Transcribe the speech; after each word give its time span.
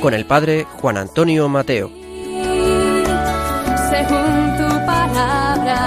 Con 0.00 0.14
el 0.14 0.24
padre 0.26 0.66
Juan 0.80 0.96
Antonio 0.98 1.48
Mateo. 1.48 1.90
según 3.90 4.56
tu 4.58 4.68
palabra. 4.86 5.78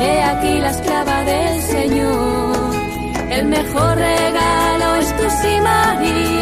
He 0.00 0.22
aquí 0.22 0.58
la 0.60 0.70
esclava 0.70 1.24
del 1.24 1.62
Señor. 1.62 2.74
El 3.30 3.46
mejor 3.46 3.96
regalo 3.96 4.94
es 4.96 5.16
tu 5.16 5.24
María, 5.62 6.39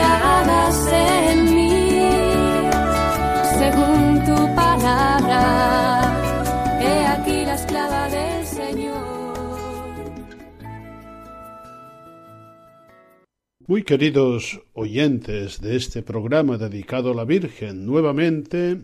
Muy 13.68 13.82
queridos 13.82 14.62
oyentes 14.72 15.60
de 15.60 15.76
este 15.76 16.02
programa 16.02 16.56
dedicado 16.56 17.10
a 17.10 17.14
la 17.14 17.26
Virgen, 17.26 17.84
nuevamente 17.84 18.78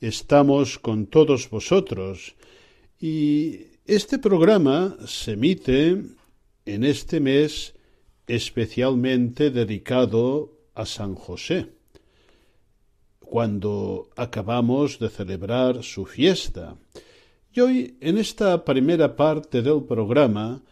estamos 0.00 0.78
con 0.78 1.08
todos 1.08 1.50
vosotros 1.50 2.36
y 3.00 3.62
este 3.84 4.20
programa 4.20 4.96
se 5.08 5.32
emite 5.32 6.04
en 6.64 6.84
este 6.84 7.18
mes 7.18 7.74
especialmente 8.28 9.50
dedicado 9.50 10.52
a 10.72 10.86
San 10.86 11.16
José, 11.16 11.72
cuando 13.18 14.08
acabamos 14.14 15.00
de 15.00 15.08
celebrar 15.08 15.82
su 15.82 16.06
fiesta. 16.06 16.76
Y 17.52 17.58
hoy, 17.58 17.96
en 18.00 18.18
esta 18.18 18.64
primera 18.64 19.16
parte 19.16 19.62
del 19.62 19.82
programa, 19.82 20.62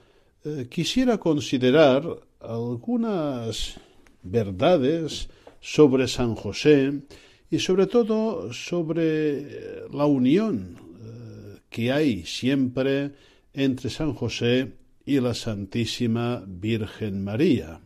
eh, 0.44 0.68
quisiera 0.70 1.18
considerar 1.18 2.25
algunas 2.40 3.80
verdades 4.22 5.28
sobre 5.60 6.08
San 6.08 6.34
José 6.34 7.02
y 7.50 7.58
sobre 7.58 7.86
todo 7.86 8.52
sobre 8.52 9.38
eh, 9.38 9.82
la 9.92 10.06
unión 10.06 10.76
eh, 11.00 11.60
que 11.68 11.92
hay 11.92 12.24
siempre 12.24 13.12
entre 13.52 13.90
San 13.90 14.14
José 14.14 14.72
y 15.04 15.20
la 15.20 15.34
Santísima 15.34 16.42
Virgen 16.46 17.22
María. 17.22 17.80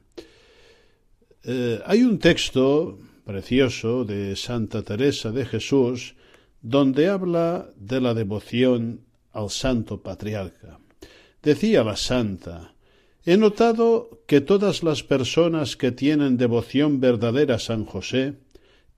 Eh, 1.44 1.80
hay 1.84 2.02
un 2.02 2.18
texto 2.18 2.98
precioso 3.24 4.04
de 4.04 4.34
Santa 4.36 4.82
Teresa 4.82 5.30
de 5.30 5.44
Jesús 5.44 6.14
donde 6.62 7.08
habla 7.08 7.70
de 7.76 8.00
la 8.00 8.14
devoción 8.14 9.00
al 9.32 9.50
Santo 9.50 10.02
Patriarca. 10.02 10.78
Decía 11.42 11.84
la 11.84 11.96
Santa, 11.96 12.74
He 13.24 13.36
notado 13.36 14.22
que 14.26 14.40
todas 14.40 14.82
las 14.82 15.02
personas 15.02 15.76
que 15.76 15.92
tienen 15.92 16.38
devoción 16.38 17.00
verdadera 17.00 17.56
a 17.56 17.58
San 17.58 17.84
José 17.84 18.36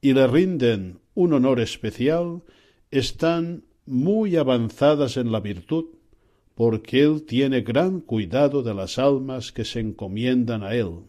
y 0.01 0.13
le 0.13 0.27
rinden 0.29 1.01
un 1.15 1.33
honor 1.33 1.59
especial 1.59 2.43
están 2.91 3.65
muy 3.85 4.37
avanzadas 4.37 5.17
en 5.17 5.33
la 5.33 5.41
virtud, 5.41 5.87
porque 6.55 7.03
él 7.03 7.25
tiene 7.25 7.63
gran 7.63 8.01
cuidado 8.01 8.63
de 8.63 8.75
las 8.75 8.99
almas 8.99 9.51
que 9.51 9.65
se 9.65 9.81
encomiendan 9.81 10.63
a 10.63 10.75
él. 10.75 11.01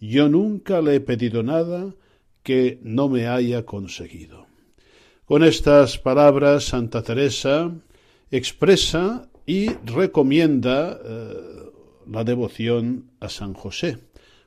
Yo 0.00 0.28
nunca 0.28 0.80
le 0.80 0.96
he 0.96 1.00
pedido 1.00 1.42
nada 1.42 1.94
que 2.44 2.78
no 2.82 3.08
me 3.08 3.26
haya 3.26 3.64
conseguido. 3.64 4.46
Con 5.24 5.42
estas 5.42 5.98
palabras, 5.98 6.66
Santa 6.66 7.02
Teresa 7.02 7.74
expresa 8.30 9.28
y 9.46 9.70
recomienda 9.84 11.00
eh, 11.04 11.65
la 12.10 12.24
devoción 12.24 13.10
a 13.20 13.28
San 13.28 13.54
José 13.54 13.98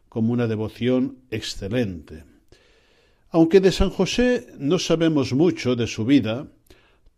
como 0.10 0.34
una 0.34 0.48
devoción 0.48 1.20
excelente. 1.30 2.24
Aunque 3.30 3.62
de 3.62 3.72
San 3.72 3.92
José 3.92 4.48
no 4.58 4.80
sabemos 4.80 5.34
mucho 5.34 5.76
de 5.76 5.86
su 5.86 6.04
vida, 6.04 6.48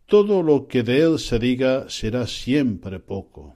todo 0.06 0.44
lo 0.44 0.68
que 0.68 0.84
de 0.84 1.00
él 1.00 1.19
se 1.19 1.40
diga 1.40 1.90
será 1.90 2.28
siempre 2.28 3.00
poco. 3.00 3.56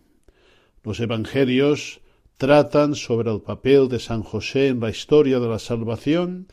Los 0.83 1.01
Evangelios 1.01 1.99
tratan 2.37 2.95
sobre 2.95 3.29
el 3.31 3.41
papel 3.41 3.89
de 3.89 3.99
San 3.99 4.23
José 4.23 4.67
en 4.67 4.79
la 4.79 4.89
historia 4.89 5.39
de 5.39 5.49
la 5.49 5.59
salvación 5.59 6.47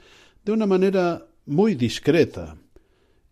de 0.45 0.53
una 0.53 0.67
manera 0.67 1.27
muy 1.47 1.77
discreta. 1.77 2.57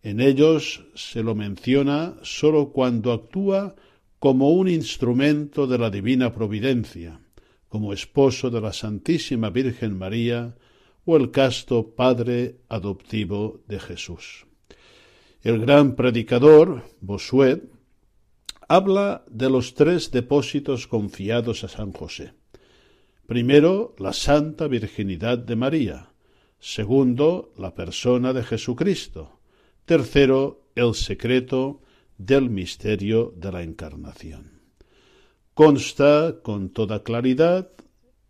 En 0.01 0.21
ellos 0.21 0.85
se 0.95 1.23
lo 1.23 1.35
menciona 1.35 2.15
sólo 2.23 2.69
cuando 2.69 3.11
actúa 3.11 3.75
como 4.21 4.51
un 4.51 4.67
instrumento 4.67 5.65
de 5.65 5.79
la 5.79 5.89
divina 5.89 6.31
providencia, 6.31 7.19
como 7.67 7.91
esposo 7.91 8.51
de 8.51 8.61
la 8.61 8.71
Santísima 8.71 9.49
Virgen 9.49 9.97
María 9.97 10.55
o 11.05 11.17
el 11.17 11.31
casto 11.31 11.95
Padre 11.95 12.57
adoptivo 12.69 13.61
de 13.67 13.79
Jesús. 13.79 14.45
El 15.41 15.57
gran 15.59 15.95
predicador, 15.95 16.83
Bosuet, 17.01 17.63
habla 18.67 19.25
de 19.27 19.49
los 19.49 19.73
tres 19.73 20.11
depósitos 20.11 20.85
confiados 20.85 21.63
a 21.63 21.67
San 21.67 21.91
José. 21.91 22.33
Primero, 23.25 23.95
la 23.97 24.13
santa 24.13 24.67
virginidad 24.67 25.39
de 25.39 25.55
María. 25.55 26.09
Segundo, 26.59 27.53
la 27.57 27.73
persona 27.73 28.33
de 28.33 28.43
Jesucristo. 28.43 29.39
Tercero, 29.85 30.67
el 30.75 30.93
secreto 30.93 31.81
del 32.25 32.49
misterio 32.49 33.33
de 33.35 33.51
la 33.51 33.63
Encarnación. 33.63 34.61
Consta 35.53 36.41
con 36.43 36.69
toda 36.69 37.03
claridad 37.03 37.71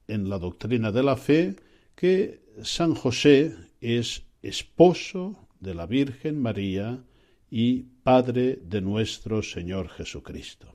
en 0.08 0.30
la 0.30 0.40
doctrina 0.40 0.92
de 0.92 1.04
la 1.04 1.18
fe 1.18 1.56
que 1.96 2.42
San 2.64 2.96
José 2.96 3.56
es 3.82 4.24
esposo 4.42 5.48
de 5.60 5.76
la 5.76 5.86
Virgen 5.86 6.42
María 6.42 7.04
y 7.50 7.84
Padre 8.04 8.60
de 8.64 8.82
nuestro 8.82 9.44
Señor 9.44 9.90
Jesucristo. 9.90 10.74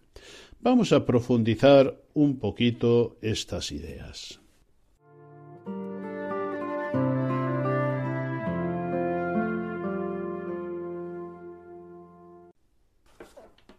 Vamos 0.60 0.92
a 0.92 1.04
profundizar 1.04 2.02
un 2.14 2.38
poquito 2.38 3.16
estas 3.22 3.72
ideas. 3.72 4.40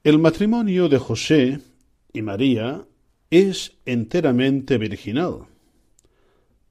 El 0.07 0.19
matrimonio 0.19 0.88
de 0.88 1.00
José 1.00 1.59
y 2.13 2.22
María 2.22 2.88
es 3.29 3.73
enteramente 3.85 4.78
virginal. 4.78 5.47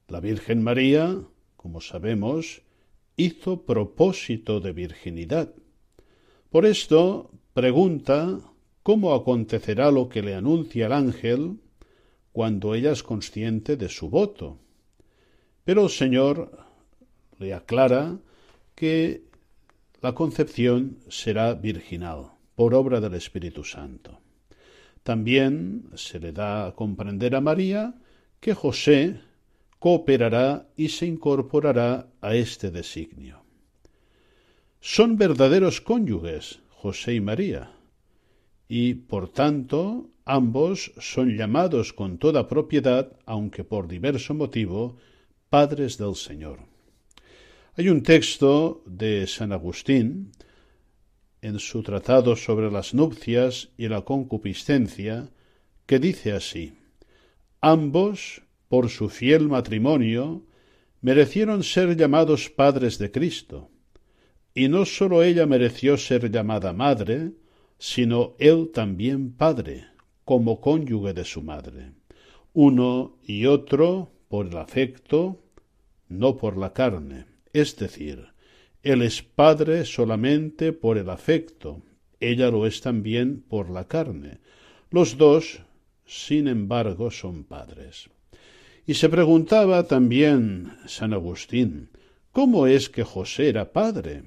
La 0.09 0.21
Virgen 0.21 0.63
María, 0.63 1.21
como 1.55 1.83
sabemos, 1.83 2.63
hizo 3.15 3.67
propósito 3.67 4.61
de 4.61 4.73
virginidad. 4.73 5.53
Por 6.49 6.65
esto 6.65 7.31
pregunta 7.53 8.41
cómo 8.83 9.13
acontecerá 9.13 9.91
lo 9.91 10.09
que 10.09 10.23
le 10.23 10.35
anuncia 10.35 10.87
el 10.87 10.95
ángel 10.95 11.59
cuando 12.33 12.75
ella 12.75 12.93
es 12.93 13.03
consciente 13.03 13.77
de 13.77 13.91
su 13.91 14.09
voto. 14.09 14.59
Pero 15.63 15.83
el 15.85 15.91
Señor 15.91 16.59
le 17.39 17.53
aclara 17.53 18.19
que 18.75 19.25
la 20.01 20.15
concepción 20.15 21.01
será 21.11 21.53
virginal 21.53 22.36
por 22.57 22.75
obra 22.75 23.01
del 23.01 23.15
Espíritu 23.15 23.63
Santo. 23.63 24.19
También 25.03 25.91
se 25.95 26.19
le 26.19 26.33
da 26.33 26.67
a 26.67 26.75
comprender 26.75 27.37
a 27.37 27.41
María 27.41 27.95
que 28.41 28.55
José 28.55 29.21
cooperará 29.79 30.67
y 30.77 30.89
se 30.89 31.07
incorporará 31.07 32.09
a 32.21 32.35
este 32.35 32.73
designio. 32.73 33.45
Son 34.81 35.17
verdaderos 35.17 35.81
cónyuges 35.81 36.61
José 36.71 37.15
y 37.15 37.21
María, 37.21 37.73
y 38.69 38.95
por 38.95 39.29
tanto 39.29 40.11
ambos 40.25 40.93
son 40.99 41.37
llamados 41.37 41.93
con 41.93 42.19
toda 42.19 42.49
propiedad, 42.49 43.13
aunque 43.27 43.65
por 43.65 43.87
diverso 43.87 44.35
motivo, 44.35 44.97
padres 45.51 45.99
del 45.99 46.15
Señor. 46.17 46.61
Hay 47.77 47.89
un 47.89 48.03
texto 48.03 48.83
de 48.87 49.27
San 49.27 49.53
Agustín 49.53 50.33
en 51.47 51.61
su 51.61 51.85
tratado 51.85 52.35
sobre 52.35 52.73
las 52.73 52.93
nupcias 52.93 53.69
y 53.79 53.87
la 53.87 54.01
concupiscencia, 54.01 55.31
que 55.87 56.01
dice 56.01 56.33
así 56.33 56.75
Ambos, 57.61 58.43
por 58.69 58.89
su 58.89 59.09
fiel 59.09 59.49
matrimonio, 59.49 60.43
merecieron 61.01 61.63
ser 61.63 61.97
llamados 61.97 62.51
padres 62.51 62.99
de 62.99 63.13
Cristo. 63.13 63.71
y 64.55 64.69
no 64.69 64.87
sólo 64.87 65.23
ella 65.23 65.47
mereció 65.47 65.97
ser 65.99 66.31
llamada 66.33 66.73
madre, 66.73 67.33
sino 67.79 68.35
él 68.39 68.71
también 68.73 69.33
padre, 69.33 69.85
como 70.25 70.61
cónyuge 70.61 71.13
de 71.13 71.25
su 71.25 71.43
madre, 71.43 71.93
uno 72.55 73.19
y 73.23 73.47
otro 73.47 74.11
por 74.29 74.47
el 74.47 74.57
afecto, 74.57 75.39
no 76.09 76.39
por 76.39 76.57
la 76.57 76.73
carne, 76.73 77.27
es 77.53 77.77
decir, 77.77 78.29
él 78.87 79.03
es 79.03 79.21
padre 79.21 79.85
solamente 79.85 80.73
por 80.73 80.97
el 80.97 81.11
afecto, 81.11 81.83
ella 82.21 82.53
lo 82.53 82.67
es 82.67 82.81
también 82.81 83.43
por 83.43 83.69
la 83.69 83.89
carne. 83.89 84.39
Los 84.91 85.19
dos, 85.19 85.61
sin 86.05 86.47
embargo, 86.47 87.11
son 87.11 87.43
padres. 87.43 88.09
Y 88.87 88.95
se 88.95 89.09
preguntaba 89.09 89.89
también 89.89 90.73
San 90.87 91.13
Agustín, 91.13 91.91
¿cómo 92.31 92.69
es 92.69 92.89
que 92.89 93.03
José 93.03 93.49
era 93.49 93.73
padre? 93.73 94.23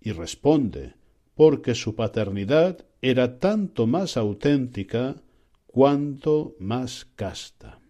Y 0.00 0.12
responde, 0.12 0.94
porque 1.34 1.74
su 1.74 1.96
paternidad 1.96 2.86
era 3.00 3.40
tanto 3.40 3.88
más 3.88 4.16
auténtica 4.16 5.16
cuanto 5.66 6.54
más 6.60 7.08
casta. 7.16 7.80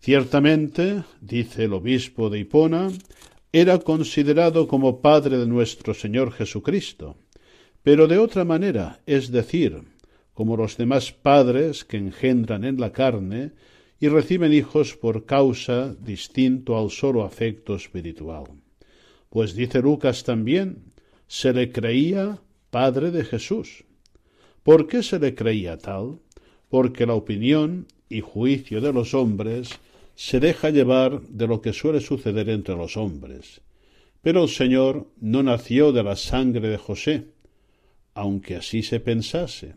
Ciertamente, 0.00 1.04
dice 1.20 1.64
el 1.64 1.74
obispo 1.74 2.28
de 2.28 2.40
Hipona, 2.40 2.90
era 3.56 3.78
considerado 3.78 4.66
como 4.66 5.00
padre 5.00 5.38
de 5.38 5.46
nuestro 5.46 5.94
Señor 5.94 6.32
Jesucristo, 6.32 7.16
pero 7.84 8.08
de 8.08 8.18
otra 8.18 8.44
manera, 8.44 9.00
es 9.06 9.30
decir, 9.30 9.80
como 10.32 10.56
los 10.56 10.76
demás 10.76 11.12
padres 11.12 11.84
que 11.84 11.96
engendran 11.96 12.64
en 12.64 12.80
la 12.80 12.90
carne 12.90 13.52
y 14.00 14.08
reciben 14.08 14.52
hijos 14.52 14.96
por 14.96 15.24
causa 15.24 15.94
distinto 15.94 16.76
al 16.76 16.90
solo 16.90 17.22
afecto 17.22 17.76
espiritual. 17.76 18.46
Pues 19.30 19.54
dice 19.54 19.80
Lucas 19.80 20.24
también, 20.24 20.90
se 21.28 21.52
le 21.52 21.70
creía 21.70 22.40
padre 22.70 23.12
de 23.12 23.22
Jesús. 23.24 23.84
¿Por 24.64 24.88
qué 24.88 25.04
se 25.04 25.20
le 25.20 25.36
creía 25.36 25.78
tal? 25.78 26.18
Porque 26.68 27.06
la 27.06 27.14
opinión 27.14 27.86
y 28.08 28.20
juicio 28.20 28.80
de 28.80 28.92
los 28.92 29.14
hombres 29.14 29.78
se 30.14 30.40
deja 30.40 30.70
llevar 30.70 31.22
de 31.22 31.46
lo 31.46 31.60
que 31.60 31.72
suele 31.72 32.00
suceder 32.00 32.48
entre 32.48 32.76
los 32.76 32.96
hombres. 32.96 33.60
Pero 34.22 34.44
el 34.44 34.48
Señor 34.48 35.08
no 35.20 35.42
nació 35.42 35.92
de 35.92 36.02
la 36.02 36.16
sangre 36.16 36.68
de 36.68 36.78
José, 36.78 37.26
aunque 38.14 38.56
así 38.56 38.82
se 38.82 39.00
pensase. 39.00 39.74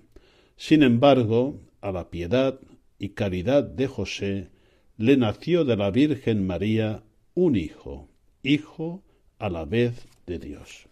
Sin 0.55 0.83
embargo, 0.83 1.59
a 1.81 1.91
la 1.91 2.09
piedad 2.09 2.59
y 2.99 3.09
caridad 3.09 3.63
de 3.63 3.87
José 3.87 4.49
le 4.97 5.17
nació 5.17 5.65
de 5.65 5.75
la 5.75 5.91
Virgen 5.91 6.45
María 6.47 7.03
un 7.35 7.55
hijo, 7.55 8.07
hijo 8.41 9.03
a 9.39 9.49
la 9.49 9.65
vez 9.65 10.07
de 10.25 10.39
Dios. 10.39 10.87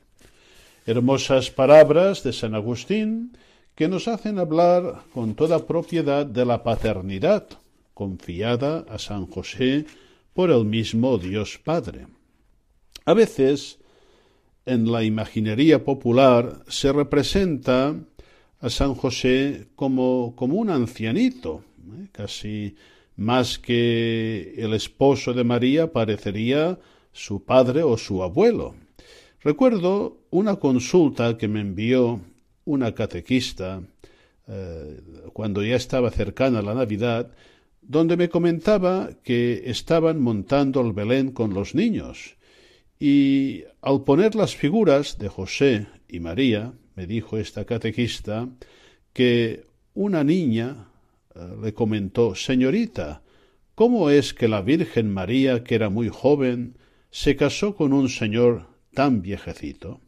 Hermosas 0.85 1.49
palabras 1.49 2.23
de 2.23 2.33
San 2.33 2.53
Agustín 2.53 3.35
que 3.73 3.87
nos 3.87 4.07
hacen 4.07 4.37
hablar 4.37 5.03
con 5.13 5.35
toda 5.35 5.65
propiedad 5.65 6.25
de 6.25 6.45
la 6.45 6.63
paternidad 6.63 7.47
confiada 7.95 8.85
a 8.87 8.99
San 8.99 9.25
José 9.25 9.85
por 10.33 10.51
el 10.51 10.65
mismo 10.65 11.17
Dios 11.17 11.57
Padre. 11.57 12.05
A 13.05 13.15
veces, 13.15 13.79
en 14.65 14.91
la 14.91 15.03
imaginería 15.03 15.83
popular 15.83 16.63
se 16.67 16.91
representa 16.91 17.95
a 18.59 18.69
San 18.69 18.93
José 18.95 19.69
como, 19.75 20.33
como 20.35 20.57
un 20.57 20.69
ancianito, 20.69 21.63
¿eh? 21.99 22.07
casi 22.11 22.75
más 23.15 23.57
que 23.57 24.53
el 24.57 24.73
esposo 24.73 25.33
de 25.33 25.43
María 25.43 25.91
parecería 25.91 26.77
su 27.11 27.43
padre 27.43 27.83
o 27.83 27.97
su 27.97 28.21
abuelo. 28.21 28.75
Recuerdo 29.41 30.17
una 30.31 30.55
consulta 30.57 31.37
que 31.37 31.47
me 31.47 31.61
envió 31.61 32.19
una 32.65 32.93
catequista 32.93 33.81
eh, 34.47 34.99
cuando 35.31 35.63
ya 35.63 35.75
estaba 35.75 36.09
cercana 36.11 36.61
la 36.61 36.73
Navidad, 36.73 37.31
donde 37.87 38.17
me 38.17 38.29
comentaba 38.29 39.09
que 39.23 39.63
estaban 39.65 40.19
montando 40.19 40.81
el 40.81 40.93
Belén 40.93 41.31
con 41.31 41.53
los 41.53 41.75
niños 41.75 42.35
y 42.99 43.63
al 43.81 44.03
poner 44.03 44.35
las 44.35 44.55
figuras 44.55 45.17
de 45.17 45.29
José 45.29 45.87
y 46.07 46.19
María, 46.19 46.73
me 46.95 47.05
dijo 47.05 47.37
esta 47.37 47.65
catequista, 47.65 48.47
que 49.13 49.65
una 49.93 50.23
niña 50.23 50.87
eh, 51.33 51.39
le 51.61 51.73
comentó, 51.73 52.35
Señorita, 52.35 53.21
¿cómo 53.75 54.09
es 54.09 54.33
que 54.33 54.47
la 54.47 54.61
Virgen 54.61 55.13
María, 55.13 55.63
que 55.63 55.75
era 55.75 55.89
muy 55.89 56.09
joven, 56.09 56.77
se 57.11 57.35
casó 57.35 57.75
con 57.75 57.93
un 57.93 58.09
señor 58.09 58.67
tan 58.93 59.21
viejecito? 59.21 60.01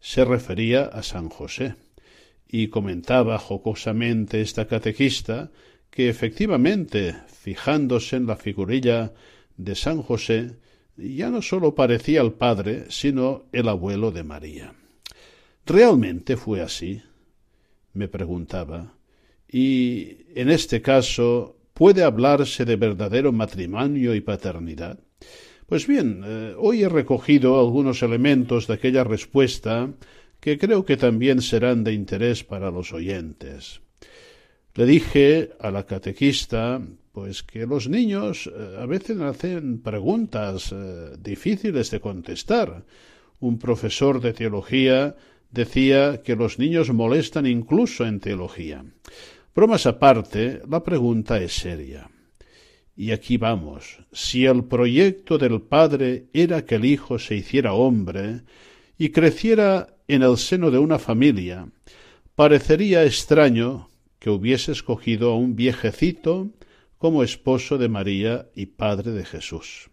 Se 0.00 0.24
refería 0.24 0.84
a 0.84 1.02
San 1.02 1.28
José, 1.28 1.74
y 2.52 2.68
comentaba 2.68 3.38
jocosamente 3.38 4.40
esta 4.40 4.66
catequista 4.66 5.50
que 5.90 6.08
efectivamente, 6.08 7.16
fijándose 7.26 8.16
en 8.16 8.26
la 8.26 8.36
figurilla 8.36 9.12
de 9.56 9.74
San 9.74 10.02
José, 10.02 10.56
ya 10.96 11.30
no 11.30 11.42
sólo 11.42 11.74
parecía 11.74 12.20
el 12.20 12.32
padre, 12.32 12.86
sino 12.88 13.44
el 13.52 13.68
abuelo 13.68 14.10
de 14.12 14.22
María. 14.22 14.74
¿Realmente 15.66 16.36
fue 16.36 16.60
así? 16.60 17.02
me 17.92 18.08
preguntaba. 18.08 18.94
Y 19.48 20.18
en 20.34 20.48
este 20.50 20.80
caso, 20.80 21.56
¿puede 21.74 22.04
hablarse 22.04 22.64
de 22.64 22.76
verdadero 22.76 23.32
matrimonio 23.32 24.14
y 24.14 24.20
paternidad? 24.20 25.00
Pues 25.66 25.86
bien, 25.86 26.22
eh, 26.24 26.54
hoy 26.58 26.82
he 26.82 26.88
recogido 26.88 27.58
algunos 27.58 28.02
elementos 28.02 28.66
de 28.66 28.74
aquella 28.74 29.04
respuesta 29.04 29.92
que 30.40 30.58
creo 30.58 30.84
que 30.84 30.96
también 30.96 31.42
serán 31.42 31.84
de 31.84 31.92
interés 31.92 32.44
para 32.44 32.70
los 32.70 32.92
oyentes. 32.92 33.80
Le 34.80 34.86
dije 34.86 35.50
a 35.60 35.70
la 35.70 35.84
catequista 35.84 36.80
pues 37.12 37.42
que 37.42 37.66
los 37.66 37.86
niños 37.86 38.48
eh, 38.48 38.78
a 38.78 38.86
veces 38.86 39.20
hacen 39.20 39.82
preguntas 39.82 40.72
eh, 40.72 41.18
difíciles 41.20 41.90
de 41.90 42.00
contestar. 42.00 42.86
Un 43.40 43.58
profesor 43.58 44.22
de 44.22 44.32
teología 44.32 45.16
decía 45.50 46.22
que 46.22 46.34
los 46.34 46.58
niños 46.58 46.90
molestan 46.94 47.44
incluso 47.44 48.06
en 48.06 48.20
teología. 48.20 48.82
Bromas 49.54 49.84
aparte, 49.84 50.62
la 50.66 50.82
pregunta 50.82 51.38
es 51.38 51.52
seria. 51.52 52.08
Y 52.96 53.10
aquí 53.10 53.36
vamos. 53.36 53.98
Si 54.12 54.46
el 54.46 54.64
proyecto 54.64 55.36
del 55.36 55.60
Padre 55.60 56.28
era 56.32 56.64
que 56.64 56.76
el 56.76 56.86
Hijo 56.86 57.18
se 57.18 57.34
hiciera 57.34 57.74
hombre 57.74 58.44
y 58.96 59.10
creciera 59.10 59.94
en 60.08 60.22
el 60.22 60.38
seno 60.38 60.70
de 60.70 60.78
una 60.78 60.98
familia, 60.98 61.68
parecería 62.34 63.04
extraño 63.04 63.89
que 64.20 64.30
hubiese 64.30 64.70
escogido 64.70 65.32
a 65.32 65.36
un 65.36 65.56
viejecito 65.56 66.50
como 66.98 67.24
esposo 67.24 67.78
de 67.78 67.88
María 67.88 68.50
y 68.54 68.66
padre 68.66 69.10
de 69.10 69.24
Jesús. 69.24 69.90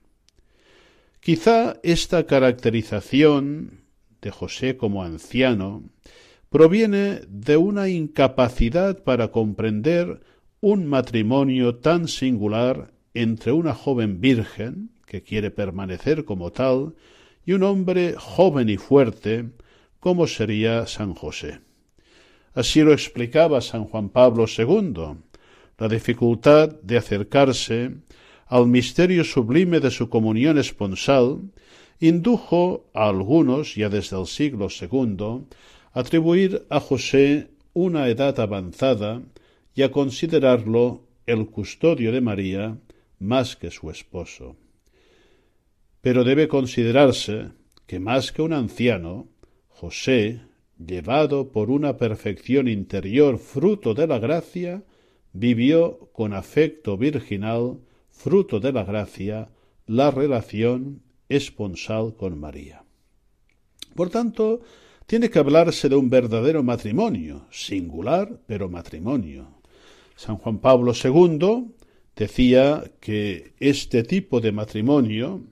Quizá 1.21 1.77
esta 1.81 2.25
caracterización 2.25 3.81
de 4.21 4.29
José 4.29 4.77
como 4.77 5.03
anciano 5.03 5.83
proviene 6.49 7.21
de 7.27 7.57
una 7.57 7.89
incapacidad 7.89 9.03
para 9.03 9.31
comprender 9.31 10.21
un 10.59 10.85
matrimonio 10.85 11.75
tan 11.75 12.07
singular 12.07 12.91
entre 13.13 13.51
una 13.51 13.73
joven 13.73 14.19
virgen, 14.21 14.91
que 15.05 15.23
quiere 15.23 15.51
permanecer 15.51 16.25
como 16.25 16.51
tal, 16.51 16.95
y 17.45 17.53
un 17.53 17.63
hombre 17.63 18.15
joven 18.17 18.69
y 18.69 18.77
fuerte, 18.77 19.49
como 19.99 20.27
sería 20.27 20.85
San 20.85 21.13
José. 21.13 21.61
Así 22.53 22.81
lo 22.81 22.91
explicaba 22.91 23.61
San 23.61 23.85
Juan 23.85 24.09
Pablo 24.09 24.45
II, 24.45 25.17
la 25.77 25.87
dificultad 25.87 26.69
de 26.81 26.97
acercarse 26.97 27.91
al 28.47 28.67
misterio 28.67 29.23
sublime 29.23 29.79
de 29.79 29.91
su 29.91 30.09
comunión 30.09 30.57
esponsal 30.57 31.41
indujo 31.99 32.89
a 32.93 33.09
algunos, 33.09 33.75
ya 33.75 33.89
desde 33.89 34.19
el 34.19 34.27
siglo 34.27 34.67
II, 34.69 35.45
a 35.93 35.99
atribuir 35.99 36.65
a 36.69 36.79
José 36.79 37.49
una 37.73 38.07
edad 38.07 38.39
avanzada 38.39 39.21
y 39.75 39.83
a 39.83 39.91
considerarlo 39.91 41.03
el 41.25 41.47
custodio 41.47 42.11
de 42.11 42.21
María 42.21 42.77
más 43.19 43.55
que 43.55 43.69
su 43.69 43.89
esposo. 43.89 44.55
Pero 46.01 46.23
debe 46.23 46.47
considerarse 46.47 47.49
que 47.85 47.99
más 47.99 48.31
que 48.31 48.41
un 48.41 48.53
anciano, 48.53 49.27
José, 49.67 50.41
llevado 50.77 51.51
por 51.51 51.69
una 51.69 51.97
perfección 51.97 52.67
interior 52.67 53.37
fruto 53.37 53.93
de 53.93 54.07
la 54.07 54.19
gracia, 54.19 54.83
vivió 55.33 56.09
con 56.13 56.33
afecto 56.33 56.97
virginal, 56.97 57.79
fruto 58.09 58.59
de 58.59 58.71
la 58.71 58.83
gracia, 58.83 59.49
la 59.85 60.11
relación 60.11 61.01
esponsal 61.29 62.15
con 62.15 62.39
María. 62.39 62.83
Por 63.95 64.09
tanto, 64.09 64.61
tiene 65.05 65.29
que 65.29 65.39
hablarse 65.39 65.89
de 65.89 65.95
un 65.95 66.09
verdadero 66.09 66.63
matrimonio, 66.63 67.47
singular, 67.49 68.41
pero 68.45 68.69
matrimonio. 68.69 69.61
San 70.15 70.37
Juan 70.37 70.59
Pablo 70.59 70.93
II 70.93 71.73
decía 72.15 72.91
que 72.99 73.53
este 73.59 74.03
tipo 74.03 74.41
de 74.41 74.51
matrimonio 74.51 75.43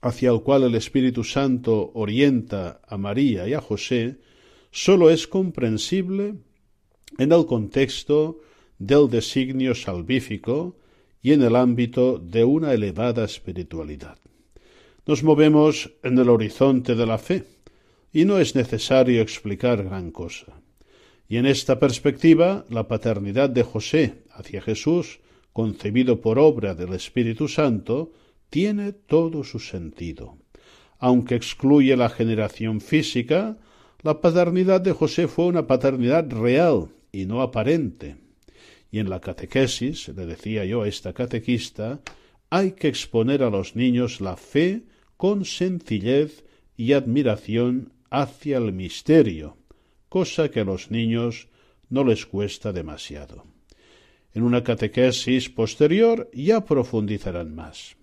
hacia 0.00 0.30
el 0.30 0.40
cual 0.42 0.62
el 0.62 0.74
Espíritu 0.74 1.24
Santo 1.24 1.90
orienta 1.94 2.80
a 2.86 2.96
María 2.96 3.46
y 3.48 3.54
a 3.54 3.60
José 3.60 4.18
sólo 4.70 5.10
es 5.10 5.26
comprensible 5.26 6.34
en 7.18 7.32
el 7.32 7.46
contexto 7.46 8.40
del 8.78 9.08
designio 9.10 9.74
salvífico 9.74 10.76
y 11.22 11.32
en 11.32 11.42
el 11.42 11.56
ámbito 11.56 12.18
de 12.18 12.44
una 12.44 12.72
elevada 12.72 13.24
espiritualidad. 13.24 14.18
Nos 15.06 15.22
movemos 15.22 15.90
en 16.02 16.18
el 16.18 16.28
horizonte 16.28 16.94
de 16.94 17.06
la 17.06 17.18
fe, 17.18 17.44
y 18.12 18.24
no 18.24 18.38
es 18.38 18.54
necesario 18.54 19.22
explicar 19.22 19.84
gran 19.84 20.10
cosa. 20.10 20.60
Y 21.28 21.36
en 21.36 21.46
esta 21.46 21.78
perspectiva, 21.78 22.64
la 22.70 22.88
paternidad 22.88 23.50
de 23.50 23.62
José 23.62 24.24
hacia 24.32 24.60
Jesús, 24.60 25.20
concebido 25.52 26.20
por 26.20 26.38
obra 26.38 26.74
del 26.74 26.92
Espíritu 26.92 27.48
Santo, 27.48 28.12
tiene 28.50 28.92
todo 28.92 29.44
su 29.44 29.60
sentido. 29.60 30.38
Aunque 30.98 31.36
excluye 31.36 31.96
la 31.96 32.08
generación 32.08 32.80
física, 32.80 33.58
la 34.02 34.20
paternidad 34.20 34.80
de 34.80 34.92
José 34.92 35.28
fue 35.28 35.46
una 35.46 35.66
paternidad 35.66 36.30
real 36.30 36.88
y 37.12 37.26
no 37.26 37.42
aparente. 37.42 38.16
Y 38.90 38.98
en 38.98 39.10
la 39.10 39.20
catequesis, 39.20 40.08
le 40.08 40.26
decía 40.26 40.64
yo 40.64 40.82
a 40.82 40.88
esta 40.88 41.12
catequista, 41.12 42.00
hay 42.48 42.72
que 42.72 42.88
exponer 42.88 43.42
a 43.42 43.50
los 43.50 43.76
niños 43.76 44.20
la 44.20 44.36
fe 44.36 44.82
con 45.16 45.44
sencillez 45.44 46.44
y 46.76 46.94
admiración 46.94 47.92
hacia 48.10 48.58
el 48.58 48.72
misterio, 48.72 49.56
cosa 50.08 50.50
que 50.50 50.60
a 50.60 50.64
los 50.64 50.90
niños 50.90 51.48
no 51.88 52.04
les 52.04 52.26
cuesta 52.26 52.72
demasiado. 52.72 53.44
En 54.32 54.42
una 54.42 54.64
catequesis 54.64 55.50
posterior 55.50 56.30
ya 56.32 56.64
profundizarán 56.64 57.54
más. 57.54 57.96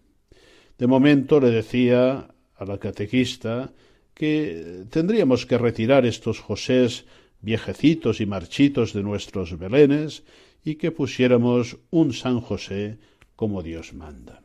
De 0.77 0.85
momento 0.87 1.39
le 1.39 1.49
decía 1.49 2.27
a 2.55 2.65
la 2.65 2.77
catequista 2.77 3.73
que 4.17 4.85
tendríamos 4.89 5.45
que 5.45 5.59
retirar 5.59 6.03
estos 6.07 6.39
Josés 6.39 7.05
viejecitos 7.39 8.19
y 8.19 8.25
marchitos 8.25 8.91
de 8.93 9.03
nuestros 9.03 9.59
belenes 9.59 10.23
y 10.65 10.75
que 10.75 10.89
pusiéramos 10.89 11.77
un 11.91 12.13
San 12.13 12.41
José 12.41 12.97
como 13.35 13.61
Dios 13.61 13.93
manda. 13.93 14.41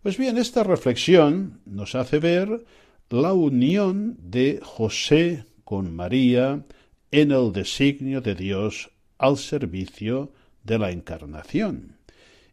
Pues 0.00 0.16
bien, 0.16 0.38
esta 0.38 0.62
reflexión 0.62 1.60
nos 1.66 1.96
hace 1.96 2.20
ver 2.20 2.64
la 3.10 3.32
unión 3.32 4.16
de 4.22 4.60
José 4.62 5.44
con 5.64 5.92
María 5.92 6.64
en 7.10 7.32
el 7.32 7.52
designio 7.52 8.20
de 8.20 8.36
Dios 8.36 8.90
al 9.18 9.36
servicio 9.38 10.32
de 10.62 10.78
la 10.78 10.92
encarnación 10.92 11.96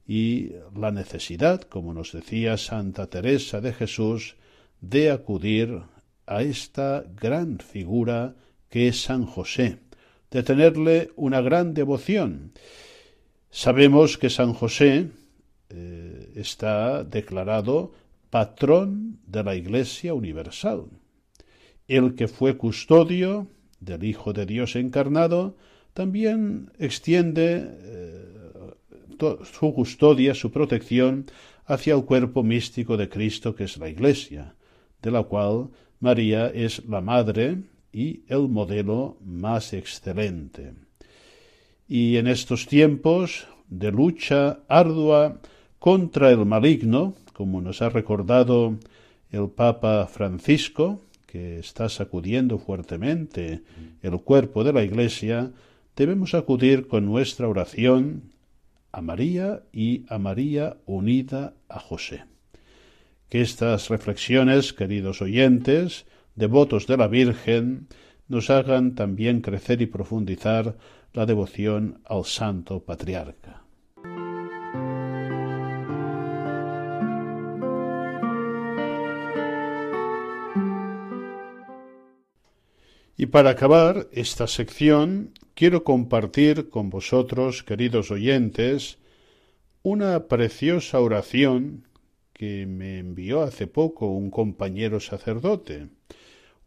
y 0.08 0.54
la 0.76 0.90
necesidad, 0.90 1.62
como 1.62 1.94
nos 1.94 2.14
decía 2.14 2.58
Santa 2.58 3.06
Teresa 3.12 3.62
de 3.62 3.74
Jesús, 3.74 4.38
de 4.82 5.12
acudir 5.12 5.84
a 6.27 6.43
esta 6.43 7.05
gran 7.19 7.60
figura 7.60 8.36
que 8.69 8.89
es 8.89 9.01
San 9.01 9.25
José, 9.25 9.79
de 10.29 10.43
tenerle 10.43 11.12
una 11.15 11.41
gran 11.41 11.74
devoción. 11.74 12.51
Sabemos 13.50 14.17
que 14.17 14.29
San 14.29 14.53
José 14.53 15.07
eh, 15.69 16.31
está 16.36 17.03
declarado 17.03 17.93
patrón 18.29 19.19
de 19.25 19.43
la 19.43 19.55
Iglesia 19.55 20.13
Universal, 20.13 20.86
el 21.88 22.15
que 22.15 22.27
fue 22.27 22.57
custodio 22.57 23.48
del 23.79 24.03
Hijo 24.03 24.34
de 24.34 24.46
Dios 24.46 24.75
encarnado, 24.75 25.55
también 25.93 26.72
extiende 26.77 27.63
eh, 27.65 28.27
su 29.43 29.74
custodia, 29.74 30.36
su 30.36 30.51
protección 30.51 31.25
hacia 31.65 31.96
el 31.96 32.03
cuerpo 32.03 32.43
místico 32.43 32.98
de 32.98 33.10
Cristo 33.10 33.55
que 33.55 33.63
es 33.63 33.77
la 33.77 33.89
Iglesia, 33.89 34.57
de 35.01 35.12
la 35.12 35.24
cual 35.24 35.70
María 36.00 36.48
es 36.48 36.86
la 36.86 37.01
madre 37.01 37.58
y 37.92 38.22
el 38.27 38.48
modelo 38.48 39.18
más 39.25 39.74
excelente. 39.74 40.74
Y 41.88 42.18
en 42.18 42.27
estos 42.27 42.68
tiempos 42.68 43.48
de 43.70 43.92
lucha 43.92 44.60
ardua 44.68 45.39
contra 45.80 46.32
el 46.32 46.46
maligno, 46.46 47.13
como 47.34 47.62
nos 47.62 47.82
ha 47.82 47.89
recordado 47.89 48.77
el 49.32 49.50
Papa 49.50 50.08
Francisco, 50.08 51.01
que 51.25 51.60
está 51.60 51.89
sacudiendo 51.89 52.58
fuertemente 52.58 53.62
el 54.01 54.20
cuerpo 54.22 54.63
de 54.63 54.74
la 54.74 54.84
Iglesia, 54.84 55.51
debemos 55.96 56.34
acudir 56.34 56.88
con 56.88 57.06
nuestra 57.06 57.48
oración 57.48 58.32
a 58.92 59.01
María 59.01 59.63
y 59.74 60.06
a 60.10 60.18
María 60.18 60.77
unida 60.86 61.54
a 61.68 61.80
José. 61.80 62.24
Que 63.29 63.41
estas 63.41 63.89
reflexiones, 63.89 64.74
queridos 64.74 65.22
oyentes, 65.22 66.05
devotos 66.36 66.88
de 66.88 66.98
la 66.98 67.07
Virgen, 67.07 67.88
nos 68.27 68.50
hagan 68.50 68.96
también 68.96 69.41
crecer 69.41 69.81
y 69.81 69.86
profundizar 69.86 70.77
la 71.13 71.25
devoción 71.25 72.01
al 72.05 72.25
Santo 72.25 72.84
Patriarca. 72.84 73.63
Y 83.19 83.25
para 83.25 83.50
acabar 83.50 84.07
esta 84.12 84.46
sección, 84.46 85.34
quiero 85.55 85.84
compartir 85.84 86.69
con 86.69 86.91
vosotros, 86.91 87.63
queridos 87.63 88.12
oyentes, 88.12 89.00
una 89.81 90.27
preciosa 90.27 91.00
oración 91.00 91.87
que 92.38 92.67
me 92.67 93.00
envió 93.00 93.41
hace 93.41 93.65
poco 93.65 94.08
un 94.08 94.29
compañero 94.29 95.00
sacerdote, 95.00 95.88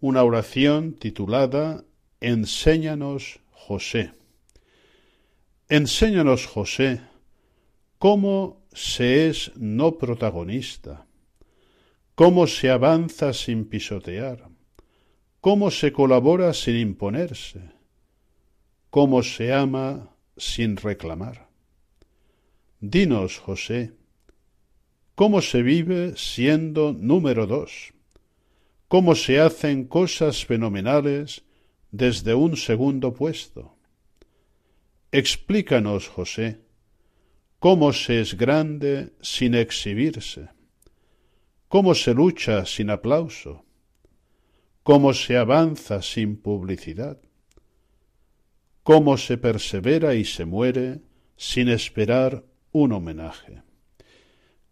una 0.01 0.25
oración 0.25 0.95
titulada 0.95 1.85
Enséñanos 2.21 3.41
José. 3.53 4.13
Enséñanos 5.69 6.47
José 6.47 7.01
cómo 7.99 8.67
se 8.73 9.29
es 9.29 9.53
no 9.57 9.97
protagonista, 9.97 11.07
cómo 12.17 12.49
se 12.49 12.71
avanza 12.71 13.33
sin 13.33 13.65
pisotear, 13.67 14.49
cómo 15.41 15.71
se 15.71 15.93
colabora 15.93 16.53
sin 16.53 16.77
imponerse, 16.79 17.71
cómo 18.91 19.23
se 19.23 19.53
ama 19.53 20.17
sin 20.37 20.77
reclamar. 20.77 21.49
Dinos, 22.81 23.39
José, 23.39 24.00
cómo 25.21 25.43
se 25.43 25.63
vive 25.63 26.17
siendo 26.17 26.95
número 26.95 27.47
dos, 27.47 27.93
cómo 28.89 29.15
se 29.15 29.39
hacen 29.39 29.85
cosas 29.85 30.47
fenomenales 30.47 31.45
desde 31.91 32.33
un 32.33 32.57
segundo 32.57 33.13
puesto. 33.13 33.77
Explícanos, 35.13 36.09
José, 36.09 36.63
cómo 37.59 37.93
se 37.93 38.23
es 38.23 38.39
grande 38.39 39.13
sin 39.21 39.55
exhibirse, 39.55 40.49
cómo 41.69 41.95
se 41.95 42.15
lucha 42.15 42.65
sin 42.65 42.89
aplauso, 42.89 43.67
cómo 44.83 45.13
se 45.13 45.37
avanza 45.37 46.01
sin 46.01 46.39
publicidad, 46.39 47.19
cómo 48.83 49.19
se 49.19 49.37
persevera 49.37 50.15
y 50.15 50.25
se 50.25 50.47
muere 50.47 51.03
sin 51.37 51.69
esperar 51.69 52.43
un 52.73 52.93
homenaje. 52.93 53.70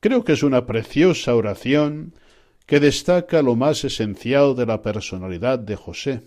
Creo 0.00 0.22
que 0.22 0.32
es 0.32 0.44
una 0.44 0.64
preciosa 0.64 1.34
oración 1.34 2.14
que 2.66 2.78
destaca 2.78 3.42
lo 3.42 3.56
más 3.56 3.82
esencial 3.82 4.54
de 4.54 4.64
la 4.64 4.80
personalidad 4.80 5.58
de 5.58 5.74
José, 5.74 6.22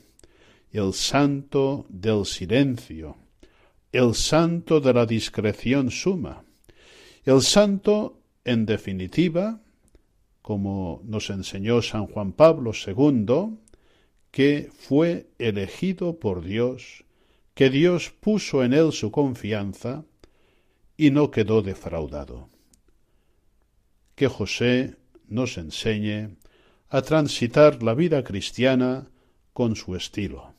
el 0.72 0.94
santo 0.94 1.86
del 1.88 2.26
silencio, 2.26 3.16
el 3.94 4.14
santo 4.14 4.82
de 4.82 4.94
la 4.94 5.06
discreción 5.06 5.90
suma, 5.90 6.44
el 7.24 7.42
santo, 7.42 8.20
en 8.44 8.66
definitiva, 8.66 9.62
como 10.42 11.02
nos 11.06 11.30
enseñó 11.30 11.82
San 11.82 12.08
Juan 12.08 12.34
Pablo 12.34 12.72
II, 12.74 13.58
que 14.32 14.70
fue 14.78 15.28
elegido 15.38 16.20
por 16.20 16.44
Dios, 16.44 17.06
que 17.54 17.70
Dios 17.70 18.12
puso 18.20 18.64
en 18.64 18.74
él 18.74 18.92
su 18.92 19.12
confianza 19.12 20.04
y 20.98 21.12
no 21.12 21.32
quedó 21.32 21.62
defraudado. 21.62 22.51
Que 24.22 24.28
José 24.28 24.98
nos 25.30 25.58
enseñe 25.58 26.38
a 26.90 27.02
transitar 27.02 27.82
la 27.82 27.96
vida 27.96 28.24
cristiana 28.24 29.08
con 29.52 29.76
su 29.76 29.96
estilo. 29.96 30.54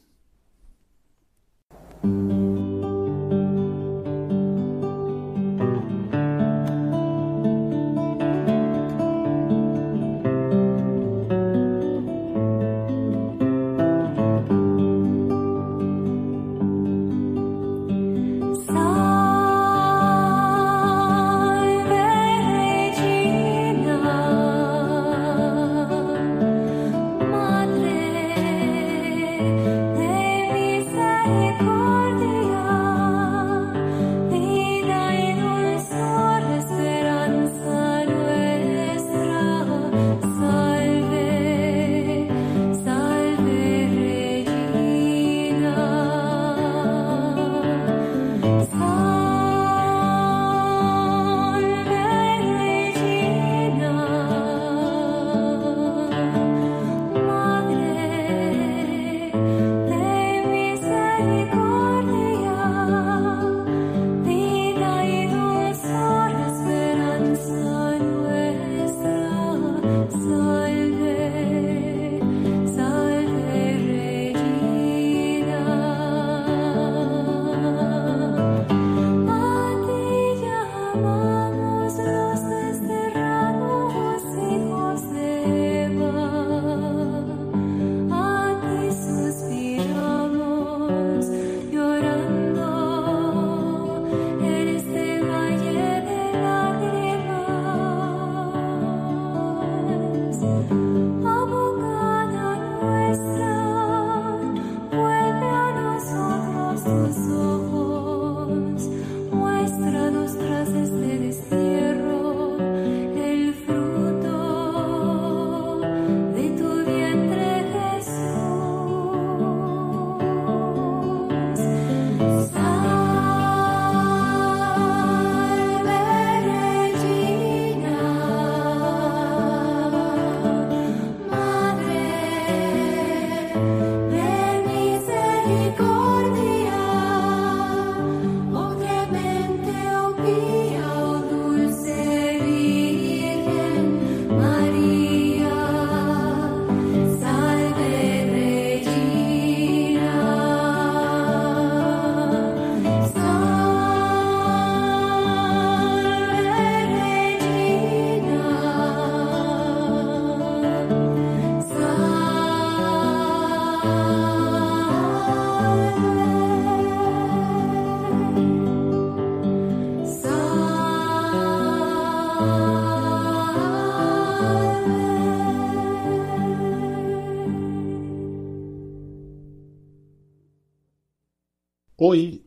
Hoy, 182.04 182.42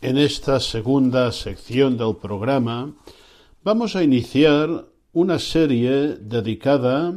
en 0.00 0.16
esta 0.16 0.60
segunda 0.60 1.30
sección 1.30 1.98
del 1.98 2.16
programa, 2.16 2.94
vamos 3.62 3.96
a 3.96 4.02
iniciar 4.02 4.86
una 5.12 5.38
serie 5.38 6.16
dedicada 6.16 7.12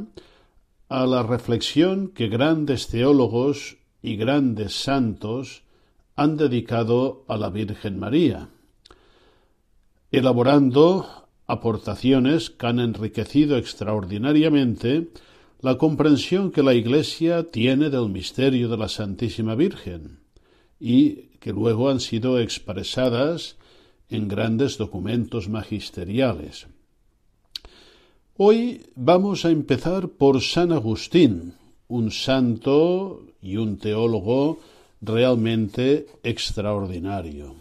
a 0.90 1.06
la 1.06 1.24
reflexión 1.24 2.10
que 2.10 2.28
grandes 2.28 2.90
teólogos 2.90 3.78
y 4.02 4.18
grandes 4.18 4.74
santos 4.76 5.64
han 6.18 6.36
dedicado 6.36 7.24
a 7.30 7.38
la 7.38 7.50
Virgen 7.50 7.98
María, 7.98 8.50
elaborando 10.12 11.08
aportaciones 11.46 12.50
que 12.50 12.68
han 12.68 12.82
enriquecido 12.82 13.56
extraordinariamente 13.56 15.08
la 15.62 15.78
comprensión 15.78 16.52
que 16.52 16.64
la 16.64 16.74
Iglesia 16.74 17.50
tiene 17.50 17.90
del 17.90 18.10
misterio 18.10 18.68
de 18.68 18.76
la 18.76 18.90
Santísima 18.90 19.56
Virgen 19.56 20.20
y 20.82 21.27
que 21.40 21.52
luego 21.54 21.90
han 21.90 22.00
sido 22.00 22.40
expresadas 22.40 23.58
en 24.10 24.28
grandes 24.28 24.78
documentos 24.78 25.50
magisteriales. 25.50 26.68
Hoy 28.38 28.86
vamos 28.96 29.46
a 29.46 29.50
empezar 29.50 30.10
por 30.10 30.42
San 30.42 30.72
Agustín, 30.72 31.56
un 31.88 32.12
santo 32.12 33.24
y 33.42 33.58
un 33.58 33.78
teólogo 33.78 34.60
realmente 35.02 36.08
extraordinario. 36.24 37.56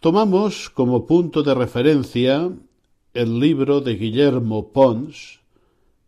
Tomamos 0.00 0.70
como 0.70 1.06
punto 1.06 1.42
de 1.42 1.54
referencia 1.54 2.50
el 3.14 3.38
libro 3.38 3.80
de 3.80 3.94
Guillermo 3.94 4.72
Pons, 4.72 5.40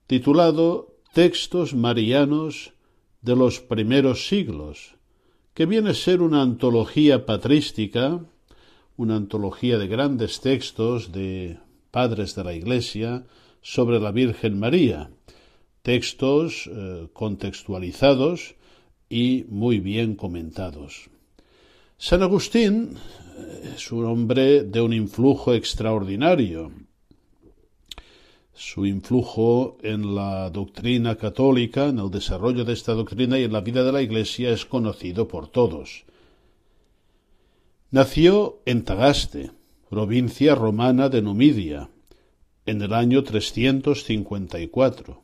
titulado 0.07 0.89
Textos 1.13 1.75
Marianos 1.75 2.73
de 3.23 3.37
los 3.37 3.61
primeros 3.61 4.27
siglos, 4.27 4.94
que 5.55 5.67
viene 5.67 5.91
a 5.91 5.95
ser 5.95 6.21
una 6.21 6.43
antología 6.43 7.25
patrística, 7.27 8.21
una 8.97 9.17
antología 9.17 9.79
de 9.79 9.87
grandes 9.87 10.41
textos 10.41 11.13
de 11.13 11.59
padres 11.93 12.35
de 12.35 12.45
la 12.45 12.55
Iglesia 12.55 13.25
sobre 13.63 14.01
la 14.01 14.11
Virgen 14.11 14.59
María, 14.59 15.11
textos 15.83 16.69
eh, 16.71 17.07
contextualizados 17.13 18.57
y 19.09 19.47
muy 19.49 19.79
bien 19.79 20.17
comentados. 20.17 21.09
San 21.99 22.23
Agustín 22.23 22.97
eh, 23.39 23.75
es 23.77 23.93
un 23.93 24.07
hombre 24.07 24.65
de 24.65 24.81
un 24.81 24.93
influjo 24.93 25.55
extraordinario, 25.55 26.73
su 28.55 28.87
influjo 28.87 29.77
en 29.83 30.15
la 30.15 30.49
doctrina 30.51 31.17
católica, 31.17 31.87
en 31.87 31.99
el 31.99 32.11
desarrollo 32.11 32.65
de 32.65 32.73
esta 32.73 32.95
doctrina 32.95 33.39
y 33.39 33.45
en 33.45 33.53
la 33.53 33.61
vida 33.61 33.83
de 33.83 33.93
la 33.93 34.03
Iglesia 34.03 34.51
es 34.51 34.65
conocido 34.65 35.27
por 35.27 35.49
todos. 35.49 36.05
Nació 37.91 38.61
en 38.65 38.85
Tagaste, 38.85 39.51
provincia 39.91 40.55
romana 40.55 41.09
de 41.09 41.23
Numidia, 41.23 41.91
en 42.67 42.81
el 42.81 42.93
año 42.95 43.23
354. 43.25 45.23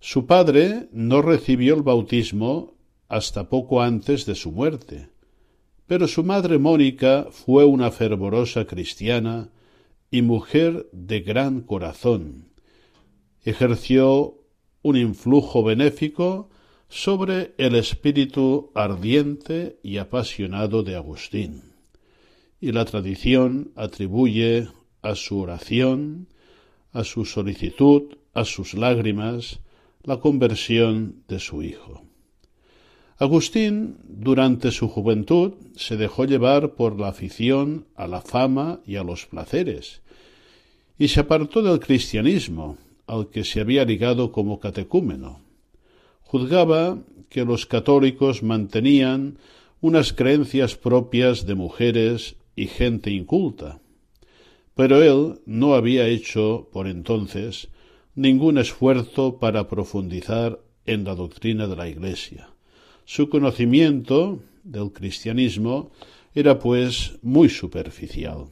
Su 0.00 0.26
padre 0.26 0.88
no 0.92 1.22
recibió 1.22 1.74
el 1.74 1.82
bautismo 1.82 2.74
hasta 3.08 3.48
poco 3.48 3.80
antes 3.82 4.26
de 4.26 4.34
su 4.34 4.52
muerte, 4.52 5.08
pero 5.86 6.08
su 6.08 6.24
madre 6.24 6.58
Mónica 6.58 7.28
fue 7.30 7.64
una 7.64 7.90
fervorosa 7.90 8.66
cristiana 8.66 9.50
y 10.10 10.22
mujer 10.22 10.88
de 10.92 11.20
gran 11.20 11.60
corazón. 11.60 12.48
Ejerció 13.44 14.42
un 14.82 14.96
influjo 14.96 15.62
benéfico 15.62 16.48
sobre 16.88 17.54
el 17.58 17.74
espíritu 17.74 18.70
ardiente 18.74 19.78
y 19.82 19.98
apasionado 19.98 20.82
de 20.82 20.96
Agustín, 20.96 21.72
y 22.60 22.72
la 22.72 22.84
tradición 22.84 23.72
atribuye 23.74 24.68
a 25.02 25.14
su 25.14 25.40
oración, 25.40 26.28
a 26.92 27.04
su 27.04 27.24
solicitud, 27.24 28.16
a 28.32 28.44
sus 28.44 28.74
lágrimas, 28.74 29.60
la 30.02 30.20
conversión 30.20 31.24
de 31.26 31.40
su 31.40 31.62
hijo. 31.62 32.05
Agustín, 33.18 33.96
durante 34.06 34.70
su 34.70 34.88
juventud, 34.88 35.54
se 35.74 35.96
dejó 35.96 36.26
llevar 36.26 36.74
por 36.74 37.00
la 37.00 37.08
afición 37.08 37.86
a 37.94 38.06
la 38.06 38.20
fama 38.20 38.80
y 38.86 38.96
a 38.96 39.04
los 39.04 39.24
placeres, 39.24 40.02
y 40.98 41.08
se 41.08 41.20
apartó 41.20 41.62
del 41.62 41.80
cristianismo, 41.80 42.76
al 43.06 43.30
que 43.30 43.44
se 43.44 43.60
había 43.60 43.86
ligado 43.86 44.32
como 44.32 44.60
catecúmeno. 44.60 45.40
Juzgaba 46.20 46.98
que 47.30 47.46
los 47.46 47.64
católicos 47.64 48.42
mantenían 48.42 49.38
unas 49.80 50.12
creencias 50.12 50.74
propias 50.74 51.46
de 51.46 51.54
mujeres 51.54 52.36
y 52.54 52.66
gente 52.66 53.10
inculta, 53.10 53.80
pero 54.74 55.02
él 55.02 55.40
no 55.46 55.74
había 55.74 56.06
hecho, 56.06 56.68
por 56.70 56.86
entonces, 56.86 57.68
ningún 58.14 58.58
esfuerzo 58.58 59.38
para 59.38 59.68
profundizar 59.68 60.60
en 60.84 61.04
la 61.04 61.14
doctrina 61.14 61.66
de 61.66 61.76
la 61.76 61.88
Iglesia 61.88 62.50
su 63.06 63.30
conocimiento 63.30 64.40
del 64.64 64.92
cristianismo 64.92 65.90
era 66.34 66.58
pues 66.58 67.18
muy 67.22 67.48
superficial. 67.48 68.48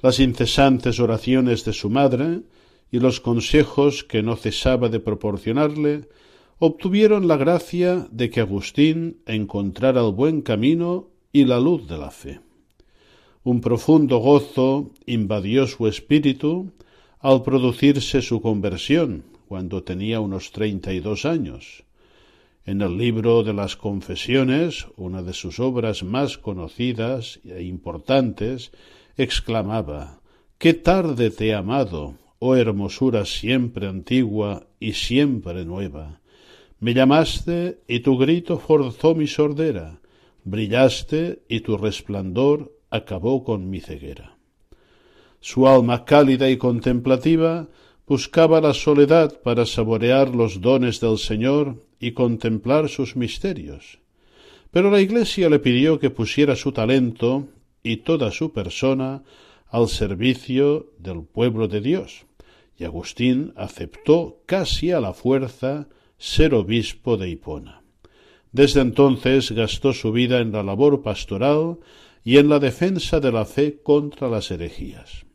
Las 0.00 0.20
incesantes 0.20 1.00
oraciones 1.00 1.64
de 1.64 1.72
su 1.72 1.90
madre 1.90 2.42
y 2.92 3.00
los 3.00 3.20
consejos 3.20 4.04
que 4.04 4.22
no 4.22 4.36
cesaba 4.36 4.88
de 4.90 5.00
proporcionarle 5.00 6.08
obtuvieron 6.58 7.26
la 7.26 7.38
gracia 7.38 8.06
de 8.10 8.28
que 8.28 8.40
Agustín 8.40 9.22
encontrara 9.26 10.04
el 10.04 10.12
buen 10.12 10.42
camino 10.42 11.08
y 11.32 11.46
la 11.46 11.58
luz 11.58 11.88
de 11.88 11.96
la 11.96 12.10
fe. 12.10 12.40
Un 13.44 13.62
profundo 13.62 14.18
gozo 14.18 14.90
invadió 15.06 15.66
su 15.66 15.86
espíritu 15.86 16.70
al 17.18 17.42
producirse 17.42 18.20
su 18.20 18.42
conversión, 18.42 19.24
cuando 19.48 19.82
tenía 19.82 20.20
unos 20.20 20.52
treinta 20.52 20.92
y 20.92 21.00
dos 21.00 21.24
años. 21.24 21.82
En 22.66 22.82
el 22.82 22.98
libro 22.98 23.42
de 23.42 23.54
las 23.54 23.74
Confesiones, 23.74 24.86
una 24.96 25.22
de 25.22 25.32
sus 25.32 25.58
obras 25.58 26.02
más 26.02 26.36
conocidas 26.36 27.40
e 27.44 27.62
importantes, 27.62 28.70
exclamaba 29.16 30.20
Qué 30.58 30.74
tarde 30.74 31.30
te 31.30 31.48
he 31.48 31.54
amado, 31.54 32.16
oh 32.38 32.56
hermosura 32.56 33.24
siempre 33.24 33.86
antigua 33.86 34.66
y 34.78 34.92
siempre 34.92 35.64
nueva. 35.64 36.20
Me 36.80 36.92
llamaste 36.92 37.80
y 37.88 38.00
tu 38.00 38.18
grito 38.18 38.58
forzó 38.58 39.14
mi 39.14 39.26
sordera, 39.26 40.00
brillaste 40.44 41.42
y 41.48 41.60
tu 41.60 41.78
resplandor 41.78 42.76
acabó 42.90 43.42
con 43.42 43.70
mi 43.70 43.80
ceguera. 43.80 44.36
Su 45.40 45.66
alma 45.66 46.04
cálida 46.04 46.50
y 46.50 46.58
contemplativa 46.58 47.68
buscaba 48.10 48.60
la 48.60 48.74
soledad 48.74 49.40
para 49.40 49.64
saborear 49.64 50.34
los 50.34 50.60
dones 50.60 50.98
del 50.98 51.16
Señor 51.16 51.76
y 52.00 52.10
contemplar 52.10 52.88
sus 52.88 53.14
misterios. 53.14 54.00
Pero 54.72 54.90
la 54.90 55.00
Iglesia 55.00 55.48
le 55.48 55.60
pidió 55.60 56.00
que 56.00 56.10
pusiera 56.10 56.56
su 56.56 56.72
talento 56.72 57.46
y 57.84 57.98
toda 57.98 58.32
su 58.32 58.52
persona 58.52 59.22
al 59.68 59.86
servicio 59.86 60.90
del 60.98 61.22
pueblo 61.22 61.68
de 61.68 61.80
Dios, 61.80 62.26
y 62.76 62.82
Agustín 62.82 63.52
aceptó 63.54 64.42
casi 64.44 64.90
a 64.90 64.98
la 64.98 65.12
fuerza 65.12 65.86
ser 66.18 66.52
obispo 66.52 67.16
de 67.16 67.30
Hipona. 67.30 67.84
Desde 68.50 68.80
entonces 68.80 69.52
gastó 69.52 69.92
su 69.92 70.10
vida 70.10 70.40
en 70.40 70.50
la 70.50 70.64
labor 70.64 71.02
pastoral 71.02 71.78
y 72.24 72.38
en 72.38 72.48
la 72.48 72.58
defensa 72.58 73.20
de 73.20 73.30
la 73.30 73.44
fe 73.44 73.78
contra 73.84 74.28
las 74.28 74.50
herejías. 74.50 75.29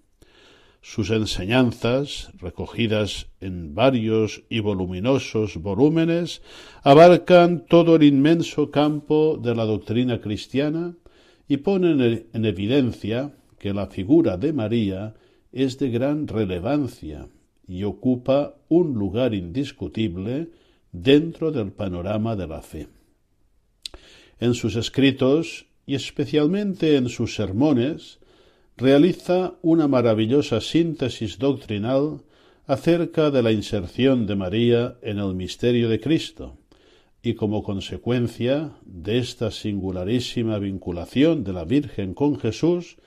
Sus 0.88 1.10
enseñanzas, 1.10 2.30
recogidas 2.38 3.26
en 3.42 3.74
varios 3.74 4.44
y 4.50 4.60
voluminosos 4.60 5.58
volúmenes, 5.58 6.44
abarcan 6.84 7.66
todo 7.66 7.96
el 7.96 8.04
inmenso 8.04 8.70
campo 8.70 9.36
de 9.42 9.56
la 9.56 9.66
doctrina 9.66 10.22
cristiana 10.22 10.96
y 11.48 11.58
ponen 11.58 12.28
en 12.32 12.46
evidencia 12.46 13.34
que 13.58 13.74
la 13.74 13.88
figura 13.88 14.38
de 14.38 14.54
María 14.54 15.16
es 15.52 15.80
de 15.80 15.90
gran 15.90 16.28
relevancia 16.28 17.30
y 17.68 17.84
ocupa 17.84 18.54
un 18.70 18.94
lugar 18.94 19.34
indiscutible 19.34 20.50
dentro 20.92 21.52
del 21.52 21.72
panorama 21.72 22.36
de 22.36 22.48
la 22.48 22.62
fe. 22.62 22.88
En 24.40 24.54
sus 24.54 24.76
escritos 24.76 25.66
y 25.88 25.96
especialmente 25.96 26.96
en 26.96 27.10
sus 27.10 27.34
sermones, 27.34 28.20
realiza 28.78 29.56
una 29.62 29.88
maravillosa 29.88 30.60
síntesis 30.60 31.40
doctrinal 31.40 32.22
acerca 32.68 33.32
de 33.32 33.42
la 33.42 33.52
inserción 33.52 34.28
de 34.28 34.36
María 34.36 34.98
en 35.02 35.20
el 35.20 35.34
misterio 35.36 35.88
de 35.88 36.00
Cristo, 36.00 36.58
y 37.22 37.36
como 37.36 37.64
consecuencia 37.64 38.74
de 38.86 39.18
esta 39.20 39.50
singularísima 39.50 40.60
vinculación 40.60 41.44
de 41.44 41.54
la 41.54 41.64
Virgen 41.64 42.14
con 42.14 42.38
Jesús, 42.38 42.98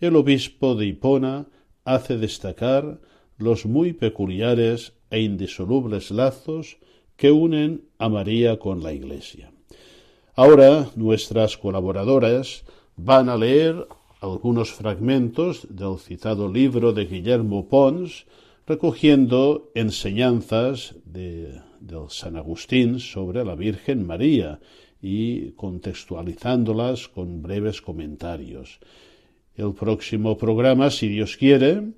el 0.00 0.16
obispo 0.16 0.74
de 0.74 0.86
Hipona 0.86 1.46
hace 1.84 2.16
destacar 2.16 3.00
los 3.36 3.66
muy 3.66 3.92
peculiares 3.92 4.92
e 5.10 5.20
indisolubles 5.20 6.10
lazos 6.10 6.78
que 7.16 7.32
unen 7.32 7.82
a 7.98 8.08
María 8.08 8.58
con 8.58 8.82
la 8.82 8.92
Iglesia. 8.92 9.50
Ahora 10.34 10.90
nuestras 10.96 11.56
colaboradoras 11.56 12.64
van 12.96 13.28
a 13.28 13.36
leer 13.36 13.86
algunos 14.32 14.72
fragmentos 14.72 15.66
del 15.70 15.98
citado 15.98 16.52
libro 16.52 16.92
de 16.92 17.06
Guillermo 17.06 17.68
Pons, 17.68 18.26
recogiendo 18.66 19.70
enseñanzas 19.74 20.94
de, 21.04 21.60
del 21.80 22.10
San 22.10 22.36
Agustín 22.36 23.00
sobre 23.00 23.44
la 23.44 23.54
Virgen 23.54 24.06
María 24.06 24.60
y 25.00 25.52
contextualizándolas 25.52 27.08
con 27.08 27.42
breves 27.42 27.80
comentarios. 27.80 28.80
El 29.54 29.72
próximo 29.72 30.36
programa, 30.36 30.90
si 30.90 31.08
Dios 31.08 31.36
quiere, 31.36 31.92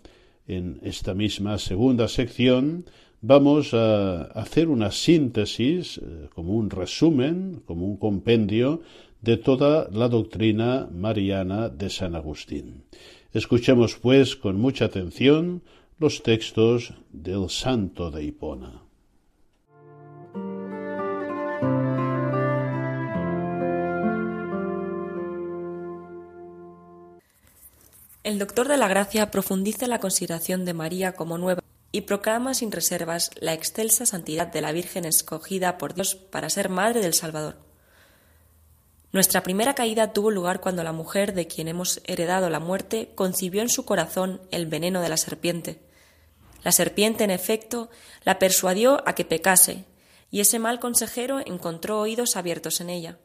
en 0.47 0.81
esta 0.83 1.15
misma 1.15 1.59
segunda 1.59 2.09
sección, 2.09 2.85
vamos 3.21 3.75
a 3.75 4.23
hacer 4.25 4.69
una 4.69 4.91
síntesis, 4.91 5.99
eh, 5.99 6.29
como 6.35 6.55
un 6.55 6.71
resumen, 6.71 7.63
como 7.67 7.87
un 7.87 7.97
compendio 7.97 8.83
de 9.21 9.37
toda 9.37 9.89
la 9.91 10.09
doctrina 10.09 10.89
mariana 10.93 11.69
de 11.69 11.91
San 11.91 12.15
Agustín. 12.15 12.85
Escuchemos, 13.33 13.97
pues, 13.97 14.37
con 14.37 14.61
mucha 14.61 14.87
atención 14.87 15.63
los 15.99 16.23
textos 16.23 16.95
del 17.13 17.51
Santo 17.51 18.11
de 18.11 18.25
Hipona. 18.25 18.83
El 28.23 28.39
doctor 28.39 28.69
de 28.69 28.77
la 28.77 28.89
Gracia 28.89 29.31
profundiza 29.31 29.87
la 29.87 30.01
consideración 30.01 30.65
de 30.65 30.75
María 30.75 31.13
como 31.13 31.39
nueva 31.39 31.63
y 31.93 32.03
proclama 32.03 32.53
sin 32.53 32.71
reservas 32.71 33.31
la 33.41 33.55
excelsa 33.55 34.05
santidad 34.05 34.49
de 34.49 34.61
la 34.61 34.73
Virgen 34.73 35.05
escogida 35.07 35.79
por 35.79 35.95
Dios 35.95 36.15
para 36.15 36.51
ser 36.51 36.69
madre 36.69 37.01
del 37.01 37.15
Salvador. 37.15 37.68
Nuestra 39.11 39.43
primera 39.43 39.75
caída 39.75 40.13
tuvo 40.13 40.31
lugar 40.31 40.61
cuando 40.61 40.85
la 40.85 40.93
mujer 40.93 41.33
de 41.33 41.47
quien 41.47 41.69
hemos 41.69 42.03
heredado 42.05 42.51
la 42.51 42.61
muerte 42.61 43.11
concibió 43.15 43.63
en 43.63 43.71
su 43.71 43.87
corazón 43.87 44.43
el 44.51 44.67
veneno 44.67 45.01
de 45.01 45.09
la 45.09 45.17
serpiente. 45.17 45.81
La 46.63 46.73
serpiente, 46.73 47.25
en 47.25 47.31
efecto, 47.31 47.89
la 48.25 48.39
persuadió 48.39 49.03
a 49.09 49.15
que 49.15 49.25
pecase, 49.25 49.87
y 50.31 50.41
ese 50.41 50.59
mal 50.59 50.79
consejero 50.79 51.41
encontró 51.41 52.01
oídos 52.01 52.37
abiertos 52.37 52.83
en 52.83 52.91
ella. 52.91 53.19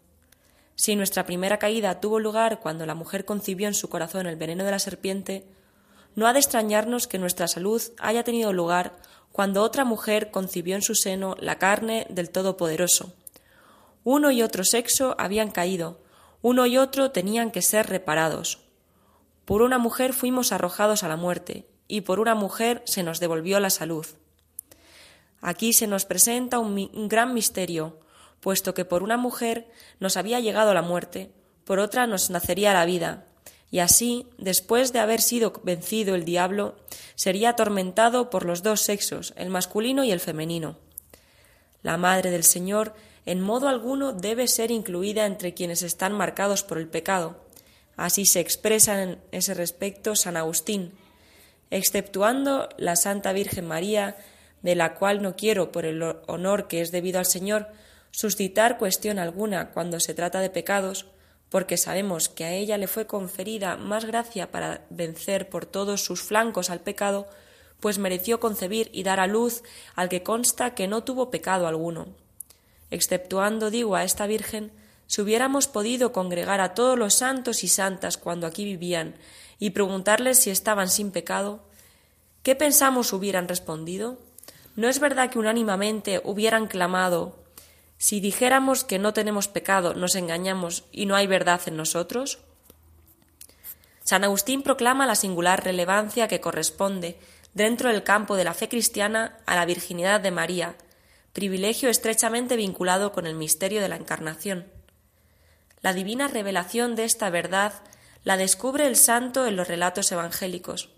Si 0.75 0.95
nuestra 0.95 1.25
primera 1.25 1.59
caída 1.59 1.99
tuvo 1.99 2.19
lugar 2.19 2.61
cuando 2.61 2.85
la 2.85 2.95
mujer 2.95 3.25
concibió 3.25 3.67
en 3.67 3.73
su 3.73 3.89
corazón 3.89 4.25
el 4.25 4.37
veneno 4.37 4.63
de 4.63 4.71
la 4.71 4.79
serpiente, 4.79 5.45
no 6.15 6.27
ha 6.27 6.33
de 6.33 6.39
extrañarnos 6.39 7.07
que 7.07 7.19
nuestra 7.19 7.47
salud 7.49 7.81
haya 7.99 8.23
tenido 8.23 8.53
lugar 8.53 8.97
cuando 9.33 9.63
otra 9.63 9.83
mujer 9.83 10.31
concibió 10.31 10.75
en 10.75 10.81
su 10.81 10.95
seno 10.95 11.35
la 11.39 11.57
carne 11.57 12.07
del 12.09 12.29
Todopoderoso. 12.29 13.13
Uno 14.03 14.31
y 14.31 14.41
otro 14.41 14.63
sexo 14.63 15.15
habían 15.17 15.51
caído, 15.51 16.01
uno 16.41 16.65
y 16.65 16.77
otro 16.77 17.11
tenían 17.11 17.51
que 17.51 17.61
ser 17.61 17.87
reparados. 17.87 18.59
Por 19.45 19.61
una 19.61 19.77
mujer 19.77 20.13
fuimos 20.13 20.51
arrojados 20.51 21.03
a 21.03 21.07
la 21.07 21.15
muerte, 21.15 21.67
y 21.87 22.01
por 22.01 22.19
una 22.19 22.35
mujer 22.35 22.81
se 22.85 23.03
nos 23.03 23.19
devolvió 23.19 23.59
la 23.59 23.69
salud. 23.69 24.05
Aquí 25.41 25.73
se 25.73 25.87
nos 25.87 26.05
presenta 26.05 26.59
un, 26.59 26.89
un 26.93 27.07
gran 27.07 27.33
misterio, 27.33 27.99
puesto 28.39 28.73
que 28.73 28.85
por 28.85 29.03
una 29.03 29.17
mujer 29.17 29.69
nos 29.99 30.17
había 30.17 30.39
llegado 30.39 30.73
la 30.73 30.81
muerte, 30.81 31.31
por 31.63 31.79
otra 31.79 32.07
nos 32.07 32.29
nacería 32.29 32.73
la 32.73 32.85
vida, 32.85 33.25
y 33.73 33.79
así, 33.79 34.27
después 34.37 34.93
de 34.93 34.99
haber 34.99 35.19
sido 35.19 35.51
vencido 35.63 36.13
el 36.13 36.25
diablo, 36.25 36.75
sería 37.15 37.49
atormentado 37.49 38.29
por 38.29 38.45
los 38.45 38.61
dos 38.61 38.81
sexos, 38.81 39.33
el 39.35 39.49
masculino 39.49 40.03
y 40.03 40.11
el 40.11 40.19
femenino. 40.19 40.77
La 41.81 41.97
Madre 41.97 42.29
del 42.29 42.43
Señor 42.43 42.93
en 43.25 43.41
modo 43.41 43.67
alguno 43.69 44.13
debe 44.13 44.47
ser 44.47 44.71
incluida 44.71 45.25
entre 45.25 45.53
quienes 45.53 45.81
están 45.81 46.13
marcados 46.13 46.63
por 46.63 46.77
el 46.77 46.87
pecado. 46.87 47.37
Así 47.95 48.25
se 48.25 48.39
expresa 48.39 49.01
en 49.01 49.19
ese 49.31 49.53
respecto 49.53 50.15
San 50.15 50.35
Agustín, 50.35 50.93
exceptuando 51.69 52.69
la 52.77 52.95
Santa 52.95 53.33
Virgen 53.33 53.67
María, 53.67 54.17
de 54.61 54.75
la 54.75 54.95
cual 54.95 55.21
no 55.21 55.35
quiero, 55.35 55.71
por 55.71 55.85
el 55.85 56.01
honor 56.27 56.67
que 56.67 56.81
es 56.81 56.91
debido 56.91 57.19
al 57.19 57.25
Señor, 57.25 57.67
suscitar 58.11 58.77
cuestión 58.77 59.19
alguna 59.19 59.71
cuando 59.71 59.99
se 59.99 60.13
trata 60.13 60.39
de 60.39 60.49
pecados, 60.49 61.07
porque 61.49 61.77
sabemos 61.77 62.29
que 62.29 62.45
a 62.45 62.53
ella 62.53 62.77
le 62.77 62.87
fue 62.87 63.05
conferida 63.05 63.77
más 63.77 64.05
gracia 64.05 64.51
para 64.51 64.85
vencer 64.89 65.49
por 65.49 65.65
todos 65.65 66.03
sus 66.03 66.21
flancos 66.21 66.69
al 66.69 66.79
pecado, 66.79 67.27
pues 67.79 67.99
mereció 67.99 68.39
concebir 68.39 68.89
y 68.93 69.03
dar 69.03 69.19
a 69.19 69.27
luz 69.27 69.61
al 69.93 70.09
que 70.09 70.23
consta 70.23 70.73
que 70.73 70.87
no 70.87 71.03
tuvo 71.03 71.29
pecado 71.29 71.67
alguno. 71.67 72.22
Exceptuando, 72.93 73.71
digo, 73.71 73.95
a 73.95 74.03
esta 74.03 74.27
Virgen, 74.27 74.71
si 75.07 75.19
hubiéramos 75.21 75.67
podido 75.67 76.13
congregar 76.13 76.61
a 76.61 76.75
todos 76.75 76.95
los 76.95 77.15
santos 77.15 77.63
y 77.63 77.67
santas 77.67 78.17
cuando 78.17 78.45
aquí 78.45 78.65
vivían 78.65 79.15
y 79.57 79.71
preguntarles 79.71 80.37
si 80.37 80.51
estaban 80.51 80.89
sin 80.89 81.09
pecado, 81.09 81.63
¿qué 82.43 82.53
pensamos 82.53 83.11
hubieran 83.11 83.47
respondido? 83.47 84.19
¿No 84.75 84.87
es 84.89 84.99
verdad 84.99 85.31
que 85.31 85.39
unánimamente 85.39 86.21
hubieran 86.23 86.67
clamado 86.67 87.35
si 87.97 88.19
dijéramos 88.19 88.83
que 88.83 88.99
no 88.99 89.11
tenemos 89.11 89.47
pecado, 89.47 89.95
nos 89.95 90.13
engañamos 90.13 90.83
y 90.91 91.07
no 91.07 91.15
hay 91.15 91.25
verdad 91.25 91.61
en 91.65 91.77
nosotros? 91.77 92.37
San 94.03 94.23
Agustín 94.23 94.61
proclama 94.61 95.07
la 95.07 95.15
singular 95.15 95.63
relevancia 95.63 96.27
que 96.27 96.41
corresponde 96.41 97.17
dentro 97.55 97.89
del 97.89 98.03
campo 98.03 98.35
de 98.35 98.43
la 98.43 98.53
fe 98.53 98.69
cristiana 98.69 99.39
a 99.47 99.55
la 99.55 99.65
virginidad 99.65 100.21
de 100.21 100.29
María, 100.29 100.75
privilegio 101.33 101.89
estrechamente 101.89 102.55
vinculado 102.55 103.11
con 103.11 103.25
el 103.25 103.35
misterio 103.35 103.81
de 103.81 103.89
la 103.89 103.95
Encarnación. 103.95 104.67
La 105.81 105.91
divina 105.93 106.27
revelación 106.27 106.95
de 106.95 107.03
esta 107.03 107.29
verdad 107.29 107.73
la 108.23 108.37
descubre 108.37 108.87
el 108.87 108.95
santo 108.95 109.45
en 109.47 109.55
los 109.55 109.67
relatos 109.67 110.11
evangélicos, 110.11 110.89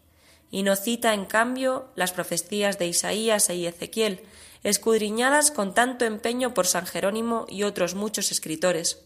y 0.52 0.64
no 0.64 0.76
cita, 0.76 1.14
en 1.14 1.26
cambio, 1.26 1.90
las 1.96 2.12
profecías 2.12 2.78
de 2.78 2.88
Isaías 2.88 3.50
e 3.50 3.66
Ezequiel, 3.66 4.22
escudriñadas 4.64 5.52
con 5.52 5.74
tanto 5.74 6.06
empeño 6.06 6.54
por 6.54 6.68
San 6.68 6.86
Jerónimo 6.86 7.46
y 7.50 7.64
otros 7.64 7.96
muchos 7.96 8.32
escritores. 8.32 9.04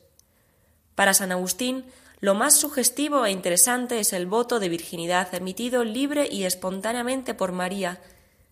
Para 0.96 1.14
San 1.14 1.32
Agustín, 1.32 1.86
lo 2.20 2.34
más 2.36 2.56
sugestivo 2.56 3.26
e 3.26 3.32
interesante 3.32 4.00
es 4.00 4.12
el 4.12 4.26
voto 4.26 4.60
de 4.60 4.68
virginidad 4.68 5.34
emitido 5.34 5.86
libre 5.86 6.28
y 6.30 6.44
espontáneamente 6.44 7.34
por 7.34 7.54
María, 7.54 8.02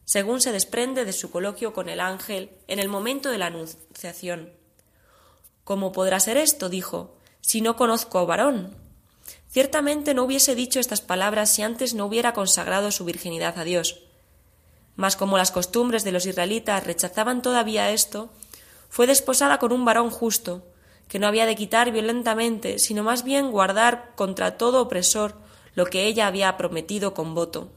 según 0.07 0.39
se 0.39 0.53
desprende 0.53 1.03
de 1.03 1.11
su 1.11 1.31
coloquio 1.31 1.73
con 1.73 1.89
el 1.89 1.99
ángel 1.99 2.49
en 2.67 2.79
el 2.79 2.87
momento 2.87 3.29
de 3.29 3.37
la 3.37 3.47
anunciación. 3.47 4.53
¿Cómo 5.65 5.91
podrá 5.91 6.21
ser 6.21 6.37
esto? 6.37 6.69
dijo, 6.69 7.17
si 7.41 7.59
no 7.59 7.75
conozco 7.75 8.17
a 8.17 8.23
varón. 8.23 8.73
Ciertamente 9.49 10.13
no 10.13 10.23
hubiese 10.23 10.55
dicho 10.55 10.79
estas 10.79 11.01
palabras 11.01 11.49
si 11.49 11.61
antes 11.61 11.93
no 11.93 12.05
hubiera 12.05 12.31
consagrado 12.33 12.91
su 12.91 13.03
virginidad 13.03 13.59
a 13.59 13.65
Dios. 13.65 13.99
Mas 14.95 15.17
como 15.17 15.37
las 15.37 15.51
costumbres 15.51 16.05
de 16.05 16.13
los 16.13 16.25
israelitas 16.25 16.85
rechazaban 16.85 17.41
todavía 17.41 17.91
esto, 17.91 18.29
fue 18.87 19.07
desposada 19.07 19.59
con 19.59 19.73
un 19.73 19.83
varón 19.83 20.09
justo, 20.09 20.63
que 21.09 21.19
no 21.19 21.27
había 21.27 21.45
de 21.45 21.57
quitar 21.57 21.91
violentamente, 21.91 22.79
sino 22.79 23.03
más 23.03 23.25
bien 23.25 23.51
guardar 23.51 24.13
contra 24.15 24.57
todo 24.57 24.81
opresor 24.81 25.35
lo 25.75 25.85
que 25.85 26.05
ella 26.05 26.27
había 26.27 26.55
prometido 26.55 27.13
con 27.13 27.35
voto. 27.35 27.71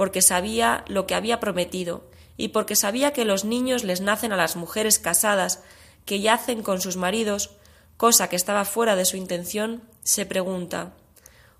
Porque 0.00 0.22
sabía 0.22 0.82
lo 0.88 1.06
que 1.06 1.14
había 1.14 1.40
prometido, 1.40 2.04
y 2.38 2.48
porque 2.48 2.74
sabía 2.74 3.12
que 3.12 3.26
los 3.26 3.44
niños 3.44 3.84
les 3.84 4.00
nacen 4.00 4.32
a 4.32 4.36
las 4.38 4.56
mujeres 4.56 4.98
casadas 4.98 5.62
que 6.06 6.20
yacen 6.20 6.62
con 6.62 6.80
sus 6.80 6.96
maridos, 6.96 7.50
cosa 7.98 8.30
que 8.30 8.36
estaba 8.36 8.64
fuera 8.64 8.96
de 8.96 9.04
su 9.04 9.18
intención, 9.18 9.82
se 10.02 10.24
pregunta 10.24 10.94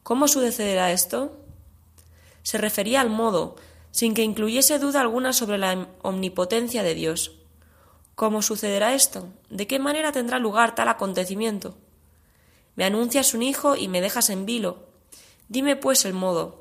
¿Cómo 0.02 0.26
sucederá 0.26 0.90
esto? 0.90 1.36
Se 2.42 2.56
refería 2.56 3.02
al 3.02 3.10
modo, 3.10 3.56
sin 3.90 4.14
que 4.14 4.22
incluyese 4.22 4.78
duda 4.78 5.02
alguna 5.02 5.34
sobre 5.34 5.58
la 5.58 5.88
omnipotencia 6.00 6.82
de 6.82 6.94
Dios. 6.94 7.32
¿Cómo 8.14 8.40
sucederá 8.40 8.94
esto? 8.94 9.28
¿De 9.50 9.66
qué 9.66 9.78
manera 9.78 10.12
tendrá 10.12 10.38
lugar 10.38 10.74
tal 10.74 10.88
acontecimiento? 10.88 11.76
Me 12.74 12.86
anuncias 12.86 13.34
un 13.34 13.42
hijo 13.42 13.76
y 13.76 13.88
me 13.88 14.00
dejas 14.00 14.30
en 14.30 14.46
vilo. 14.46 14.86
Dime 15.50 15.76
pues 15.76 16.06
el 16.06 16.14
modo. 16.14 16.59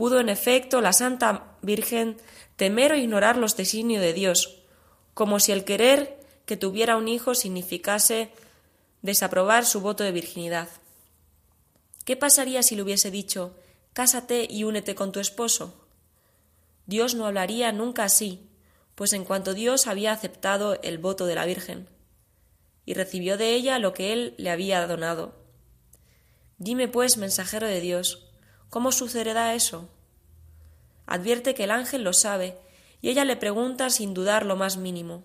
Pudo 0.00 0.18
en 0.18 0.30
efecto 0.30 0.80
la 0.80 0.94
Santa 0.94 1.58
Virgen 1.60 2.16
temer 2.56 2.92
o 2.92 2.96
ignorar 2.96 3.36
los 3.36 3.54
designios 3.58 4.00
de 4.00 4.14
Dios, 4.14 4.62
como 5.12 5.40
si 5.40 5.52
el 5.52 5.62
querer 5.62 6.18
que 6.46 6.56
tuviera 6.56 6.96
un 6.96 7.06
hijo 7.06 7.34
significase 7.34 8.30
desaprobar 9.02 9.66
su 9.66 9.82
voto 9.82 10.02
de 10.02 10.12
virginidad. 10.12 10.70
¿Qué 12.06 12.16
pasaría 12.16 12.62
si 12.62 12.76
le 12.76 12.82
hubiese 12.82 13.10
dicho 13.10 13.54
Cásate 13.92 14.46
y 14.48 14.64
únete 14.64 14.94
con 14.94 15.12
tu 15.12 15.20
esposo? 15.20 15.84
Dios 16.86 17.14
no 17.14 17.26
hablaría 17.26 17.70
nunca 17.70 18.04
así, 18.04 18.48
pues 18.94 19.12
en 19.12 19.26
cuanto 19.26 19.52
Dios 19.52 19.86
había 19.86 20.12
aceptado 20.12 20.80
el 20.80 20.96
voto 20.96 21.26
de 21.26 21.34
la 21.34 21.44
Virgen, 21.44 21.90
y 22.86 22.94
recibió 22.94 23.36
de 23.36 23.52
ella 23.52 23.78
lo 23.78 23.92
que 23.92 24.14
él 24.14 24.34
le 24.38 24.48
había 24.48 24.86
donado. 24.86 25.34
Dime, 26.56 26.88
pues, 26.88 27.18
mensajero 27.18 27.66
de 27.66 27.82
Dios, 27.82 28.29
¿cómo 28.70 28.92
sucederá 28.92 29.54
eso? 29.54 29.88
Advierte 31.06 31.54
que 31.54 31.64
el 31.64 31.70
ángel 31.70 32.04
lo 32.04 32.12
sabe, 32.12 32.56
y 33.02 33.10
ella 33.10 33.24
le 33.24 33.36
pregunta 33.36 33.90
sin 33.90 34.14
dudar 34.14 34.46
lo 34.46 34.56
más 34.56 34.76
mínimo. 34.76 35.24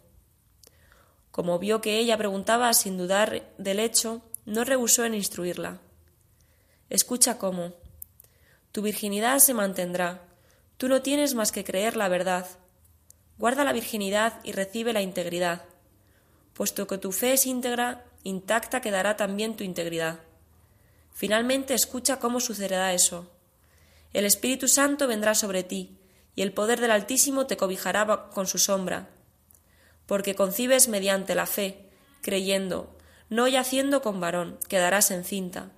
Como 1.31 1.59
vio 1.59 1.81
que 1.81 1.99
ella 1.99 2.17
preguntaba 2.17 2.73
sin 2.73 2.97
dudar 2.97 3.53
del 3.57 3.79
hecho, 3.79 4.21
no 4.45 4.63
rehusó 4.63 5.05
en 5.05 5.13
instruirla. 5.13 5.79
Escucha 6.89 7.37
cómo. 7.37 7.73
Tu 8.71 8.81
virginidad 8.81 9.39
se 9.39 9.53
mantendrá. 9.53 10.21
Tú 10.77 10.87
no 10.87 11.01
tienes 11.01 11.35
más 11.35 11.51
que 11.51 11.63
creer 11.63 11.97
la 11.97 12.07
verdad. 12.07 12.47
Guarda 13.37 13.63
la 13.63 13.73
virginidad 13.73 14.39
y 14.43 14.53
recibe 14.53 14.93
la 14.93 15.01
integridad. 15.01 15.63
Puesto 16.53 16.87
que 16.87 16.97
tu 16.97 17.11
fe 17.11 17.33
es 17.33 17.45
íntegra, 17.45 18.05
intacta 18.23 18.81
quedará 18.81 19.17
también 19.17 19.57
tu 19.57 19.63
integridad. 19.63 20.19
Finalmente 21.11 21.73
escucha 21.73 22.19
cómo 22.19 22.39
sucederá 22.39 22.93
eso. 22.93 23.29
El 24.15 24.23
Espíritu 24.23 24.69
Santo 24.69 25.09
vendrá 25.09 25.35
sobre 25.35 25.63
ti, 25.63 25.99
y 26.35 26.41
el 26.41 26.53
poder 26.53 26.79
del 26.79 26.91
Altísimo 26.91 27.47
te 27.47 27.57
cobijará 27.57 28.29
con 28.33 28.47
su 28.47 28.57
sombra. 28.57 29.09
Porque 30.05 30.35
concibes 30.35 30.87
mediante 30.87 31.35
la 31.35 31.45
fe, 31.45 31.89
creyendo, 32.21 32.95
no 33.29 33.45
yaciendo 33.49 34.01
con 34.01 34.21
varón, 34.21 34.57
quedarás 34.69 35.11
encinta. 35.11 35.73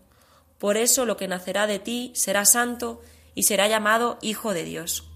Por 0.59 0.77
eso 0.77 1.03
lo 1.07 1.17
que 1.17 1.27
nacerá 1.27 1.65
de 1.65 1.79
ti 1.79 2.11
será 2.13 2.45
santo 2.45 3.01
y 3.33 3.41
será 3.41 3.67
llamado 3.67 4.19
Hijo 4.21 4.53
de 4.53 4.65
Dios. 4.65 5.06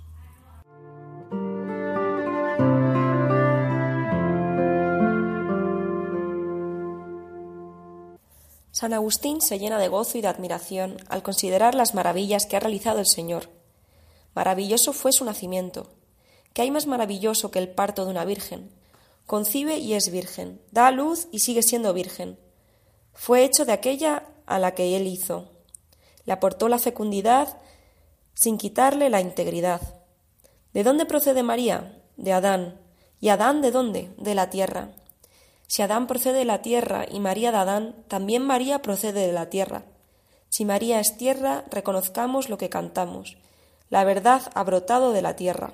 San 8.81 8.93
Agustín 8.93 9.41
se 9.41 9.59
llena 9.59 9.77
de 9.77 9.89
gozo 9.89 10.17
y 10.17 10.21
de 10.21 10.27
admiración 10.27 10.97
al 11.07 11.21
considerar 11.21 11.75
las 11.75 11.93
maravillas 11.93 12.47
que 12.47 12.57
ha 12.57 12.59
realizado 12.59 12.97
el 12.97 13.05
Señor. 13.05 13.47
Maravilloso 14.33 14.91
fue 14.91 15.11
su 15.11 15.23
nacimiento. 15.23 15.91
¿Qué 16.53 16.63
hay 16.63 16.71
más 16.71 16.87
maravilloso 16.87 17.51
que 17.51 17.59
el 17.59 17.69
parto 17.69 18.05
de 18.05 18.09
una 18.09 18.25
virgen? 18.25 18.71
Concibe 19.27 19.77
y 19.77 19.93
es 19.93 20.09
virgen, 20.09 20.59
da 20.71 20.87
a 20.87 20.91
luz 20.91 21.27
y 21.31 21.41
sigue 21.41 21.61
siendo 21.61 21.93
virgen. 21.93 22.39
Fue 23.13 23.43
hecho 23.43 23.65
de 23.65 23.73
aquella 23.73 24.23
a 24.47 24.57
la 24.57 24.73
que 24.73 24.97
él 24.97 25.05
hizo. 25.05 25.51
Le 26.25 26.33
aportó 26.33 26.67
la 26.67 26.79
fecundidad 26.79 27.59
sin 28.33 28.57
quitarle 28.57 29.11
la 29.11 29.21
integridad. 29.21 29.79
¿De 30.73 30.83
dónde 30.83 31.05
procede 31.05 31.43
María? 31.43 32.01
De 32.17 32.33
Adán. 32.33 32.81
¿Y 33.19 33.29
Adán 33.29 33.61
de 33.61 33.69
dónde? 33.69 34.11
De 34.17 34.33
la 34.33 34.49
tierra. 34.49 34.89
Si 35.71 35.81
Adán 35.81 36.05
procede 36.05 36.39
de 36.39 36.43
la 36.43 36.61
tierra 36.61 37.05
y 37.09 37.21
María 37.21 37.53
de 37.53 37.59
Adán, 37.59 37.95
también 38.09 38.43
María 38.43 38.81
procede 38.81 39.25
de 39.25 39.31
la 39.31 39.49
tierra. 39.49 39.85
Si 40.49 40.65
María 40.65 40.99
es 40.99 41.15
tierra, 41.15 41.63
reconozcamos 41.71 42.49
lo 42.49 42.57
que 42.57 42.67
cantamos. 42.67 43.37
La 43.89 44.03
verdad 44.03 44.41
ha 44.53 44.65
brotado 44.65 45.13
de 45.13 45.21
la 45.21 45.37
tierra. 45.37 45.71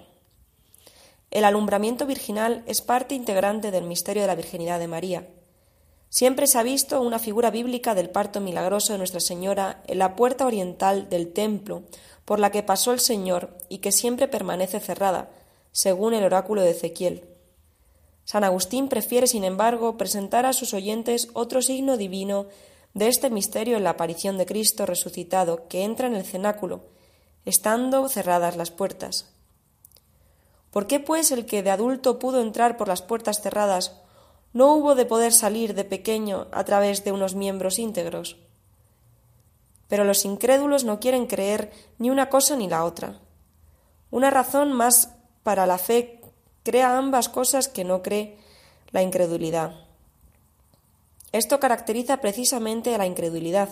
El 1.31 1.45
alumbramiento 1.45 2.05
virginal 2.05 2.61
es 2.67 2.83
parte 2.83 3.15
integrante 3.15 3.71
del 3.71 3.85
misterio 3.85 4.21
de 4.21 4.27
la 4.27 4.35
virginidad 4.35 4.77
de 4.77 4.87
María. 4.87 5.27
Siempre 6.09 6.45
se 6.45 6.59
ha 6.59 6.63
visto 6.63 7.01
una 7.01 7.17
figura 7.17 7.49
bíblica 7.49 7.95
del 7.95 8.11
parto 8.11 8.39
milagroso 8.39 8.93
de 8.93 8.99
Nuestra 8.99 9.19
Señora 9.19 9.81
en 9.87 9.97
la 9.97 10.15
puerta 10.15 10.45
oriental 10.45 11.09
del 11.09 11.33
templo 11.33 11.81
por 12.23 12.39
la 12.39 12.51
que 12.51 12.61
pasó 12.61 12.93
el 12.93 12.99
Señor 12.99 13.57
y 13.67 13.79
que 13.79 13.91
siempre 13.91 14.27
permanece 14.27 14.79
cerrada, 14.79 15.31
según 15.71 16.13
el 16.13 16.23
oráculo 16.23 16.61
de 16.61 16.69
Ezequiel. 16.69 17.36
San 18.27 18.43
Agustín 18.43 18.89
prefiere, 18.89 19.25
sin 19.25 19.45
embargo, 19.45 19.95
presentar 19.95 20.45
a 20.45 20.51
sus 20.51 20.73
oyentes 20.73 21.29
otro 21.31 21.61
signo 21.61 21.95
divino 21.95 22.47
de 22.93 23.07
este 23.07 23.29
misterio 23.29 23.77
en 23.77 23.85
la 23.85 23.91
aparición 23.91 24.37
de 24.37 24.45
Cristo 24.45 24.85
resucitado 24.85 25.69
que 25.69 25.85
entra 25.85 26.07
en 26.07 26.13
el 26.13 26.25
cenáculo, 26.25 26.81
estando 27.45 28.09
cerradas 28.09 28.57
las 28.57 28.69
puertas. 28.69 29.31
¿Por 30.71 30.87
qué, 30.87 30.99
pues, 30.99 31.31
el 31.31 31.45
que 31.45 31.63
de 31.63 31.71
adulto 31.71 32.19
pudo 32.19 32.41
entrar 32.41 32.75
por 32.75 32.89
las 32.89 33.01
puertas 33.01 33.41
cerradas 33.41 33.95
no 34.51 34.73
hubo 34.73 34.95
de 34.95 35.05
poder 35.05 35.31
salir 35.31 35.73
de 35.73 35.85
pequeño 35.85 36.47
a 36.51 36.65
través 36.65 37.05
de 37.05 37.13
unos 37.13 37.33
miembros 37.33 37.79
íntegros? 37.79 38.35
Pero 39.87 40.03
los 40.03 40.25
incrédulos 40.25 40.83
no 40.83 40.99
quieren 40.99 41.27
creer 41.27 41.71
ni 41.97 42.09
una 42.09 42.27
cosa 42.27 42.57
ni 42.57 42.67
la 42.67 42.83
otra. 42.83 43.21
Una 44.11 44.31
razón 44.31 44.73
más 44.73 45.13
para 45.43 45.65
la 45.65 45.77
fe 45.77 46.16
crea 46.67 46.97
ambas 46.97 47.29
cosas 47.29 47.69
que 47.69 47.85
no 47.85 48.03
cree 48.03 48.35
la 48.91 49.01
incredulidad. 49.01 49.71
Esto 51.31 51.61
caracteriza 51.61 52.17
precisamente 52.17 52.93
a 52.93 52.97
la 52.97 53.05
incredulidad, 53.05 53.69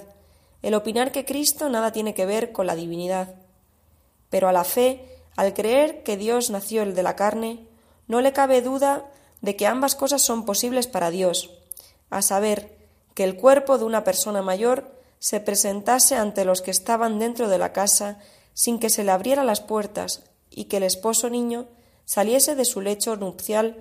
el 0.62 0.76
opinar 0.76 1.12
que 1.12 1.26
Cristo 1.26 1.68
nada 1.68 1.92
tiene 1.92 2.14
que 2.14 2.26
ver 2.26 2.54
con 2.54 2.68
la 2.68 2.76
divinidad. 2.78 3.36
Pero 4.30 4.48
a 4.48 4.54
la 4.54 4.64
fe, 4.64 5.06
al 5.36 5.54
creer 5.54 6.04
que 6.04 6.16
Dios 6.16 6.50
nació 6.52 6.84
el 6.84 6.96
de 6.96 7.04
la 7.04 7.18
carne, 7.18 7.68
no 8.08 8.22
le 8.22 8.32
cabe 8.32 8.62
duda 8.62 9.12
de 9.42 9.58
que 9.58 9.68
ambas 9.68 9.96
cosas 9.96 10.22
son 10.22 10.46
posibles 10.46 10.88
para 10.88 11.12
Dios, 11.12 11.52
a 12.10 12.22
saber, 12.22 12.78
que 13.14 13.26
el 13.26 13.36
cuerpo 13.36 13.78
de 13.78 13.84
una 13.84 14.06
persona 14.06 14.42
mayor 14.42 14.90
se 15.20 15.42
presentase 15.42 16.16
ante 16.16 16.46
los 16.46 16.62
que 16.62 16.72
estaban 16.72 17.20
dentro 17.20 17.50
de 17.50 17.58
la 17.58 17.74
casa 17.74 18.20
sin 18.54 18.80
que 18.80 18.90
se 18.90 19.04
le 19.04 19.12
abrieran 19.12 19.48
las 19.48 19.60
puertas 19.60 20.24
y 20.50 20.66
que 20.66 20.78
el 20.78 20.84
esposo 20.84 21.30
niño 21.30 21.68
saliese 22.06 22.56
de 22.56 22.66
su 22.66 22.82
lecho 22.82 23.16
nupcial, 23.16 23.78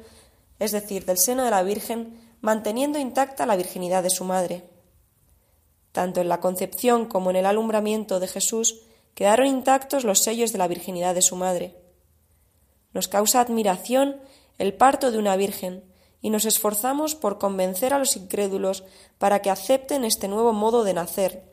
es 0.58 0.72
decir, 0.72 1.04
del 1.04 1.18
seno 1.18 1.44
de 1.44 1.50
la 1.50 1.62
Virgen, 1.62 2.18
manteniendo 2.40 2.98
intacta 2.98 3.46
la 3.46 3.56
virginidad 3.56 4.02
de 4.02 4.10
su 4.10 4.24
madre. 4.24 4.64
Tanto 5.92 6.20
en 6.20 6.28
la 6.28 6.40
concepción 6.40 7.06
como 7.06 7.30
en 7.30 7.36
el 7.36 7.46
alumbramiento 7.46 8.20
de 8.20 8.26
Jesús 8.26 8.80
quedaron 9.14 9.46
intactos 9.46 10.04
los 10.04 10.18
sellos 10.18 10.52
de 10.52 10.58
la 10.58 10.68
virginidad 10.68 11.14
de 11.14 11.22
su 11.22 11.36
madre. 11.36 11.76
Nos 12.92 13.08
causa 13.08 13.40
admiración 13.40 14.20
el 14.58 14.74
parto 14.74 15.10
de 15.10 15.18
una 15.18 15.36
virgen, 15.36 15.84
y 16.24 16.30
nos 16.30 16.46
esforzamos 16.46 17.14
por 17.14 17.38
convencer 17.38 17.92
a 17.92 17.98
los 17.98 18.16
incrédulos 18.16 18.82
para 19.18 19.42
que 19.42 19.50
acepten 19.50 20.06
este 20.06 20.26
nuevo 20.26 20.54
modo 20.54 20.82
de 20.82 20.94
nacer, 20.94 21.44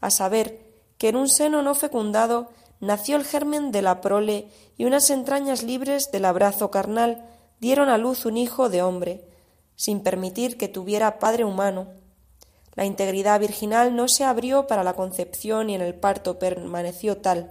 a 0.00 0.10
saber, 0.10 0.70
que 0.98 1.08
en 1.08 1.16
un 1.16 1.28
seno 1.28 1.62
no 1.62 1.74
fecundado 1.74 2.50
nació 2.80 3.16
el 3.16 3.24
germen 3.24 3.72
de 3.72 3.82
la 3.82 4.00
prole 4.00 4.48
y 4.76 4.84
unas 4.84 5.10
entrañas 5.10 5.62
libres 5.62 6.10
del 6.10 6.24
abrazo 6.24 6.70
carnal 6.70 7.24
dieron 7.60 7.88
a 7.88 7.98
luz 7.98 8.24
un 8.24 8.36
hijo 8.36 8.68
de 8.68 8.82
hombre, 8.82 9.28
sin 9.76 10.02
permitir 10.02 10.56
que 10.56 10.68
tuviera 10.68 11.18
padre 11.18 11.44
humano. 11.44 11.88
La 12.74 12.84
integridad 12.84 13.38
virginal 13.40 13.94
no 13.94 14.08
se 14.08 14.24
abrió 14.24 14.66
para 14.66 14.84
la 14.84 14.94
concepción 14.94 15.70
y 15.70 15.74
en 15.74 15.82
el 15.82 15.94
parto 15.94 16.38
permaneció 16.38 17.18
tal. 17.18 17.50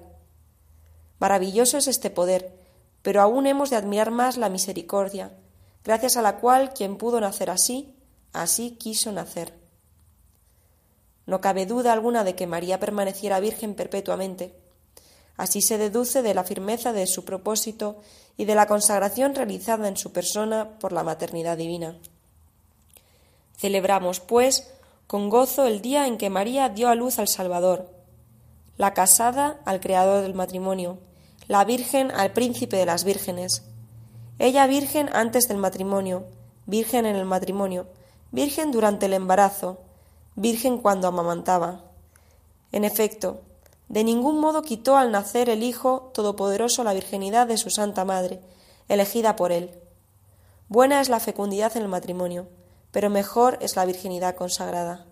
Maravilloso 1.20 1.78
es 1.78 1.88
este 1.88 2.10
poder, 2.10 2.58
pero 3.02 3.22
aún 3.22 3.46
hemos 3.46 3.70
de 3.70 3.76
admirar 3.76 4.12
más 4.12 4.38
la 4.38 4.50
misericordia, 4.50 5.32
gracias 5.84 6.18
a 6.18 6.22
la 6.22 6.38
cual 6.38 6.74
quien 6.74 6.98
pudo 6.98 7.20
nacer 7.20 7.50
así, 7.50 7.96
así 8.34 8.72
quiso 8.72 9.12
nacer. 9.12 9.54
No 11.26 11.42
cabe 11.42 11.66
duda 11.66 11.94
alguna 11.94 12.24
de 12.24 12.36
que 12.36 12.48
María 12.48 12.80
permaneciera 12.80 13.40
virgen 13.40 13.76
perpetuamente. 13.76 14.56
Así 15.40 15.62
se 15.62 15.78
deduce 15.78 16.22
de 16.22 16.34
la 16.34 16.44
firmeza 16.44 16.92
de 16.92 17.08
su 17.08 17.24
propósito 17.24 17.96
y 18.36 18.44
de 18.44 18.56
la 18.56 18.68
consagración 18.68 19.36
realizada 19.36 19.88
en 19.88 19.96
su 19.96 20.12
persona 20.12 20.78
por 20.80 20.92
la 20.92 21.02
maternidad 21.02 21.56
divina. 21.56 21.96
Celebramos, 23.58 24.20
pues, 24.20 24.70
con 25.08 25.30
gozo 25.30 25.66
el 25.66 25.80
día 25.80 26.08
en 26.08 26.18
que 26.18 26.30
María 26.30 26.68
dio 26.68 26.90
a 26.90 26.96
luz 26.96 27.20
al 27.20 27.30
Salvador, 27.30 27.90
la 28.76 28.94
casada 28.94 29.62
al 29.64 29.80
Creador 29.80 30.24
del 30.24 30.34
matrimonio, 30.34 31.00
la 31.48 31.64
Virgen 31.64 32.12
al 32.12 32.34
Príncipe 32.34 32.76
de 32.76 32.86
las 32.86 33.06
Vírgenes. 33.06 33.64
Ella 34.40 34.68
virgen 34.68 35.10
antes 35.14 35.48
del 35.48 35.56
matrimonio, 35.56 36.26
virgen 36.66 37.06
en 37.06 37.16
el 37.16 37.24
matrimonio, 37.24 37.88
virgen 38.34 38.74
durante 38.74 39.06
el 39.06 39.14
embarazo, 39.14 39.80
virgen 40.36 40.80
cuando 40.80 41.08
amamantaba. 41.08 41.86
En 42.74 42.84
efecto, 42.84 43.40
de 43.90 44.04
ningún 44.04 44.40
modo 44.40 44.62
quitó 44.62 44.98
al 44.98 45.12
nacer 45.12 45.50
el 45.50 45.64
Hijo 45.64 46.12
Todopoderoso 46.14 46.84
la 46.84 46.94
virginidad 46.94 47.48
de 47.48 47.58
su 47.58 47.72
Santa 47.72 48.06
Madre, 48.06 48.40
elegida 48.88 49.36
por 49.36 49.52
él. 49.52 49.72
Buena 50.68 51.02
es 51.02 51.10
la 51.10 51.20
fecundidad 51.20 51.76
en 51.76 51.84
el 51.84 51.90
matrimonio, 51.90 52.48
pero 52.92 53.10
mejor 53.10 53.58
es 53.62 53.76
la 53.76 53.86
virginidad 53.86 54.36
consagrada. 54.36 55.08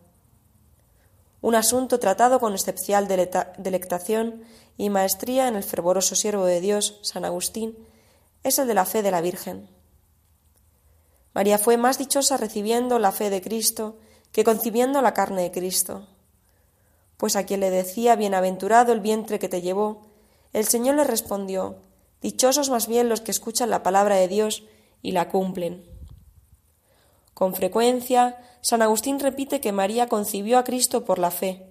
Un 1.41 1.55
asunto 1.55 1.99
tratado 1.99 2.39
con 2.39 2.53
excepcional 2.53 3.07
delectación 3.07 4.43
y 4.77 4.89
maestría 4.91 5.47
en 5.47 5.55
el 5.55 5.63
fervoroso 5.63 6.15
siervo 6.15 6.45
de 6.45 6.61
Dios, 6.61 6.99
San 7.01 7.25
Agustín, 7.25 7.77
es 8.43 8.59
el 8.59 8.67
de 8.67 8.75
la 8.75 8.85
fe 8.85 9.01
de 9.01 9.11
la 9.11 9.21
Virgen. 9.21 9.67
María 11.33 11.57
fue 11.57 11.77
más 11.77 11.97
dichosa 11.97 12.37
recibiendo 12.37 12.99
la 12.99 13.11
fe 13.11 13.29
de 13.29 13.41
Cristo 13.41 13.97
que 14.31 14.43
concibiendo 14.43 15.01
la 15.01 15.13
carne 15.13 15.43
de 15.43 15.51
Cristo. 15.51 16.07
Pues 17.17 17.35
a 17.35 17.45
quien 17.45 17.59
le 17.59 17.71
decía 17.71 18.15
Bienaventurado 18.15 18.93
el 18.93 18.99
vientre 18.99 19.39
que 19.39 19.49
te 19.49 19.61
llevó, 19.61 20.07
el 20.53 20.65
Señor 20.65 20.95
le 20.95 21.03
respondió 21.03 21.77
Dichosos 22.21 22.69
más 22.69 22.87
bien 22.87 23.09
los 23.09 23.21
que 23.21 23.31
escuchan 23.31 23.69
la 23.69 23.83
palabra 23.83 24.15
de 24.15 24.27
Dios 24.27 24.63
y 25.01 25.11
la 25.11 25.29
cumplen. 25.29 25.83
Con 27.33 27.53
frecuencia, 27.53 28.37
San 28.61 28.81
Agustín 28.81 29.19
repite 29.19 29.61
que 29.61 29.71
María 29.71 30.07
concibió 30.07 30.57
a 30.57 30.63
Cristo 30.63 31.05
por 31.05 31.19
la 31.19 31.29
fe, 31.29 31.67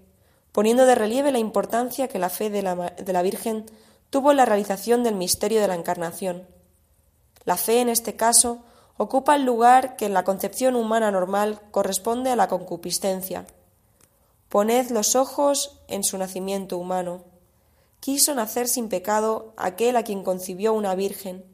poniendo 0.53 0.87
de 0.87 0.95
relieve 0.95 1.33
la 1.33 1.41
importancia 1.41 2.07
que 2.07 2.21
la 2.21 2.29
fe 2.31 2.51
de 2.51 2.63
la, 2.63 2.75
de 2.91 3.13
la 3.13 3.23
Virgen 3.23 3.67
tuvo 4.11 4.31
en 4.31 4.37
la 4.37 4.45
realización 4.45 5.03
del 5.03 5.17
misterio 5.17 5.61
de 5.61 5.69
la 5.69 5.75
Encarnación. 5.75 6.47
La 7.45 7.57
fe, 7.57 7.81
en 7.81 7.89
este 7.89 8.15
caso, 8.15 8.63
ocupa 8.97 9.35
el 9.35 9.45
lugar 9.45 9.97
que 9.97 10.07
en 10.07 10.15
la 10.15 10.25
concepción 10.25 10.77
humana 10.77 11.11
normal 11.11 11.61
corresponde 11.73 12.31
a 12.31 12.37
la 12.37 12.49
concupiscencia. 12.49 13.47
Poned 14.49 14.91
los 14.91 15.17
ojos 15.17 15.81
en 15.89 16.05
su 16.05 16.19
nacimiento 16.19 16.79
humano. 16.79 17.25
Quiso 18.01 18.35
nacer 18.35 18.69
sin 18.69 18.89
pecado 18.89 19.53
aquel 19.57 19.97
a 19.97 20.05
quien 20.05 20.23
concibió 20.23 20.73
una 20.73 20.95
virgen, 20.95 21.45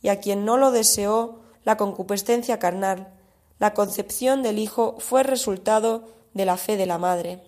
y 0.00 0.08
a 0.08 0.20
quien 0.20 0.44
no 0.44 0.56
lo 0.56 0.70
deseó 0.70 1.40
la 1.64 1.76
concupiscencia 1.76 2.58
carnal, 2.58 3.08
la 3.58 3.72
concepción 3.72 4.42
del 4.42 4.58
Hijo 4.58 4.96
fue 4.98 5.22
resultado 5.22 6.08
de 6.34 6.44
la 6.44 6.56
fe 6.56 6.76
de 6.76 6.86
la 6.86 6.98
Madre. 6.98 7.42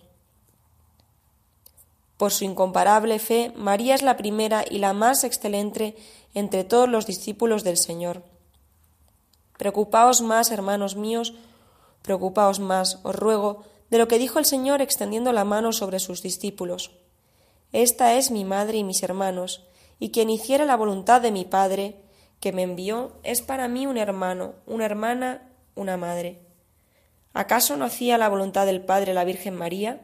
Por 2.17 2.33
su 2.33 2.45
incomparable 2.45 3.19
fe, 3.19 3.53
María 3.57 3.95
es 3.95 4.03
la 4.03 4.17
primera 4.17 4.65
y 4.69 4.79
la 4.79 4.95
más 4.95 5.23
excelente 5.25 5.97
entre 6.33 6.65
todos 6.65 6.89
los 6.89 7.07
discípulos 7.07 7.63
del 7.63 7.77
Señor. 7.77 8.23
Preocupaos 9.59 10.23
más, 10.23 10.51
hermanos 10.51 10.97
míos, 10.97 11.35
preocupaos 12.03 12.59
más, 12.59 13.01
os 13.03 13.15
ruego, 13.15 13.65
de 13.91 13.99
lo 13.99 14.09
que 14.09 14.19
dijo 14.19 14.39
el 14.39 14.45
Señor 14.45 14.83
extendiendo 14.83 15.33
la 15.33 15.45
mano 15.45 15.73
sobre 15.73 15.99
sus 15.99 16.23
discípulos. 16.23 16.93
Esta 17.73 18.15
es 18.15 18.31
mi 18.31 18.45
madre 18.45 18.79
y 18.79 18.85
mis 18.85 19.03
hermanos, 19.03 19.67
y 19.99 20.11
quien 20.11 20.31
hiciera 20.31 20.65
la 20.65 20.77
voluntad 20.77 21.21
de 21.21 21.33
mi 21.33 21.45
Padre, 21.45 21.97
que 22.41 22.53
me 22.53 22.63
envió, 22.63 23.13
es 23.23 23.43
para 23.43 23.69
mí 23.69 23.87
un 23.87 23.97
hermano, 23.97 24.55
una 24.67 24.85
hermana 24.85 25.43
una 25.77 25.97
madre. 25.97 26.41
¿Acaso 27.33 27.77
no 27.77 27.85
hacía 27.85 28.19
la 28.19 28.29
voluntad 28.29 28.67
del 28.67 28.81
Padre 28.81 29.15
la 29.15 29.25
Virgen 29.25 29.55
María, 29.55 30.01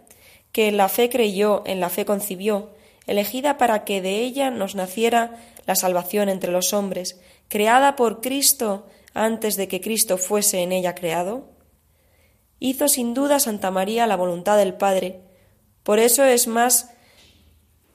que 0.53 0.69
en 0.69 0.77
la 0.77 0.89
fe 0.89 1.09
creyó, 1.09 1.63
en 1.67 1.81
la 1.81 1.89
fe 1.89 2.05
concibió, 2.05 2.71
elegida 3.07 3.57
para 3.59 3.85
que 3.85 4.03
de 4.03 4.19
ella 4.19 4.51
nos 4.51 4.75
naciera 4.75 5.41
la 5.67 5.75
salvación 5.75 6.29
entre 6.29 6.53
los 6.53 6.75
hombres, 6.75 7.21
creada 7.49 7.97
por 7.97 8.21
Cristo 8.21 8.87
antes 9.15 9.57
de 9.57 9.67
que 9.67 9.81
Cristo 9.81 10.19
fuese 10.19 10.61
en 10.61 10.73
ella 10.73 10.95
creado? 10.95 11.47
Hizo 12.65 12.87
sin 12.87 13.13
duda 13.13 13.41
Santa 13.41 13.73
María 13.73 14.07
la 14.07 14.15
voluntad 14.15 14.57
del 14.57 14.75
Padre. 14.75 15.19
Por 15.83 15.99
eso 15.99 16.23
es 16.23 16.47
más 16.47 16.91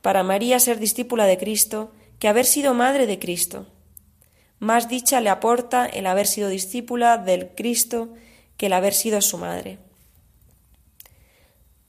para 0.01 0.23
María 0.23 0.59
ser 0.59 0.77
discípula 0.77 1.25
de 1.25 1.37
Cristo 1.37 1.93
que 2.19 2.27
haber 2.27 2.43
sido 2.43 2.73
madre 2.73 3.07
de 3.07 3.17
Cristo. 3.17 3.65
Más 4.59 4.89
dicha 4.89 5.21
le 5.21 5.29
aporta 5.29 5.85
el 5.85 6.05
haber 6.05 6.27
sido 6.27 6.49
discípula 6.49 7.17
del 7.17 7.55
Cristo 7.55 8.09
que 8.57 8.65
el 8.65 8.73
haber 8.73 8.93
sido 8.93 9.21
su 9.21 9.37
madre. 9.37 9.77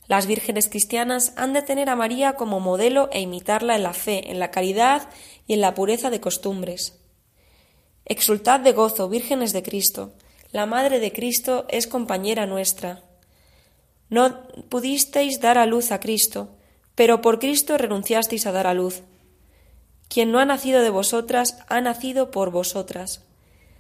Las 0.07 0.29
vírgenes 0.29 0.69
cristianas 0.69 1.33
han 1.35 1.55
de 1.55 1.63
tener 1.63 1.91
a 1.91 1.97
María 1.97 2.35
como 2.35 2.61
modelo 2.61 3.09
e 3.11 3.21
imitarla 3.21 3.75
en 3.75 3.83
la 3.83 3.93
fe, 3.93 4.31
en 4.31 4.39
la 4.39 4.53
caridad 4.53 5.09
y 5.49 5.55
en 5.55 5.63
la 5.63 5.75
pureza 5.75 6.11
de 6.11 6.21
costumbres. 6.21 6.97
Exultad 8.05 8.61
de 8.61 8.71
gozo, 8.71 9.09
vírgenes 9.09 9.53
de 9.53 9.65
Cristo. 9.65 10.13
La 10.51 10.65
Madre 10.65 10.99
de 10.99 11.13
Cristo 11.13 11.67
es 11.69 11.87
compañera 11.87 12.47
nuestra. 12.47 13.03
No 14.09 14.49
pudisteis 14.71 15.41
dar 15.41 15.59
a 15.59 15.67
luz 15.67 15.93
a 15.93 16.01
Cristo, 16.01 16.49
pero 16.95 17.21
por 17.21 17.39
Cristo 17.39 17.77
renunciasteis 17.77 18.47
a 18.47 18.53
dar 18.53 18.67
a 18.67 18.73
luz. 18.73 19.03
Quien 20.09 20.33
no 20.33 20.39
ha 20.39 20.47
nacido 20.47 20.81
de 20.81 20.89
vosotras, 20.89 21.59
ha 21.69 21.83
nacido 21.83 22.31
por 22.31 22.51
vosotras. 22.51 23.23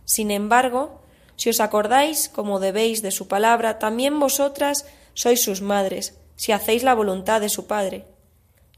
Sin 0.04 0.30
embargo, 0.30 1.00
si 1.36 1.48
os 1.48 1.60
acordáis, 1.60 2.28
como 2.28 2.60
debéis, 2.60 3.00
de 3.00 3.12
su 3.12 3.28
palabra, 3.28 3.78
también 3.78 4.20
vosotras 4.20 4.84
sois 5.14 5.40
sus 5.40 5.62
madres, 5.62 6.18
si 6.36 6.52
hacéis 6.52 6.82
la 6.82 6.94
voluntad 6.94 7.40
de 7.40 7.48
su 7.48 7.66
Padre. 7.66 8.04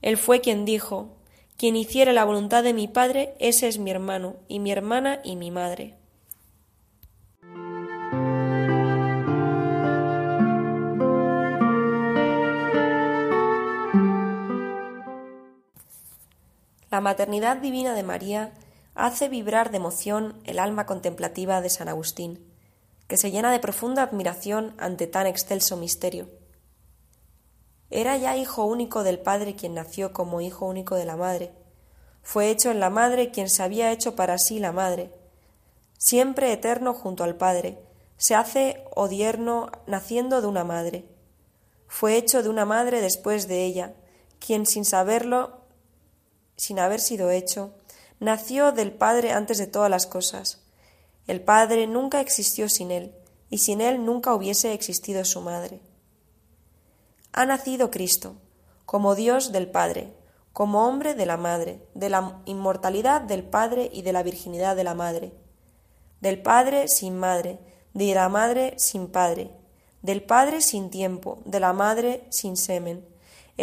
Él 0.00 0.16
fue 0.16 0.40
quien 0.40 0.64
dijo, 0.64 1.16
quien 1.56 1.74
hiciere 1.74 2.12
la 2.12 2.24
voluntad 2.24 2.62
de 2.62 2.72
mi 2.72 2.86
Padre, 2.86 3.34
ese 3.40 3.66
es 3.66 3.78
mi 3.78 3.90
hermano, 3.90 4.36
y 4.46 4.60
mi 4.60 4.70
hermana 4.70 5.20
y 5.24 5.34
mi 5.34 5.50
madre. 5.50 5.99
La 16.90 17.00
maternidad 17.00 17.58
divina 17.58 17.94
de 17.94 18.02
María 18.02 18.52
hace 18.96 19.28
vibrar 19.28 19.70
de 19.70 19.76
emoción 19.76 20.40
el 20.44 20.58
alma 20.58 20.86
contemplativa 20.86 21.60
de 21.60 21.70
San 21.70 21.88
Agustín, 21.88 22.44
que 23.06 23.16
se 23.16 23.30
llena 23.30 23.52
de 23.52 23.60
profunda 23.60 24.02
admiración 24.02 24.74
ante 24.78 25.06
tan 25.06 25.26
excelso 25.26 25.76
misterio. 25.76 26.28
Era 27.90 28.16
ya 28.16 28.36
hijo 28.36 28.64
único 28.64 29.04
del 29.04 29.20
Padre 29.20 29.54
quien 29.54 29.74
nació 29.74 30.12
como 30.12 30.40
hijo 30.40 30.66
único 30.66 30.96
de 30.96 31.04
la 31.04 31.16
Madre. 31.16 31.52
Fue 32.22 32.50
hecho 32.50 32.70
en 32.72 32.80
la 32.80 32.90
Madre 32.90 33.30
quien 33.30 33.48
se 33.48 33.62
había 33.62 33.92
hecho 33.92 34.16
para 34.16 34.36
sí 34.38 34.58
la 34.58 34.72
Madre. 34.72 35.12
Siempre 35.96 36.52
eterno 36.52 36.92
junto 36.92 37.22
al 37.22 37.36
Padre, 37.36 37.78
se 38.16 38.34
hace 38.34 38.84
odierno 38.94 39.70
naciendo 39.86 40.40
de 40.40 40.46
una 40.46 40.62
madre. 40.62 41.06
Fue 41.86 42.16
hecho 42.16 42.42
de 42.42 42.50
una 42.50 42.66
madre 42.66 43.00
después 43.00 43.48
de 43.48 43.64
ella, 43.64 43.94
quien 44.38 44.66
sin 44.66 44.84
saberlo 44.84 45.59
sin 46.60 46.78
haber 46.78 47.00
sido 47.00 47.30
hecho, 47.30 47.72
nació 48.18 48.70
del 48.70 48.92
Padre 48.92 49.32
antes 49.32 49.56
de 49.56 49.66
todas 49.66 49.88
las 49.88 50.06
cosas. 50.06 50.60
El 51.26 51.40
Padre 51.40 51.86
nunca 51.86 52.20
existió 52.20 52.68
sin 52.68 52.90
él, 52.90 53.14
y 53.48 53.58
sin 53.58 53.80
él 53.80 54.04
nunca 54.04 54.34
hubiese 54.34 54.74
existido 54.74 55.24
su 55.24 55.40
madre. 55.40 55.80
Ha 57.32 57.46
nacido 57.46 57.90
Cristo, 57.90 58.34
como 58.84 59.14
Dios 59.14 59.52
del 59.52 59.70
Padre, 59.70 60.12
como 60.52 60.86
hombre 60.86 61.14
de 61.14 61.24
la 61.24 61.38
Madre, 61.38 61.80
de 61.94 62.10
la 62.10 62.42
inmortalidad 62.44 63.22
del 63.22 63.42
Padre 63.42 63.88
y 63.90 64.02
de 64.02 64.12
la 64.12 64.22
virginidad 64.22 64.76
de 64.76 64.84
la 64.84 64.92
Madre, 64.92 65.32
del 66.20 66.42
Padre 66.42 66.88
sin 66.88 67.18
Madre, 67.18 67.58
de 67.94 68.14
la 68.14 68.28
Madre 68.28 68.74
sin 68.76 69.08
Padre, 69.08 69.50
del 70.02 70.22
Padre 70.22 70.60
sin 70.60 70.90
tiempo, 70.90 71.38
de 71.46 71.58
la 71.58 71.72
Madre 71.72 72.26
sin 72.28 72.58
semen, 72.58 73.08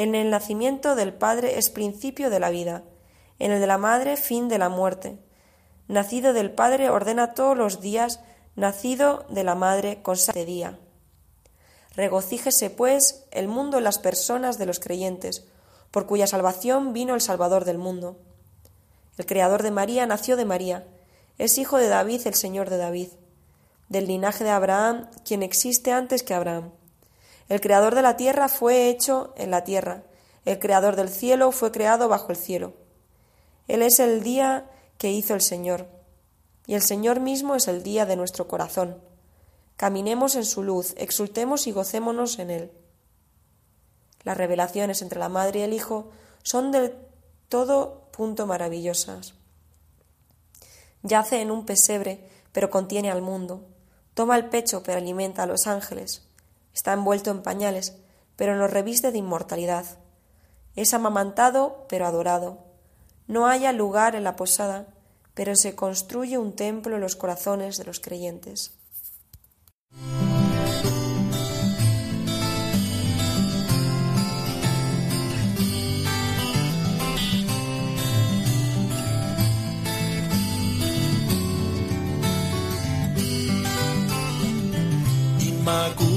en 0.04 0.14
el 0.14 0.30
nacimiento 0.30 0.94
del 0.94 1.12
Padre 1.12 1.58
es 1.58 1.72
principio 1.72 2.30
de 2.30 2.40
la 2.40 2.52
vida, 2.52 2.84
en 3.40 3.52
el 3.52 3.60
de 3.60 3.66
la 3.66 3.80
Madre 3.80 4.16
fin 4.16 4.48
de 4.48 4.60
la 4.60 4.70
muerte. 4.70 5.18
Nacido 5.88 6.34
del 6.34 6.52
Padre 6.52 6.92
ordena 6.92 7.34
todos 7.34 7.58
los 7.58 7.82
días, 7.82 8.20
nacido 8.56 9.26
de 9.30 9.44
la 9.44 9.56
Madre 9.56 10.04
consagra 10.04 10.46
día. 10.46 10.80
Regocíjese, 11.96 12.70
pues, 12.70 13.26
el 13.32 13.48
mundo 13.48 13.80
en 13.80 13.86
las 13.86 13.98
personas 13.98 14.60
de 14.60 14.68
los 14.68 14.80
creyentes, 14.80 15.48
por 15.90 16.06
cuya 16.06 16.28
salvación 16.28 16.94
vino 16.94 17.16
el 17.16 17.22
Salvador 17.22 17.66
del 17.66 17.80
mundo. 17.80 18.20
El 19.18 19.26
Creador 19.26 19.64
de 19.64 19.72
María 19.72 20.06
nació 20.06 20.38
de 20.38 20.46
María, 20.46 20.86
es 21.40 21.58
hijo 21.58 21.78
de 21.78 21.88
David 21.88 22.22
el 22.26 22.36
Señor 22.36 22.70
de 22.70 22.78
David, 22.78 23.10
del 23.90 24.06
linaje 24.06 24.44
de 24.44 24.52
Abraham, 24.52 25.10
quien 25.26 25.42
existe 25.42 25.92
antes 25.92 26.22
que 26.22 26.36
Abraham. 26.36 26.70
El 27.50 27.62
creador 27.62 27.96
de 27.96 28.02
la 28.02 28.18
tierra 28.18 28.50
fue 28.50 28.90
hecho 28.90 29.34
en 29.38 29.52
la 29.52 29.64
tierra. 29.64 30.04
El 30.46 30.60
creador 30.60 30.96
del 30.96 31.10
cielo 31.10 31.52
fue 31.52 31.72
creado 31.72 32.10
bajo 32.10 32.32
el 32.32 32.38
cielo. 32.38 32.74
Él 33.68 33.82
es 33.82 34.00
el 34.00 34.24
día 34.24 34.70
que 34.98 35.12
hizo 35.12 35.34
el 35.34 35.42
Señor, 35.42 35.88
y 36.66 36.76
el 36.76 36.82
Señor 36.82 37.20
mismo 37.20 37.56
es 37.56 37.68
el 37.68 37.84
día 37.84 38.06
de 38.06 38.16
nuestro 38.16 38.48
corazón. 38.48 39.02
Caminemos 39.76 40.36
en 40.36 40.46
su 40.46 40.64
luz, 40.64 40.94
exultemos 40.98 41.68
y 41.68 41.72
gocémonos 41.72 42.40
en 42.40 42.50
él. 42.50 42.72
Las 44.24 44.38
revelaciones 44.38 45.02
entre 45.02 45.20
la 45.20 45.30
madre 45.30 45.60
y 45.60 45.64
el 45.64 45.74
hijo 45.74 46.10
son 46.44 46.72
del 46.72 46.96
todo 47.48 48.10
punto 48.12 48.48
maravillosas. 48.48 49.36
Yace 51.04 51.42
en 51.42 51.52
un 51.52 51.66
pesebre, 51.66 52.28
pero 52.52 52.70
contiene 52.70 53.12
al 53.12 53.22
mundo. 53.22 53.66
Toma 54.14 54.36
el 54.36 54.50
pecho, 54.50 54.84
pero 54.84 54.98
alimenta 54.98 55.44
a 55.44 55.48
los 55.48 55.68
ángeles. 55.68 56.27
Está 56.78 56.94
envuelto 56.94 57.32
en 57.32 57.42
pañales, 57.42 57.96
pero 58.36 58.56
nos 58.56 58.70
reviste 58.70 59.12
de 59.12 59.18
inmortalidad. 59.18 59.84
Es 60.76 60.94
amamantado, 60.94 61.88
pero 61.90 62.06
adorado. 62.06 62.60
No 63.26 63.48
haya 63.48 63.72
lugar 63.72 64.14
en 64.14 64.24
la 64.24 64.36
posada, 64.36 64.86
pero 65.34 65.56
se 65.56 65.74
construye 65.74 66.38
un 66.38 66.56
templo 66.56 66.94
en 66.94 67.02
los 67.02 67.16
corazones 67.16 67.78
de 67.78 67.86
los 67.86 68.00
creyentes. 68.00 68.78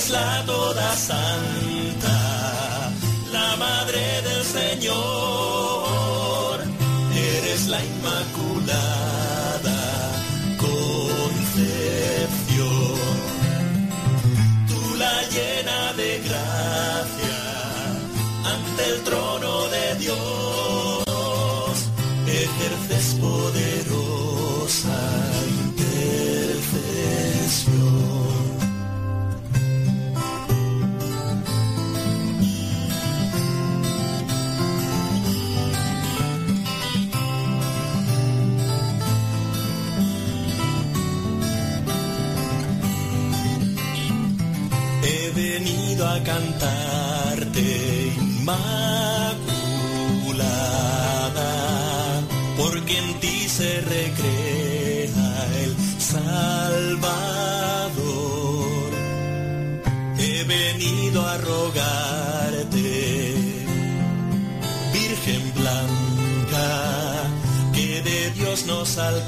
Eres 0.00 0.12
la 0.12 0.42
toda 0.46 0.96
santa, 0.96 2.09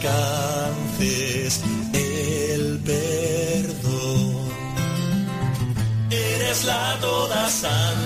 alcances 0.05 1.63
el 1.93 2.81
perdón. 2.85 4.35
Eres 6.11 6.65
la 6.65 6.99
toda 7.01 7.49
santa, 7.49 8.02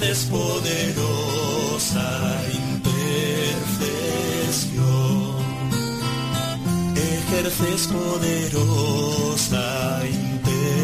Ejerces 0.00 0.30
poderosa 0.30 2.08
intercesión 2.54 3.20
ejerces 6.96 7.86
poderosa 7.88 9.66
intercesión. 10.06 10.80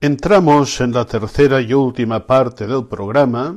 Entramos 0.00 0.80
en 0.82 0.92
la 0.92 1.06
tercera 1.06 1.62
y 1.62 1.72
última 1.72 2.26
parte 2.26 2.66
del 2.66 2.86
programa 2.86 3.56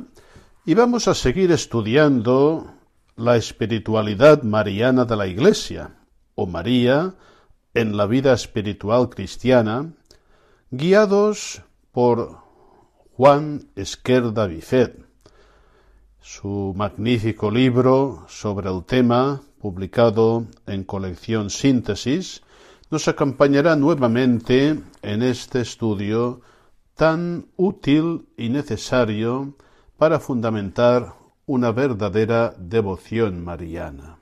y 0.64 0.72
vamos 0.72 1.08
a 1.08 1.14
seguir 1.14 1.52
estudiando 1.52 2.81
la 3.16 3.36
espiritualidad 3.36 4.42
mariana 4.42 5.04
de 5.04 5.16
la 5.16 5.26
Iglesia, 5.26 5.96
o 6.34 6.46
María 6.46 7.14
en 7.74 7.96
la 7.96 8.06
vida 8.06 8.32
espiritual 8.32 9.08
cristiana, 9.08 9.92
guiados 10.70 11.62
por 11.90 12.38
Juan 13.16 13.68
Esquerda 13.76 14.46
Bifet. 14.46 15.06
Su 16.20 16.72
magnífico 16.76 17.50
libro 17.50 18.24
sobre 18.28 18.70
el 18.70 18.84
tema, 18.84 19.42
publicado 19.60 20.46
en 20.66 20.84
colección 20.84 21.50
Síntesis, 21.50 22.42
nos 22.90 23.08
acompañará 23.08 23.76
nuevamente 23.76 24.80
en 25.02 25.22
este 25.22 25.60
estudio 25.60 26.40
tan 26.94 27.46
útil 27.56 28.28
y 28.36 28.48
necesario 28.48 29.56
para 29.96 30.20
fundamentar 30.20 31.21
una 31.46 31.72
verdadera 31.72 32.54
devoción 32.56 33.42
mariana. 33.42 34.18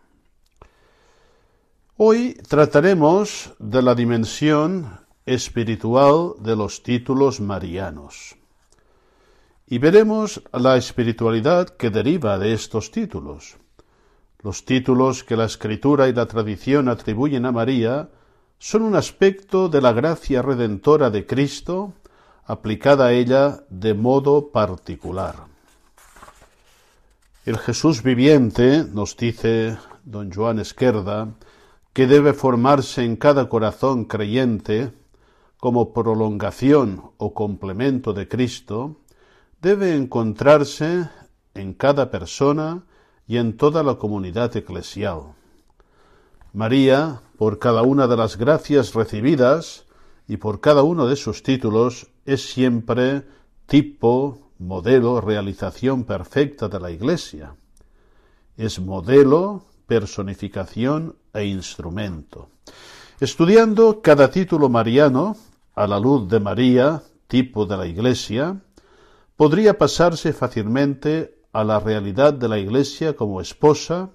Hoy 1.97 2.35
trataremos 2.49 3.53
de 3.59 3.83
la 3.83 3.95
dimensión 3.95 5.01
espiritual 5.27 6.33
de 6.39 6.57
los 6.57 6.83
títulos 6.83 7.41
marianos. 7.41 8.37
Y 9.67 9.79
veremos 9.79 10.43
la 10.53 10.79
espiritualidad 10.79 11.69
que 11.69 11.91
deriva 11.91 12.39
de 12.39 12.55
estos 12.55 12.91
títulos. 12.91 13.59
Los 14.43 14.65
títulos 14.65 15.23
que 15.23 15.37
la 15.37 15.45
escritura 15.45 16.09
y 16.09 16.15
la 16.15 16.25
tradición 16.25 16.89
atribuyen 16.89 17.45
a 17.45 17.53
María 17.53 18.09
son 18.59 18.83
un 18.83 18.97
aspecto 18.97 19.69
de 19.69 19.83
la 19.83 19.93
gracia 19.93 20.41
redentora 20.41 21.11
de 21.11 21.27
Cristo 21.27 21.93
aplicada 22.47 23.07
a 23.07 23.13
ella 23.13 23.63
de 23.69 23.93
modo 23.93 24.51
particular. 24.51 25.50
El 27.47 27.57
Jesús 27.57 28.03
viviente, 28.03 28.85
nos 28.85 29.17
dice 29.17 29.79
don 30.05 30.31
Joan 30.31 30.59
Esquerda, 30.59 31.33
que 31.95 32.07
debe 32.07 32.35
formarse 32.35 33.03
en 33.03 33.17
cada 33.17 33.49
corazón 33.49 34.05
creyente 34.05 34.93
como 35.57 35.95
prolongación 35.95 37.13
o 37.17 37.33
complemento 37.33 38.13
de 38.13 38.29
Cristo, 38.29 38.97
debe 39.63 39.97
encontrarse 39.97 41.09
en 41.55 41.73
cada 41.73 42.11
persona 42.11 42.85
y 43.27 43.39
en 43.39 43.57
toda 43.57 43.83
la 43.83 43.95
comunidad 43.95 44.55
eclesial. 44.55 45.33
María, 46.53 47.23
por 47.39 47.59
cada 47.59 47.81
una 47.81 48.07
de 48.07 48.19
las 48.19 48.37
gracias 48.37 48.93
recibidas 48.93 49.87
y 50.29 50.37
por 50.37 50.61
cada 50.61 50.83
uno 50.83 51.07
de 51.07 51.17
sus 51.17 51.43
títulos, 51.43 52.11
es 52.27 52.51
siempre 52.53 53.23
tipo, 53.65 54.50
modelo, 54.61 55.21
realización 55.23 56.05
perfecta 56.05 56.69
de 56.69 56.79
la 56.79 56.91
Iglesia. 56.91 57.57
Es 58.57 58.79
modelo, 58.79 59.65
personificación 59.87 61.17
e 61.33 61.47
instrumento. 61.47 62.51
Estudiando 63.21 64.03
cada 64.03 64.31
título 64.31 64.69
mariano, 64.69 65.37
a 65.75 65.87
la 65.87 65.99
luz 65.99 66.29
de 66.29 66.41
María, 66.41 67.03
tipo 67.27 67.65
de 67.65 67.77
la 67.79 67.87
Iglesia, 67.87 68.61
podría 69.35 69.79
pasarse 69.79 70.35
fácilmente 70.35 71.39
a 71.53 71.65
la 71.65 71.81
realidad 71.81 72.35
de 72.35 72.49
la 72.49 72.59
Iglesia 72.59 73.17
como 73.17 73.41
esposa, 73.41 74.11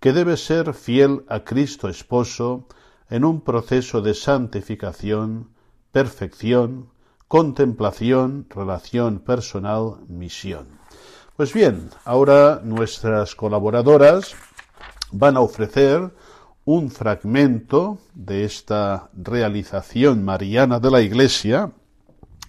que 0.00 0.12
debe 0.12 0.36
ser 0.36 0.74
fiel 0.74 1.24
a 1.28 1.44
Cristo 1.44 1.88
esposo 1.88 2.66
en 3.08 3.24
un 3.24 3.42
proceso 3.42 4.02
de 4.02 4.14
santificación, 4.14 5.50
perfección, 5.92 6.90
contemplación, 7.28 8.46
relación 8.50 9.18
personal, 9.18 9.96
misión. 10.08 10.68
Pues 11.36 11.52
bien, 11.52 11.90
ahora 12.04 12.60
nuestras 12.62 13.34
colaboradoras 13.34 14.34
van 15.10 15.36
a 15.36 15.40
ofrecer 15.40 16.12
un 16.64 16.90
fragmento 16.90 17.98
de 18.14 18.44
esta 18.44 19.10
realización 19.14 20.24
mariana 20.24 20.80
de 20.80 20.90
la 20.90 21.00
Iglesia 21.00 21.72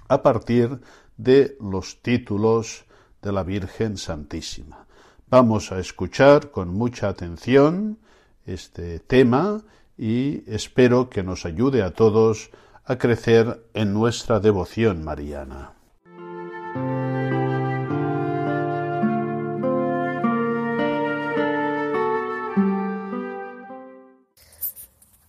a 0.08 0.22
partir 0.22 0.80
de 1.18 1.58
los 1.60 2.02
títulos 2.02 2.86
de 3.22 3.32
la 3.32 3.44
Virgen 3.44 3.98
Santísima. 3.98 4.86
Vamos 5.28 5.72
a 5.72 5.80
escuchar 5.80 6.52
con 6.52 6.70
mucha 6.70 7.10
atención 7.10 7.98
este 8.46 9.00
tema 9.00 9.64
y 9.98 10.44
espero 10.50 11.10
que 11.10 11.24
nos 11.24 11.46
ayude 11.46 11.82
a 11.82 11.92
todos 11.92 12.52
a 12.88 12.98
crecer 13.00 13.68
en 13.74 13.94
nuestra 13.94 14.40
devoción 14.40 15.04
mariana. 15.04 15.74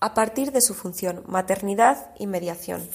A 0.00 0.12
partir 0.12 0.52
de 0.52 0.60
su 0.60 0.74
función, 0.74 1.24
maternidad 1.26 2.10
y 2.18 2.26
mediación. 2.26 2.86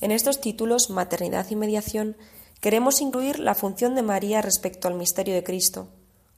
En 0.00 0.12
estos 0.12 0.40
títulos, 0.40 0.88
maternidad 0.88 1.50
y 1.50 1.56
mediación, 1.56 2.16
queremos 2.60 3.00
incluir 3.00 3.40
la 3.40 3.56
función 3.56 3.96
de 3.96 4.02
María 4.02 4.40
respecto 4.40 4.86
al 4.86 4.94
misterio 4.94 5.34
de 5.34 5.42
Cristo, 5.42 5.88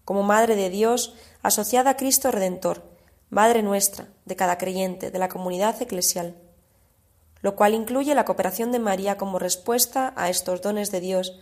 como 0.06 0.22
Madre 0.22 0.56
de 0.56 0.70
Dios 0.70 1.14
asociada 1.42 1.90
a 1.90 1.96
Cristo 1.98 2.30
Redentor, 2.30 2.82
Madre 3.28 3.62
nuestra, 3.62 4.08
de 4.24 4.36
cada 4.36 4.56
creyente, 4.56 5.10
de 5.10 5.18
la 5.18 5.28
comunidad 5.28 5.80
eclesial, 5.82 6.36
lo 7.44 7.56
cual 7.56 7.74
incluye 7.74 8.14
la 8.14 8.24
cooperación 8.24 8.72
de 8.72 8.78
María 8.78 9.18
como 9.18 9.38
respuesta 9.38 10.14
a 10.16 10.30
estos 10.30 10.62
dones 10.62 10.90
de 10.90 11.00
Dios 11.00 11.38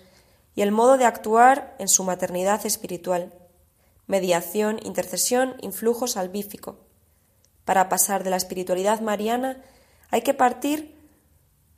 y 0.57 0.63
el 0.63 0.73
modo 0.73 0.99
de 0.99 1.05
actuar 1.05 1.77
en 1.79 1.87
su 1.87 2.03
maternidad 2.03 2.67
espiritual, 2.67 3.33
mediación, 4.09 4.81
intercesión, 4.83 5.55
influjo 5.61 6.09
salvífico. 6.09 6.81
Para 7.65 7.89
pasar 7.89 8.25
de 8.25 8.31
la 8.31 8.37
espiritualidad 8.37 9.01
mariana 9.01 9.63
hay 10.11 10.23
que 10.23 10.35
partir 10.35 10.99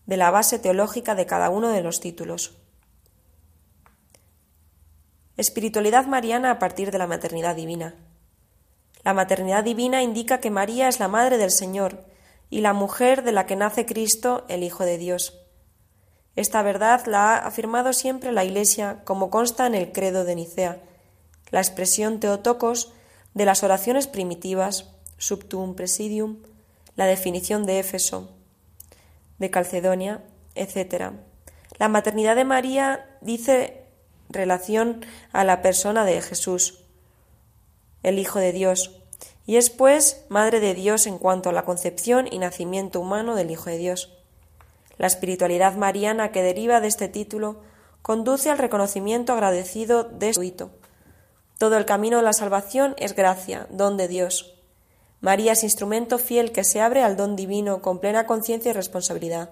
de 0.06 0.16
la 0.16 0.30
base 0.30 0.58
teológica 0.58 1.14
de 1.14 1.26
cada 1.26 1.50
uno 1.50 1.68
de 1.68 1.82
los 1.82 2.00
títulos. 2.00 2.56
Espiritualidad 5.36 6.06
mariana 6.06 6.50
a 6.50 6.58
partir 6.58 6.90
de 6.92 6.96
la 6.96 7.06
maternidad 7.06 7.56
divina. 7.56 7.94
La 9.02 9.12
maternidad 9.12 9.64
divina 9.64 10.02
indica 10.02 10.40
que 10.40 10.50
María 10.50 10.88
es 10.88 10.98
la 10.98 11.08
madre 11.08 11.36
del 11.36 11.50
Señor 11.50 12.13
y 12.54 12.60
la 12.60 12.72
mujer 12.72 13.24
de 13.24 13.32
la 13.32 13.46
que 13.46 13.56
nace 13.56 13.84
Cristo, 13.84 14.44
el 14.48 14.62
Hijo 14.62 14.84
de 14.84 14.96
Dios. 14.96 15.40
Esta 16.36 16.62
verdad 16.62 17.04
la 17.04 17.34
ha 17.34 17.38
afirmado 17.38 17.92
siempre 17.92 18.30
la 18.30 18.44
Iglesia, 18.44 19.02
como 19.02 19.28
consta 19.28 19.66
en 19.66 19.74
el 19.74 19.90
credo 19.90 20.24
de 20.24 20.36
Nicea, 20.36 20.80
la 21.50 21.58
expresión 21.58 22.20
Teotocos 22.20 22.92
de 23.34 23.44
las 23.44 23.64
oraciones 23.64 24.06
primitivas, 24.06 24.92
subtum 25.18 25.74
presidium, 25.74 26.44
la 26.94 27.06
definición 27.06 27.66
de 27.66 27.80
Éfeso, 27.80 28.30
de 29.40 29.50
Calcedonia, 29.50 30.22
etc. 30.54 31.10
La 31.78 31.88
maternidad 31.88 32.36
de 32.36 32.44
María 32.44 33.18
dice 33.20 33.82
relación 34.28 35.04
a 35.32 35.42
la 35.42 35.60
persona 35.60 36.04
de 36.04 36.22
Jesús, 36.22 36.84
el 38.04 38.20
Hijo 38.20 38.38
de 38.38 38.52
Dios, 38.52 39.00
y 39.46 39.56
es 39.56 39.70
pues 39.70 40.24
Madre 40.28 40.60
de 40.60 40.74
Dios 40.74 41.06
en 41.06 41.18
cuanto 41.18 41.50
a 41.50 41.52
la 41.52 41.64
concepción 41.64 42.26
y 42.30 42.38
nacimiento 42.38 43.00
humano 43.00 43.34
del 43.34 43.50
Hijo 43.50 43.70
de 43.70 43.78
Dios. 43.78 44.12
La 44.96 45.06
espiritualidad 45.06 45.74
mariana 45.74 46.32
que 46.32 46.42
deriva 46.42 46.80
de 46.80 46.88
este 46.88 47.08
título 47.08 47.60
conduce 48.02 48.50
al 48.50 48.58
reconocimiento 48.58 49.32
agradecido 49.32 50.04
de 50.04 50.32
su 50.34 50.42
hito. 50.42 50.70
Todo 51.58 51.76
el 51.76 51.84
camino 51.84 52.18
de 52.18 52.22
la 52.22 52.32
salvación 52.32 52.94
es 52.98 53.14
gracia, 53.14 53.66
don 53.70 53.96
de 53.96 54.08
Dios. 54.08 54.54
María 55.20 55.52
es 55.52 55.62
instrumento 55.62 56.18
fiel 56.18 56.52
que 56.52 56.64
se 56.64 56.80
abre 56.80 57.02
al 57.02 57.16
don 57.16 57.36
divino 57.36 57.80
con 57.80 57.98
plena 57.98 58.26
conciencia 58.26 58.70
y 58.70 58.74
responsabilidad. 58.74 59.50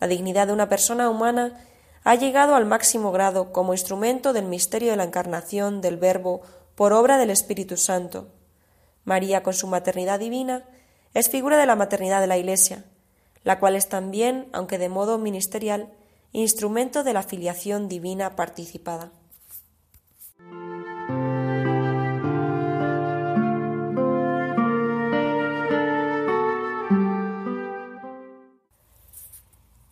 La 0.00 0.08
dignidad 0.08 0.46
de 0.46 0.52
una 0.52 0.68
persona 0.68 1.08
humana 1.08 1.64
ha 2.04 2.14
llegado 2.14 2.54
al 2.54 2.66
máximo 2.66 3.12
grado 3.12 3.52
como 3.52 3.74
instrumento 3.74 4.32
del 4.32 4.46
misterio 4.46 4.90
de 4.90 4.96
la 4.96 5.04
encarnación 5.04 5.80
del 5.80 5.96
Verbo 5.96 6.40
por 6.74 6.92
obra 6.92 7.18
del 7.18 7.30
Espíritu 7.30 7.76
Santo. 7.76 8.28
María, 9.10 9.42
con 9.42 9.54
su 9.54 9.66
maternidad 9.66 10.20
divina, 10.20 10.62
es 11.14 11.30
figura 11.30 11.56
de 11.58 11.66
la 11.66 11.74
maternidad 11.74 12.20
de 12.20 12.28
la 12.28 12.38
Iglesia, 12.38 12.84
la 13.42 13.58
cual 13.58 13.74
es 13.74 13.88
también, 13.88 14.48
aunque 14.52 14.78
de 14.78 14.88
modo 14.88 15.18
ministerial, 15.18 15.92
instrumento 16.30 17.02
de 17.02 17.12
la 17.12 17.24
filiación 17.24 17.88
divina 17.88 18.36
participada. 18.36 19.10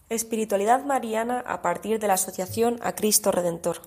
Espiritualidad 0.09 0.85
mariana 0.85 1.43
a 1.45 1.61
partir 1.61 1.99
de 1.99 2.07
la 2.07 2.14
asociación 2.14 2.79
a 2.83 2.95
Cristo 2.95 3.33
Redentor. 3.33 3.81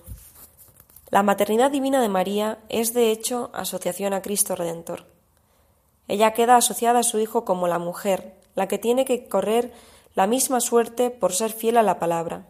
La 1.08 1.22
maternidad 1.22 1.70
divina 1.70 2.02
de 2.02 2.10
María 2.10 2.58
es 2.68 2.92
de 2.92 3.10
hecho 3.10 3.50
asociación 3.54 4.12
a 4.12 4.20
Cristo 4.20 4.56
Redentor. 4.56 5.11
Ella 6.08 6.32
queda 6.32 6.56
asociada 6.56 7.00
a 7.00 7.04
su 7.04 7.18
Hijo 7.18 7.44
como 7.44 7.68
la 7.68 7.78
mujer, 7.78 8.34
la 8.54 8.68
que 8.68 8.78
tiene 8.78 9.04
que 9.04 9.28
correr 9.28 9.72
la 10.14 10.26
misma 10.26 10.60
suerte 10.60 11.10
por 11.10 11.32
ser 11.32 11.52
fiel 11.52 11.76
a 11.76 11.82
la 11.82 11.98
palabra. 11.98 12.46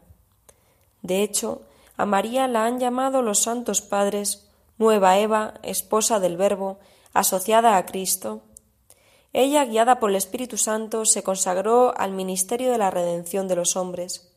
De 1.03 1.23
hecho, 1.23 1.63
a 1.97 2.07
María 2.07 2.49
la 2.49 2.65
han 2.65 2.81
llamado 2.81 3.23
los 3.23 3.41
santos 3.41 3.81
padres 3.81 4.49
nueva 4.79 5.19
Eva, 5.19 5.55
esposa 5.63 6.19
del 6.19 6.37
Verbo, 6.37 6.79
asociada 7.13 7.77
a 7.77 7.87
Cristo, 7.87 8.43
ella, 9.33 9.65
guiada 9.65 9.99
por 9.99 10.11
el 10.11 10.17
Espíritu 10.17 10.59
Santo, 10.59 11.07
se 11.07 11.23
consagró 11.23 11.95
al 11.97 12.13
ministerio 12.13 12.71
de 12.71 12.77
la 12.77 12.91
redención 12.91 13.49
de 13.49 13.57
los 13.57 13.77
hombres. 13.77 14.31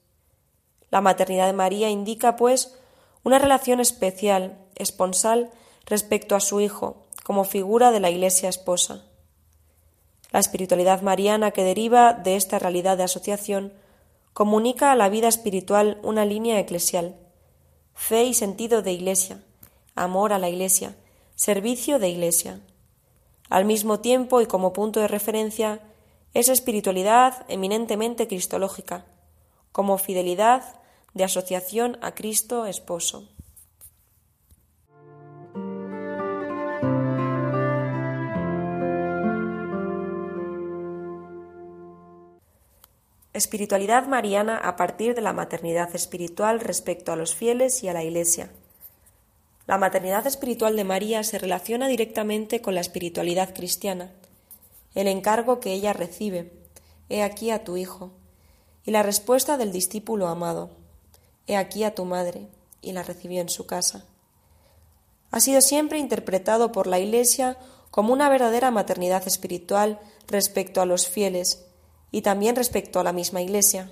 La 0.89 1.01
maternidad 1.01 1.47
de 1.47 1.53
María 1.53 1.89
indica, 1.89 2.37
pues, 2.37 2.77
una 3.23 3.37
relación 3.37 3.81
especial, 3.81 4.57
esponsal, 4.75 5.51
respecto 5.85 6.35
a 6.35 6.39
su 6.39 6.61
Hijo, 6.61 7.04
como 7.25 7.43
figura 7.43 7.89
de 7.89 7.99
la 7.99 8.11
Iglesia 8.11 8.49
esposa. 8.49 9.03
La 10.31 10.39
espiritualidad 10.39 11.01
mariana 11.01 11.49
que 11.49 11.63
deriva 11.63 12.13
de 12.13 12.35
esta 12.35 12.59
realidad 12.59 12.97
de 12.97 13.03
asociación 13.03 13.73
comunica 14.33 14.91
a 14.91 14.95
la 14.95 15.09
vida 15.09 15.27
espiritual 15.27 15.97
una 16.03 16.23
línea 16.23 16.59
eclesial, 16.59 17.15
fe 17.95 18.25
y 18.25 18.35
sentido 18.35 18.83
de 18.83 18.91
Iglesia, 18.91 19.43
amor 19.95 20.33
a 20.33 20.37
la 20.37 20.49
Iglesia, 20.49 20.95
servicio 21.33 21.97
de 21.97 22.09
Iglesia. 22.09 22.59
Al 23.49 23.65
mismo 23.65 24.01
tiempo 24.01 24.41
y 24.41 24.45
como 24.45 24.71
punto 24.71 24.99
de 24.99 25.07
referencia, 25.07 25.81
es 26.35 26.47
espiritualidad 26.47 27.43
eminentemente 27.47 28.27
cristológica, 28.27 29.03
como 29.71 29.97
fidelidad 29.97 30.79
de 31.15 31.23
asociación 31.23 31.97
a 32.03 32.13
Cristo 32.13 32.67
esposo. 32.67 33.34
Espiritualidad 43.35 44.07
mariana 44.07 44.55
a 44.55 44.77
partir 44.77 45.13
de 45.13 45.19
la 45.19 45.33
maternidad 45.33 45.93
espiritual 45.93 46.61
respecto 46.61 47.11
a 47.11 47.17
los 47.17 47.35
fieles 47.35 47.83
y 47.83 47.89
a 47.89 47.93
la 47.93 48.01
Iglesia. 48.01 48.49
La 49.67 49.77
maternidad 49.77 50.25
espiritual 50.25 50.77
de 50.77 50.85
María 50.85 51.21
se 51.21 51.37
relaciona 51.37 51.89
directamente 51.89 52.61
con 52.61 52.75
la 52.75 52.79
espiritualidad 52.79 53.53
cristiana, 53.53 54.13
el 54.93 55.07
encargo 55.07 55.59
que 55.59 55.73
ella 55.73 55.91
recibe, 55.91 56.53
He 57.09 57.23
aquí 57.23 57.51
a 57.51 57.65
tu 57.65 57.75
hijo, 57.75 58.13
y 58.85 58.91
la 58.91 59.03
respuesta 59.03 59.57
del 59.57 59.73
discípulo 59.73 60.29
amado, 60.29 60.69
He 61.45 61.57
aquí 61.57 61.83
a 61.83 61.93
tu 61.93 62.05
madre, 62.05 62.47
y 62.81 62.93
la 62.93 63.03
recibió 63.03 63.41
en 63.41 63.49
su 63.49 63.65
casa. 63.65 64.05
Ha 65.31 65.41
sido 65.41 65.59
siempre 65.59 65.99
interpretado 65.99 66.71
por 66.71 66.87
la 66.87 66.99
Iglesia 66.99 67.57
como 67.91 68.13
una 68.13 68.29
verdadera 68.29 68.71
maternidad 68.71 69.27
espiritual 69.27 69.99
respecto 70.25 70.79
a 70.79 70.85
los 70.85 71.09
fieles 71.09 71.65
y 72.15 72.21
también 72.21 72.55
respecto 72.55 73.01
a 73.01 73.03
la 73.03 73.11
misma 73.11 73.41
Iglesia. 73.41 73.91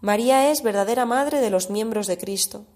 María 0.00 0.52
es 0.52 0.62
verdadera 0.62 1.06
madre 1.06 1.40
de 1.40 1.50
los 1.50 1.70
miembros 1.70 2.06
de 2.06 2.18
Cristo, 2.18 2.66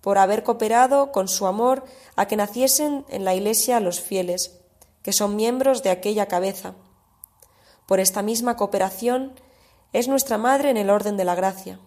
por 0.00 0.18
haber 0.18 0.42
cooperado 0.42 1.12
con 1.12 1.28
su 1.28 1.46
amor 1.46 1.84
a 2.16 2.26
que 2.26 2.34
naciesen 2.34 3.04
en 3.08 3.24
la 3.24 3.36
Iglesia 3.36 3.78
los 3.78 4.00
fieles, 4.00 4.58
que 5.04 5.12
son 5.12 5.36
miembros 5.36 5.84
de 5.84 5.90
aquella 5.90 6.26
cabeza. 6.26 6.74
Por 7.86 8.00
esta 8.00 8.20
misma 8.20 8.56
cooperación 8.56 9.38
es 9.92 10.08
nuestra 10.08 10.38
madre 10.38 10.70
en 10.70 10.76
el 10.76 10.90
orden 10.90 11.16
de 11.16 11.24
la 11.24 11.36
gracia. 11.36 11.78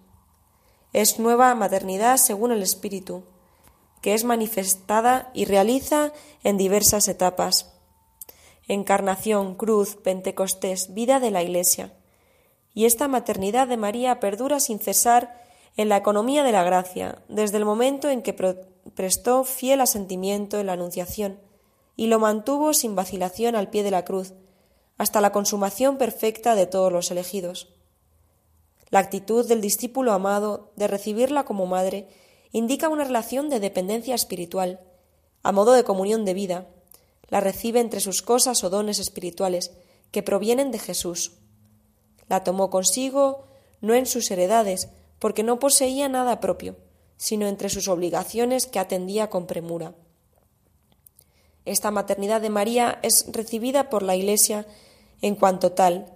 Es 0.93 1.19
nueva 1.19 1.53
maternidad 1.55 2.15
según 2.15 2.53
el 2.53 2.63
Espíritu, 2.63 3.25
que 4.01 4.13
es 4.13 4.23
manifestada 4.23 5.29
y 5.33 5.43
realiza 5.43 6.13
en 6.45 6.55
diversas 6.55 7.09
etapas. 7.09 7.76
Encarnación, 8.67 9.55
cruz, 9.55 9.95
Pentecostés, 9.95 10.93
vida 10.93 11.19
de 11.19 11.31
la 11.31 11.41
Iglesia. 11.41 11.93
Y 12.73 12.85
esta 12.85 13.07
maternidad 13.07 13.67
de 13.67 13.77
María 13.77 14.19
perdura 14.19 14.59
sin 14.59 14.79
cesar 14.79 15.41
en 15.77 15.89
la 15.89 15.97
economía 15.97 16.43
de 16.43 16.51
la 16.51 16.63
gracia, 16.63 17.21
desde 17.29 17.57
el 17.57 17.65
momento 17.65 18.09
en 18.09 18.21
que 18.21 18.33
prestó 18.93 19.43
fiel 19.43 19.81
asentimiento 19.81 20.59
en 20.59 20.65
la 20.65 20.73
Anunciación 20.73 21.39
y 21.95 22.07
lo 22.07 22.19
mantuvo 22.19 22.73
sin 22.73 22.95
vacilación 22.95 23.55
al 23.55 23.69
pie 23.69 23.83
de 23.83 23.91
la 23.91 24.05
cruz, 24.05 24.33
hasta 24.97 25.21
la 25.21 25.31
consumación 25.31 25.97
perfecta 25.97 26.55
de 26.55 26.67
todos 26.67 26.91
los 26.91 27.09
elegidos. 27.11 27.73
La 28.89 28.99
actitud 28.99 29.47
del 29.47 29.61
discípulo 29.61 30.13
amado 30.13 30.71
de 30.75 30.87
recibirla 30.87 31.43
como 31.43 31.65
madre 31.65 32.07
indica 32.51 32.89
una 32.89 33.03
relación 33.03 33.49
de 33.49 33.59
dependencia 33.59 34.15
espiritual, 34.15 34.79
a 35.43 35.51
modo 35.51 35.73
de 35.73 35.83
comunión 35.83 36.23
de 36.25 36.33
vida. 36.33 36.67
La 37.29 37.39
recibe 37.39 37.79
entre 37.79 37.99
sus 37.99 38.21
cosas 38.21 38.63
o 38.63 38.69
dones 38.69 38.99
espirituales 38.99 39.71
que 40.11 40.23
provienen 40.23 40.71
de 40.71 40.79
Jesús. 40.79 41.33
La 42.29 42.43
tomó 42.43 42.69
consigo 42.69 43.47
no 43.81 43.93
en 43.93 44.05
sus 44.05 44.31
heredades, 44.31 44.89
porque 45.19 45.43
no 45.43 45.59
poseía 45.59 46.09
nada 46.09 46.39
propio, 46.39 46.75
sino 47.17 47.47
entre 47.47 47.69
sus 47.69 47.87
obligaciones 47.87 48.65
que 48.65 48.79
atendía 48.79 49.29
con 49.29 49.47
premura. 49.47 49.93
Esta 51.65 51.91
maternidad 51.91 52.41
de 52.41 52.49
María 52.49 52.99
es 53.01 53.25
recibida 53.31 53.89
por 53.89 54.03
la 54.03 54.15
Iglesia 54.15 54.65
en 55.21 55.35
cuanto 55.35 55.73
tal. 55.73 56.13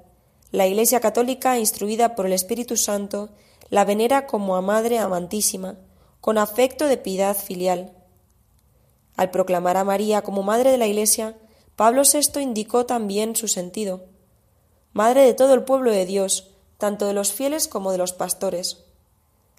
La 0.52 0.68
Iglesia 0.68 1.00
católica, 1.00 1.60
instruida 1.60 2.16
por 2.16 2.26
el 2.26 2.34
Espíritu 2.34 2.78
Santo, 2.78 3.30
la 3.70 3.86
venera 3.86 4.28
como 4.28 4.56
a 4.56 4.62
Madre 4.62 5.00
amantísima, 5.00 5.78
con 6.20 6.38
afecto 6.38 6.88
de 6.88 6.98
piedad 6.98 7.36
filial. 7.36 7.94
Al 9.16 9.32
proclamar 9.32 9.78
a 9.78 9.84
María 9.84 10.22
como 10.22 10.44
Madre 10.44 10.72
de 10.72 10.78
la 10.78 10.88
Iglesia, 10.88 11.36
Pablo 11.76 12.04
VI 12.04 12.42
indicó 12.42 12.86
también 12.86 13.36
su 13.36 13.48
sentido. 13.48 14.06
Madre 14.94 15.24
de 15.24 15.34
todo 15.34 15.54
el 15.54 15.64
pueblo 15.64 15.92
de 15.92 16.06
Dios, 16.06 16.52
tanto 16.78 17.08
de 17.08 17.14
los 17.14 17.32
fieles 17.32 17.68
como 17.68 17.92
de 17.92 17.98
los 17.98 18.14
pastores. 18.14 18.86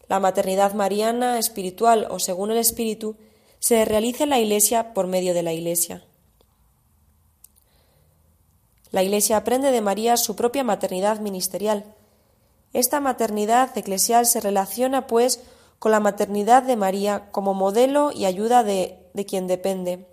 La 0.09 0.21
maternidad 0.21 0.75
mariana, 0.75 1.39
espiritual 1.39 2.07
o 2.11 2.19
según 2.19 2.51
el 2.51 2.59
Espíritu, 2.59 3.17
se 3.61 3.85
realiza 3.85 4.25
en 4.25 4.31
la 4.31 4.41
Iglesia 4.41 4.93
por 4.93 5.07
medio 5.07 5.35
de 5.35 5.43
la 5.43 5.53
Iglesia. 5.53 6.05
La 8.91 9.03
Iglesia 9.03 9.39
aprende 9.39 9.71
de 9.71 9.81
María 9.81 10.17
su 10.17 10.37
propia 10.37 10.65
maternidad 10.65 11.21
ministerial. 11.21 11.85
Esta 12.73 13.01
maternidad 13.01 13.77
eclesial 13.77 14.27
se 14.27 14.41
relaciona, 14.41 15.07
pues, 15.07 15.41
con 15.79 15.93
la 15.93 16.01
maternidad 16.01 16.63
de 16.63 16.77
María 16.77 17.31
como 17.31 17.55
modelo 17.55 18.13
y 18.13 18.27
ayuda 18.27 18.63
de, 18.65 19.02
de 19.15 19.27
quien 19.27 19.47
depende. 19.47 20.07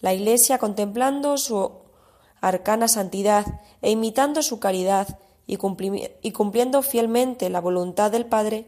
La 0.00 0.14
Iglesia, 0.14 0.58
contemplando 0.58 1.36
su 1.36 1.72
arcana 2.40 2.88
santidad 2.88 3.60
e 3.82 3.90
imitando 3.90 4.42
su 4.42 4.58
caridad 4.58 5.18
y, 5.46 5.58
y 6.22 6.32
cumpliendo 6.32 6.82
fielmente 6.82 7.50
la 7.50 7.60
voluntad 7.60 8.10
del 8.10 8.26
Padre, 8.26 8.66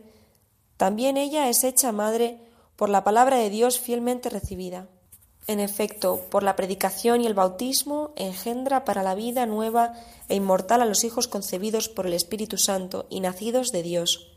también 0.77 1.17
ella 1.17 1.49
es 1.49 1.65
hecha 1.65 1.93
madre 1.93 2.41
por 2.77 2.89
la 2.89 3.05
palabra 3.05 3.37
de 3.37 3.51
Dios 3.51 3.79
fielmente 3.79 4.29
recibida. 4.29 4.89
En 5.47 5.61
efecto, 5.61 6.23
por 6.31 6.43
la 6.43 6.57
predicación 6.57 7.21
y 7.21 7.27
el 7.27 7.35
bautismo 7.35 8.13
engendra 8.17 8.85
para 8.85 9.03
la 9.03 9.15
vida 9.15 9.45
nueva 9.45 9.93
e 10.29 10.37
inmortal 10.37 10.81
a 10.81 10.87
los 10.87 11.05
hijos 11.05 11.29
concebidos 11.29 11.89
por 11.89 12.07
el 12.07 12.15
Espíritu 12.15 12.57
Santo 12.57 13.07
y 13.11 13.21
nacidos 13.21 13.71
de 13.71 13.83
Dios. 13.83 14.33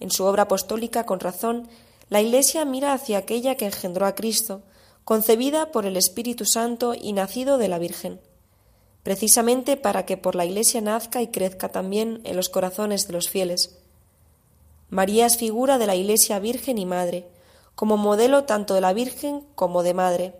En 0.00 0.10
su 0.10 0.24
obra 0.24 0.42
apostólica, 0.42 1.06
con 1.06 1.20
razón, 1.20 1.68
la 2.08 2.20
Iglesia 2.20 2.64
mira 2.64 2.92
hacia 2.92 3.18
aquella 3.18 3.56
que 3.56 3.66
engendró 3.66 4.06
a 4.06 4.14
Cristo, 4.14 4.62
concebida 5.04 5.72
por 5.72 5.86
el 5.86 5.96
Espíritu 5.96 6.44
Santo 6.44 6.94
y 6.94 7.12
nacido 7.12 7.58
de 7.58 7.68
la 7.68 7.78
Virgen, 7.78 8.20
precisamente 9.02 9.76
para 9.76 10.06
que 10.06 10.16
por 10.16 10.34
la 10.34 10.44
Iglesia 10.44 10.80
nazca 10.80 11.22
y 11.22 11.28
crezca 11.28 11.68
también 11.68 12.20
en 12.24 12.36
los 12.36 12.48
corazones 12.48 13.06
de 13.06 13.12
los 13.12 13.28
fieles. 13.28 13.78
María 14.90 15.26
es 15.26 15.36
figura 15.36 15.78
de 15.78 15.86
la 15.86 15.96
Iglesia 15.96 16.38
Virgen 16.38 16.78
y 16.78 16.86
Madre, 16.86 17.26
como 17.74 17.96
modelo 17.96 18.44
tanto 18.44 18.74
de 18.74 18.80
la 18.80 18.92
Virgen 18.92 19.44
como 19.54 19.82
de 19.82 19.94
Madre. 19.94 20.34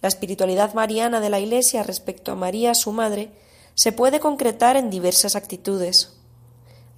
La 0.00 0.08
espiritualidad 0.08 0.74
mariana 0.74 1.20
de 1.20 1.30
la 1.30 1.40
Iglesia 1.40 1.82
respecto 1.82 2.32
a 2.32 2.36
María, 2.36 2.74
su 2.74 2.92
madre, 2.92 3.30
se 3.74 3.92
puede 3.92 4.20
concretar 4.20 4.76
en 4.76 4.90
diversas 4.90 5.34
actitudes. 5.34 6.12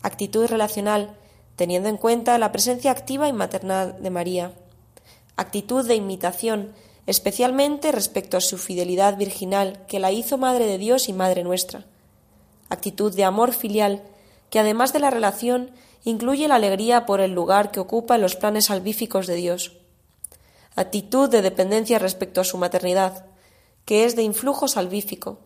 Actitud 0.02 0.46
relacional, 0.46 1.16
teniendo 1.56 1.88
en 1.88 1.96
cuenta 1.96 2.38
la 2.38 2.52
presencia 2.52 2.90
activa 2.90 3.28
y 3.28 3.32
maternal 3.32 3.96
de 4.00 4.10
María. 4.10 4.52
Actitud 5.36 5.86
de 5.86 5.94
imitación, 5.94 6.72
especialmente 7.06 7.92
respecto 7.92 8.36
a 8.36 8.40
su 8.40 8.58
fidelidad 8.58 9.16
virginal, 9.16 9.84
que 9.88 9.98
la 9.98 10.12
hizo 10.12 10.38
Madre 10.38 10.66
de 10.66 10.78
Dios 10.78 11.08
y 11.08 11.12
Madre 11.12 11.42
nuestra. 11.44 11.84
Actitud 12.68 13.14
de 13.14 13.24
amor 13.24 13.52
filial, 13.52 14.02
que 14.50 14.58
además 14.58 14.92
de 14.92 14.98
la 15.00 15.10
relación, 15.10 15.70
incluye 16.04 16.46
la 16.48 16.56
alegría 16.56 17.06
por 17.06 17.20
el 17.20 17.32
lugar 17.32 17.70
que 17.70 17.80
ocupa 17.80 18.16
en 18.16 18.22
los 18.22 18.36
planes 18.36 18.66
salvíficos 18.66 19.26
de 19.26 19.34
Dios. 19.34 19.72
Actitud 20.74 21.30
de 21.30 21.42
dependencia 21.42 21.98
respecto 21.98 22.40
a 22.40 22.44
su 22.44 22.58
maternidad, 22.58 23.26
que 23.84 24.04
es 24.04 24.14
de 24.14 24.22
influjo 24.22 24.68
salvífico, 24.68 25.38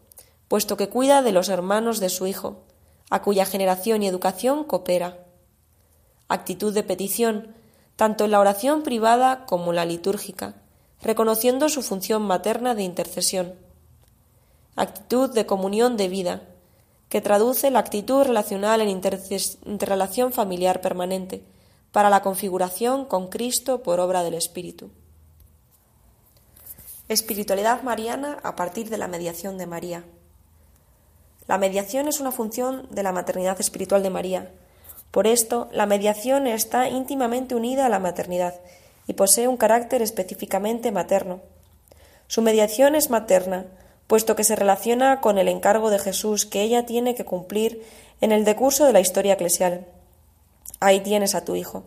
puesto 0.48 0.76
que 0.76 0.88
cuida 0.88 1.22
de 1.22 1.32
los 1.32 1.48
hermanos 1.48 2.00
de 2.00 2.08
su 2.08 2.26
Hijo, 2.26 2.64
a 3.10 3.22
cuya 3.22 3.44
generación 3.44 4.02
y 4.02 4.08
educación 4.08 4.64
coopera. 4.64 5.29
Actitud 6.30 6.72
de 6.72 6.84
petición, 6.84 7.56
tanto 7.96 8.24
en 8.24 8.30
la 8.30 8.38
oración 8.38 8.84
privada 8.84 9.44
como 9.46 9.72
en 9.72 9.76
la 9.76 9.84
litúrgica, 9.84 10.54
reconociendo 11.02 11.68
su 11.68 11.82
función 11.82 12.22
materna 12.22 12.76
de 12.76 12.84
intercesión. 12.84 13.56
Actitud 14.76 15.34
de 15.34 15.44
comunión 15.44 15.96
de 15.96 16.06
vida, 16.06 16.42
que 17.08 17.20
traduce 17.20 17.72
la 17.72 17.80
actitud 17.80 18.22
relacional 18.22 18.80
en 18.80 18.88
interrelación 18.88 20.32
familiar 20.32 20.80
permanente, 20.80 21.42
para 21.90 22.10
la 22.10 22.22
configuración 22.22 23.06
con 23.06 23.26
Cristo 23.26 23.82
por 23.82 23.98
obra 23.98 24.22
del 24.22 24.34
Espíritu. 24.34 24.92
Espiritualidad 27.08 27.82
mariana 27.82 28.38
a 28.44 28.54
partir 28.54 28.88
de 28.88 28.98
la 28.98 29.08
mediación 29.08 29.58
de 29.58 29.66
María. 29.66 30.04
La 31.48 31.58
mediación 31.58 32.06
es 32.06 32.20
una 32.20 32.30
función 32.30 32.86
de 32.92 33.02
la 33.02 33.10
maternidad 33.10 33.60
espiritual 33.60 34.04
de 34.04 34.10
María. 34.10 34.52
Por 35.10 35.26
esto, 35.26 35.68
la 35.72 35.86
mediación 35.86 36.46
está 36.46 36.88
íntimamente 36.88 37.54
unida 37.54 37.86
a 37.86 37.88
la 37.88 37.98
maternidad 37.98 38.54
y 39.06 39.14
posee 39.14 39.48
un 39.48 39.56
carácter 39.56 40.02
específicamente 40.02 40.92
materno. 40.92 41.40
Su 42.28 42.42
mediación 42.42 42.94
es 42.94 43.10
materna, 43.10 43.66
puesto 44.06 44.36
que 44.36 44.44
se 44.44 44.56
relaciona 44.56 45.20
con 45.20 45.38
el 45.38 45.48
encargo 45.48 45.90
de 45.90 45.98
Jesús 45.98 46.46
que 46.46 46.62
ella 46.62 46.86
tiene 46.86 47.14
que 47.14 47.24
cumplir 47.24 47.82
en 48.20 48.30
el 48.30 48.44
decurso 48.44 48.84
de 48.84 48.92
la 48.92 49.00
historia 49.00 49.34
eclesial. 49.34 49.86
Ahí 50.78 51.00
tienes 51.00 51.34
a 51.34 51.44
tu 51.44 51.56
hijo. 51.56 51.84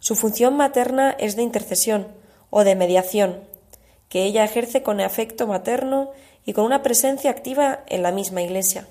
Su 0.00 0.16
función 0.16 0.56
materna 0.56 1.12
es 1.18 1.36
de 1.36 1.42
intercesión 1.42 2.08
o 2.50 2.62
de 2.62 2.74
mediación, 2.74 3.40
que 4.10 4.24
ella 4.24 4.44
ejerce 4.44 4.82
con 4.82 5.00
afecto 5.00 5.46
materno 5.46 6.10
y 6.44 6.52
con 6.52 6.66
una 6.66 6.82
presencia 6.82 7.30
activa 7.30 7.84
en 7.86 8.02
la 8.02 8.12
misma 8.12 8.42
Iglesia. 8.42 8.86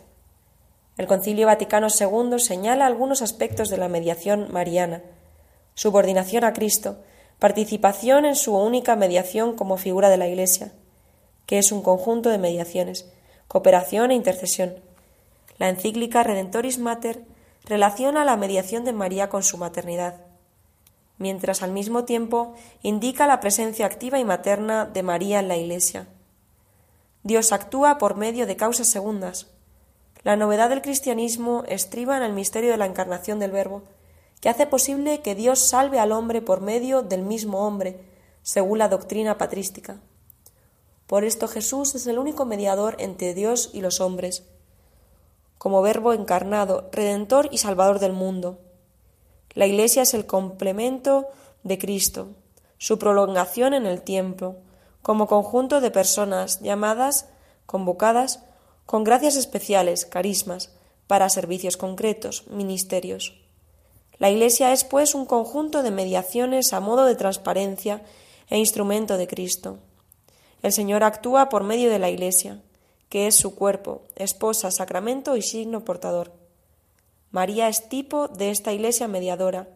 El 0.95 1.07
Concilio 1.07 1.47
Vaticano 1.47 1.87
II 1.87 2.39
señala 2.39 2.85
algunos 2.85 3.21
aspectos 3.21 3.69
de 3.69 3.77
la 3.77 3.87
mediación 3.89 4.51
mariana, 4.51 5.01
subordinación 5.73 6.43
a 6.43 6.53
Cristo, 6.53 6.97
participación 7.39 8.25
en 8.25 8.35
su 8.35 8.55
única 8.55 8.95
mediación 8.95 9.55
como 9.55 9.77
figura 9.77 10.09
de 10.09 10.17
la 10.17 10.27
Iglesia, 10.27 10.71
que 11.47 11.57
es 11.57 11.71
un 11.71 11.81
conjunto 11.81 12.29
de 12.29 12.37
mediaciones, 12.37 13.09
cooperación 13.47 14.11
e 14.11 14.15
intercesión. 14.15 14.75
La 15.57 15.69
encíclica 15.69 16.23
Redentoris 16.23 16.77
Mater 16.77 17.23
relaciona 17.65 18.23
la 18.23 18.37
mediación 18.37 18.85
de 18.85 18.93
María 18.93 19.29
con 19.29 19.43
su 19.43 19.57
maternidad. 19.57 20.21
mientras 21.19 21.61
al 21.61 21.71
mismo 21.71 22.03
tiempo 22.03 22.55
indica 22.81 23.27
la 23.27 23.39
presencia 23.39 23.85
activa 23.85 24.19
y 24.19 24.25
materna 24.25 24.85
de 24.85 25.03
María 25.03 25.39
en 25.39 25.47
la 25.47 25.55
Iglesia. 25.55 26.07
Dios 27.21 27.53
actúa 27.53 27.97
por 27.97 28.17
medio 28.17 28.45
de 28.45 28.57
causas 28.57 28.87
segundas. 28.87 29.52
La 30.23 30.37
novedad 30.37 30.69
del 30.69 30.81
cristianismo 30.81 31.63
estriba 31.67 32.15
en 32.15 32.23
el 32.23 32.31
misterio 32.31 32.71
de 32.71 32.77
la 32.77 32.85
encarnación 32.85 33.39
del 33.39 33.51
Verbo, 33.51 33.83
que 34.39 34.49
hace 34.49 34.65
posible 34.65 35.21
que 35.21 35.35
Dios 35.35 35.59
salve 35.59 35.99
al 35.99 36.13
hombre 36.13 36.41
por 36.41 36.61
medio 36.61 37.01
del 37.01 37.23
mismo 37.23 37.67
hombre, 37.67 37.99
según 38.41 38.79
la 38.79 38.87
doctrina 38.87 39.37
patrística. 39.37 39.99
Por 41.07 41.25
esto 41.25 41.47
Jesús 41.47 41.95
es 41.95 42.07
el 42.07 42.19
único 42.19 42.45
mediador 42.45 42.95
entre 42.99 43.33
Dios 43.33 43.69
y 43.73 43.81
los 43.81 43.99
hombres, 43.99 44.43
como 45.57 45.81
Verbo 45.81 46.13
encarnado, 46.13 46.89
Redentor 46.91 47.49
y 47.51 47.57
Salvador 47.57 47.99
del 47.99 48.13
mundo. 48.13 48.59
La 49.53 49.65
Iglesia 49.65 50.01
es 50.01 50.13
el 50.13 50.25
complemento 50.25 51.27
de 51.63 51.77
Cristo, 51.77 52.29
su 52.77 52.97
prolongación 52.97 53.73
en 53.73 53.85
el 53.85 54.01
tiempo, 54.01 54.57
como 55.01 55.27
conjunto 55.27 55.81
de 55.81 55.91
personas 55.91 56.61
llamadas, 56.61 57.29
convocadas, 57.65 58.43
con 58.85 59.03
gracias 59.03 59.35
especiales, 59.35 60.05
carismas, 60.05 60.71
para 61.07 61.29
servicios 61.29 61.77
concretos, 61.77 62.47
ministerios. 62.47 63.39
La 64.17 64.29
Iglesia 64.29 64.71
es, 64.71 64.83
pues, 64.83 65.15
un 65.15 65.25
conjunto 65.25 65.83
de 65.83 65.91
mediaciones 65.91 66.73
a 66.73 66.79
modo 66.79 67.05
de 67.05 67.15
transparencia 67.15 68.03
e 68.49 68.57
instrumento 68.57 69.17
de 69.17 69.27
Cristo. 69.27 69.79
El 70.61 70.71
Señor 70.71 71.03
actúa 71.03 71.49
por 71.49 71.63
medio 71.63 71.89
de 71.89 71.99
la 71.99 72.09
Iglesia, 72.09 72.61
que 73.09 73.27
es 73.27 73.35
su 73.35 73.55
cuerpo, 73.55 74.01
esposa, 74.15 74.71
sacramento 74.71 75.35
y 75.35 75.41
signo 75.41 75.83
portador. 75.83 76.31
María 77.31 77.67
es 77.67 77.89
tipo 77.89 78.27
de 78.27 78.49
esta 78.49 78.73
Iglesia 78.73 79.07
mediadora, 79.07 79.67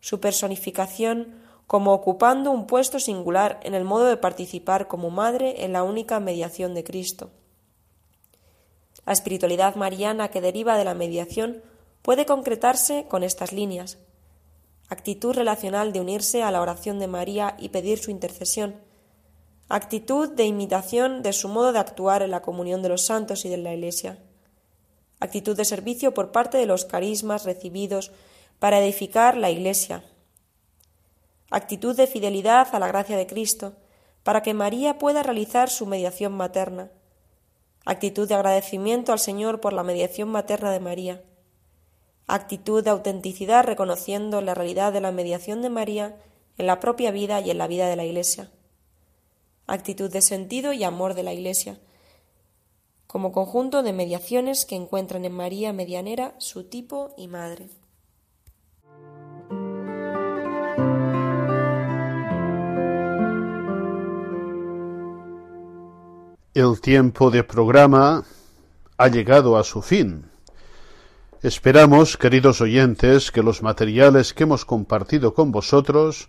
su 0.00 0.20
personificación 0.20 1.40
como 1.66 1.92
ocupando 1.92 2.50
un 2.50 2.66
puesto 2.66 2.98
singular 2.98 3.60
en 3.62 3.74
el 3.74 3.84
modo 3.84 4.06
de 4.06 4.16
participar 4.16 4.88
como 4.88 5.10
madre 5.10 5.64
en 5.64 5.72
la 5.72 5.84
única 5.84 6.18
mediación 6.18 6.74
de 6.74 6.82
Cristo. 6.82 7.30
La 9.06 9.12
espiritualidad 9.12 9.74
mariana 9.76 10.28
que 10.28 10.40
deriva 10.40 10.76
de 10.76 10.84
la 10.84 10.94
mediación 10.94 11.62
puede 12.02 12.26
concretarse 12.26 13.06
con 13.08 13.22
estas 13.22 13.52
líneas. 13.52 13.98
Actitud 14.88 15.34
relacional 15.34 15.92
de 15.92 16.00
unirse 16.00 16.42
a 16.42 16.50
la 16.50 16.60
oración 16.60 16.98
de 16.98 17.06
María 17.06 17.56
y 17.58 17.68
pedir 17.68 17.98
su 17.98 18.10
intercesión. 18.10 18.76
Actitud 19.68 20.30
de 20.30 20.46
imitación 20.46 21.22
de 21.22 21.32
su 21.32 21.48
modo 21.48 21.72
de 21.72 21.78
actuar 21.78 22.22
en 22.22 22.32
la 22.32 22.42
comunión 22.42 22.82
de 22.82 22.88
los 22.88 23.04
santos 23.04 23.44
y 23.44 23.48
de 23.48 23.56
la 23.56 23.72
Iglesia. 23.72 24.18
Actitud 25.20 25.56
de 25.56 25.64
servicio 25.64 26.12
por 26.12 26.32
parte 26.32 26.58
de 26.58 26.66
los 26.66 26.84
carismas 26.84 27.44
recibidos 27.44 28.10
para 28.58 28.80
edificar 28.80 29.36
la 29.36 29.50
Iglesia. 29.50 30.02
Actitud 31.50 31.96
de 31.96 32.06
fidelidad 32.06 32.74
a 32.74 32.78
la 32.78 32.88
gracia 32.88 33.16
de 33.16 33.26
Cristo, 33.26 33.74
para 34.22 34.42
que 34.42 34.54
María 34.54 34.98
pueda 34.98 35.22
realizar 35.22 35.70
su 35.70 35.86
mediación 35.86 36.32
materna. 36.32 36.90
Actitud 37.90 38.28
de 38.28 38.34
agradecimiento 38.34 39.12
al 39.12 39.18
Señor 39.18 39.60
por 39.60 39.72
la 39.72 39.82
mediación 39.82 40.28
materna 40.28 40.70
de 40.70 40.78
María 40.78 41.22
actitud 42.34 42.84
de 42.84 42.90
autenticidad 42.90 43.64
reconociendo 43.64 44.40
la 44.40 44.54
realidad 44.54 44.92
de 44.92 45.00
la 45.00 45.10
mediación 45.10 45.62
de 45.62 45.70
María 45.70 46.16
en 46.58 46.66
la 46.66 46.78
propia 46.78 47.10
vida 47.10 47.40
y 47.40 47.50
en 47.50 47.58
la 47.58 47.66
vida 47.66 47.88
de 47.88 47.96
la 47.96 48.04
Iglesia, 48.04 48.50
actitud 49.66 50.10
de 50.10 50.22
sentido 50.22 50.72
y 50.72 50.84
amor 50.84 51.14
de 51.14 51.22
la 51.22 51.32
Iglesia, 51.32 51.80
como 53.06 53.32
conjunto 53.32 53.82
de 53.82 53.92
mediaciones 53.92 54.64
que 54.64 54.76
encuentran 54.76 55.24
en 55.24 55.32
María 55.32 55.72
medianera 55.72 56.34
su 56.38 56.64
tipo 56.68 57.12
y 57.16 57.26
madre. 57.26 57.68
El 66.60 66.78
tiempo 66.82 67.30
de 67.30 67.42
programa 67.42 68.22
ha 68.98 69.08
llegado 69.08 69.56
a 69.56 69.64
su 69.64 69.80
fin. 69.80 70.26
Esperamos, 71.42 72.18
queridos 72.18 72.60
oyentes, 72.60 73.30
que 73.32 73.42
los 73.42 73.62
materiales 73.62 74.34
que 74.34 74.42
hemos 74.42 74.66
compartido 74.66 75.32
con 75.32 75.52
vosotros 75.52 76.28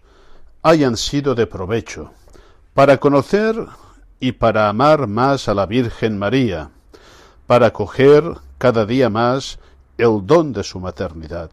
hayan 0.61 0.95
sido 0.95 1.35
de 1.35 1.47
provecho 1.47 2.13
para 2.73 2.97
conocer 2.97 3.57
y 4.21 4.31
para 4.31 4.69
amar 4.69 5.07
más 5.07 5.49
a 5.49 5.53
la 5.53 5.65
Virgen 5.65 6.17
María, 6.17 6.69
para 7.45 7.65
acoger 7.65 8.23
cada 8.57 8.85
día 8.85 9.09
más 9.09 9.59
el 9.97 10.25
don 10.25 10.53
de 10.53 10.63
su 10.63 10.79
maternidad, 10.79 11.51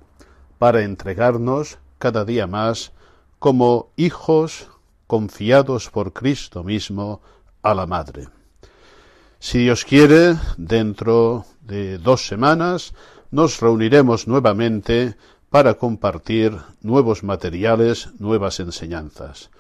para 0.57 0.83
entregarnos 0.83 1.79
cada 1.99 2.25
día 2.25 2.47
más 2.47 2.93
como 3.41 3.89
hijos 3.97 4.69
confiados 5.09 5.91
por 5.91 6.13
Cristo 6.13 6.63
mismo 6.63 7.21
a 7.61 7.75
la 7.75 7.85
Madre. 7.85 8.38
Si 9.41 9.59
Dios 9.59 9.85
quiere, 9.85 10.37
dentro 10.57 11.45
de 11.63 11.99
dos 11.99 12.27
semanas 12.27 12.93
nos 13.31 13.61
reuniremos 13.61 14.27
nuevamente 14.27 15.15
para 15.49 15.75
compartir 15.75 16.59
nuevos 16.83 17.23
materiales, 17.23 18.09
nuevas 18.19 18.59
enseñanzas. 18.59 19.51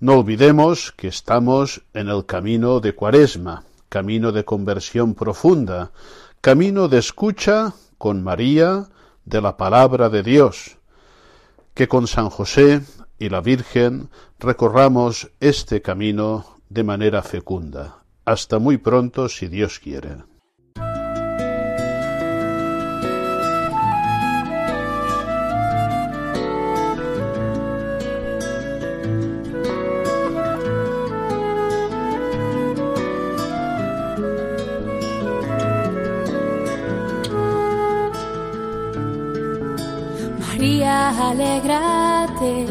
No 0.00 0.20
olvidemos 0.20 0.90
que 0.92 1.08
estamos 1.08 1.82
en 1.92 2.08
el 2.08 2.24
camino 2.24 2.80
de 2.80 2.94
Cuaresma, 2.94 3.64
camino 3.90 4.32
de 4.32 4.46
conversión 4.46 5.14
profunda, 5.14 5.92
camino 6.40 6.88
de 6.88 6.98
escucha 6.98 7.74
con 7.98 8.24
María 8.24 8.88
de 9.26 9.42
la 9.42 9.58
palabra 9.58 10.08
de 10.08 10.22
Dios. 10.22 10.78
Que 11.74 11.88
con 11.88 12.06
San 12.06 12.30
José 12.30 12.80
y 13.18 13.28
la 13.28 13.42
Virgen 13.42 14.08
recorramos 14.38 15.30
este 15.40 15.82
camino 15.82 16.56
de 16.70 16.84
manera 16.84 17.22
fecunda. 17.22 18.05
Hasta 18.26 18.58
muy 18.58 18.76
pronto, 18.76 19.28
si 19.28 19.46
Dios 19.46 19.78
quiere. 19.78 20.16
alégrate, 41.30 42.66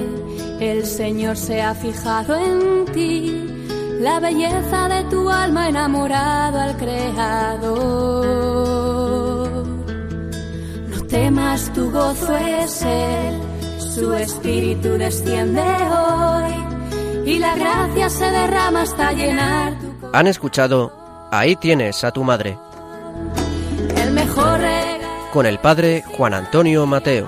el 0.59 0.85
Señor 0.85 1.37
se 1.37 1.61
ha 1.61 1.73
fijado 1.75 2.35
en 2.35 2.85
ti, 2.93 3.54
la 3.99 4.19
belleza 4.19 4.87
de 4.89 5.03
tu 5.05 5.29
alma 5.29 5.69
enamorado 5.69 6.59
al 6.59 6.77
Creador. 6.77 7.75
No 10.89 11.01
temas, 11.07 11.73
tu 11.73 11.91
gozo 11.91 12.35
es 12.37 12.81
Él, 12.81 13.39
su 13.77 14.13
espíritu 14.13 14.89
desciende 14.89 15.61
hoy 15.61 16.53
y 17.25 17.39
la 17.39 17.55
gracia 17.55 18.09
se 18.09 18.25
derrama 18.29 18.81
hasta 18.83 19.11
llenar 19.13 19.73
tu 19.79 19.93
Han 20.13 20.27
escuchado 20.27 20.91
Ahí 21.31 21.55
tienes 21.55 22.03
a 22.03 22.11
tu 22.11 22.23
madre. 22.23 22.57
El 23.97 24.11
mejor 24.11 24.59
con 25.35 25.45
el 25.45 25.59
padre 25.59 26.01
Juan 26.15 26.33
Antonio 26.33 26.85
Mateo. 26.85 27.27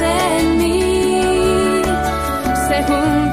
en 0.00 0.56
mí, 0.56 1.82
según 2.68 3.23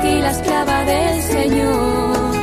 aquí 0.00 0.20
la 0.20 0.30
esclava 0.30 0.84
del 0.84 1.22
Señor. 1.22 2.34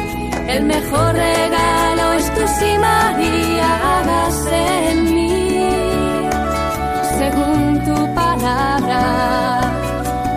El 0.47 0.63
mejor 0.63 1.13
regalo 1.13 2.13
es 2.13 2.33
tu 2.35 2.47
si 2.59 2.77
María, 2.77 3.99
hágase 3.99 4.91
en 4.91 5.03
mí, 5.15 6.29
según 7.17 7.81
tu 7.85 8.13
palabra. 8.13 9.01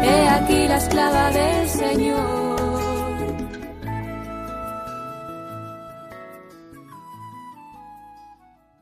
He 0.03 0.29
aquí 0.29 0.69
la 0.69 0.77
esclava 0.77 1.31
del 1.31 1.69
Señor. 1.69 2.40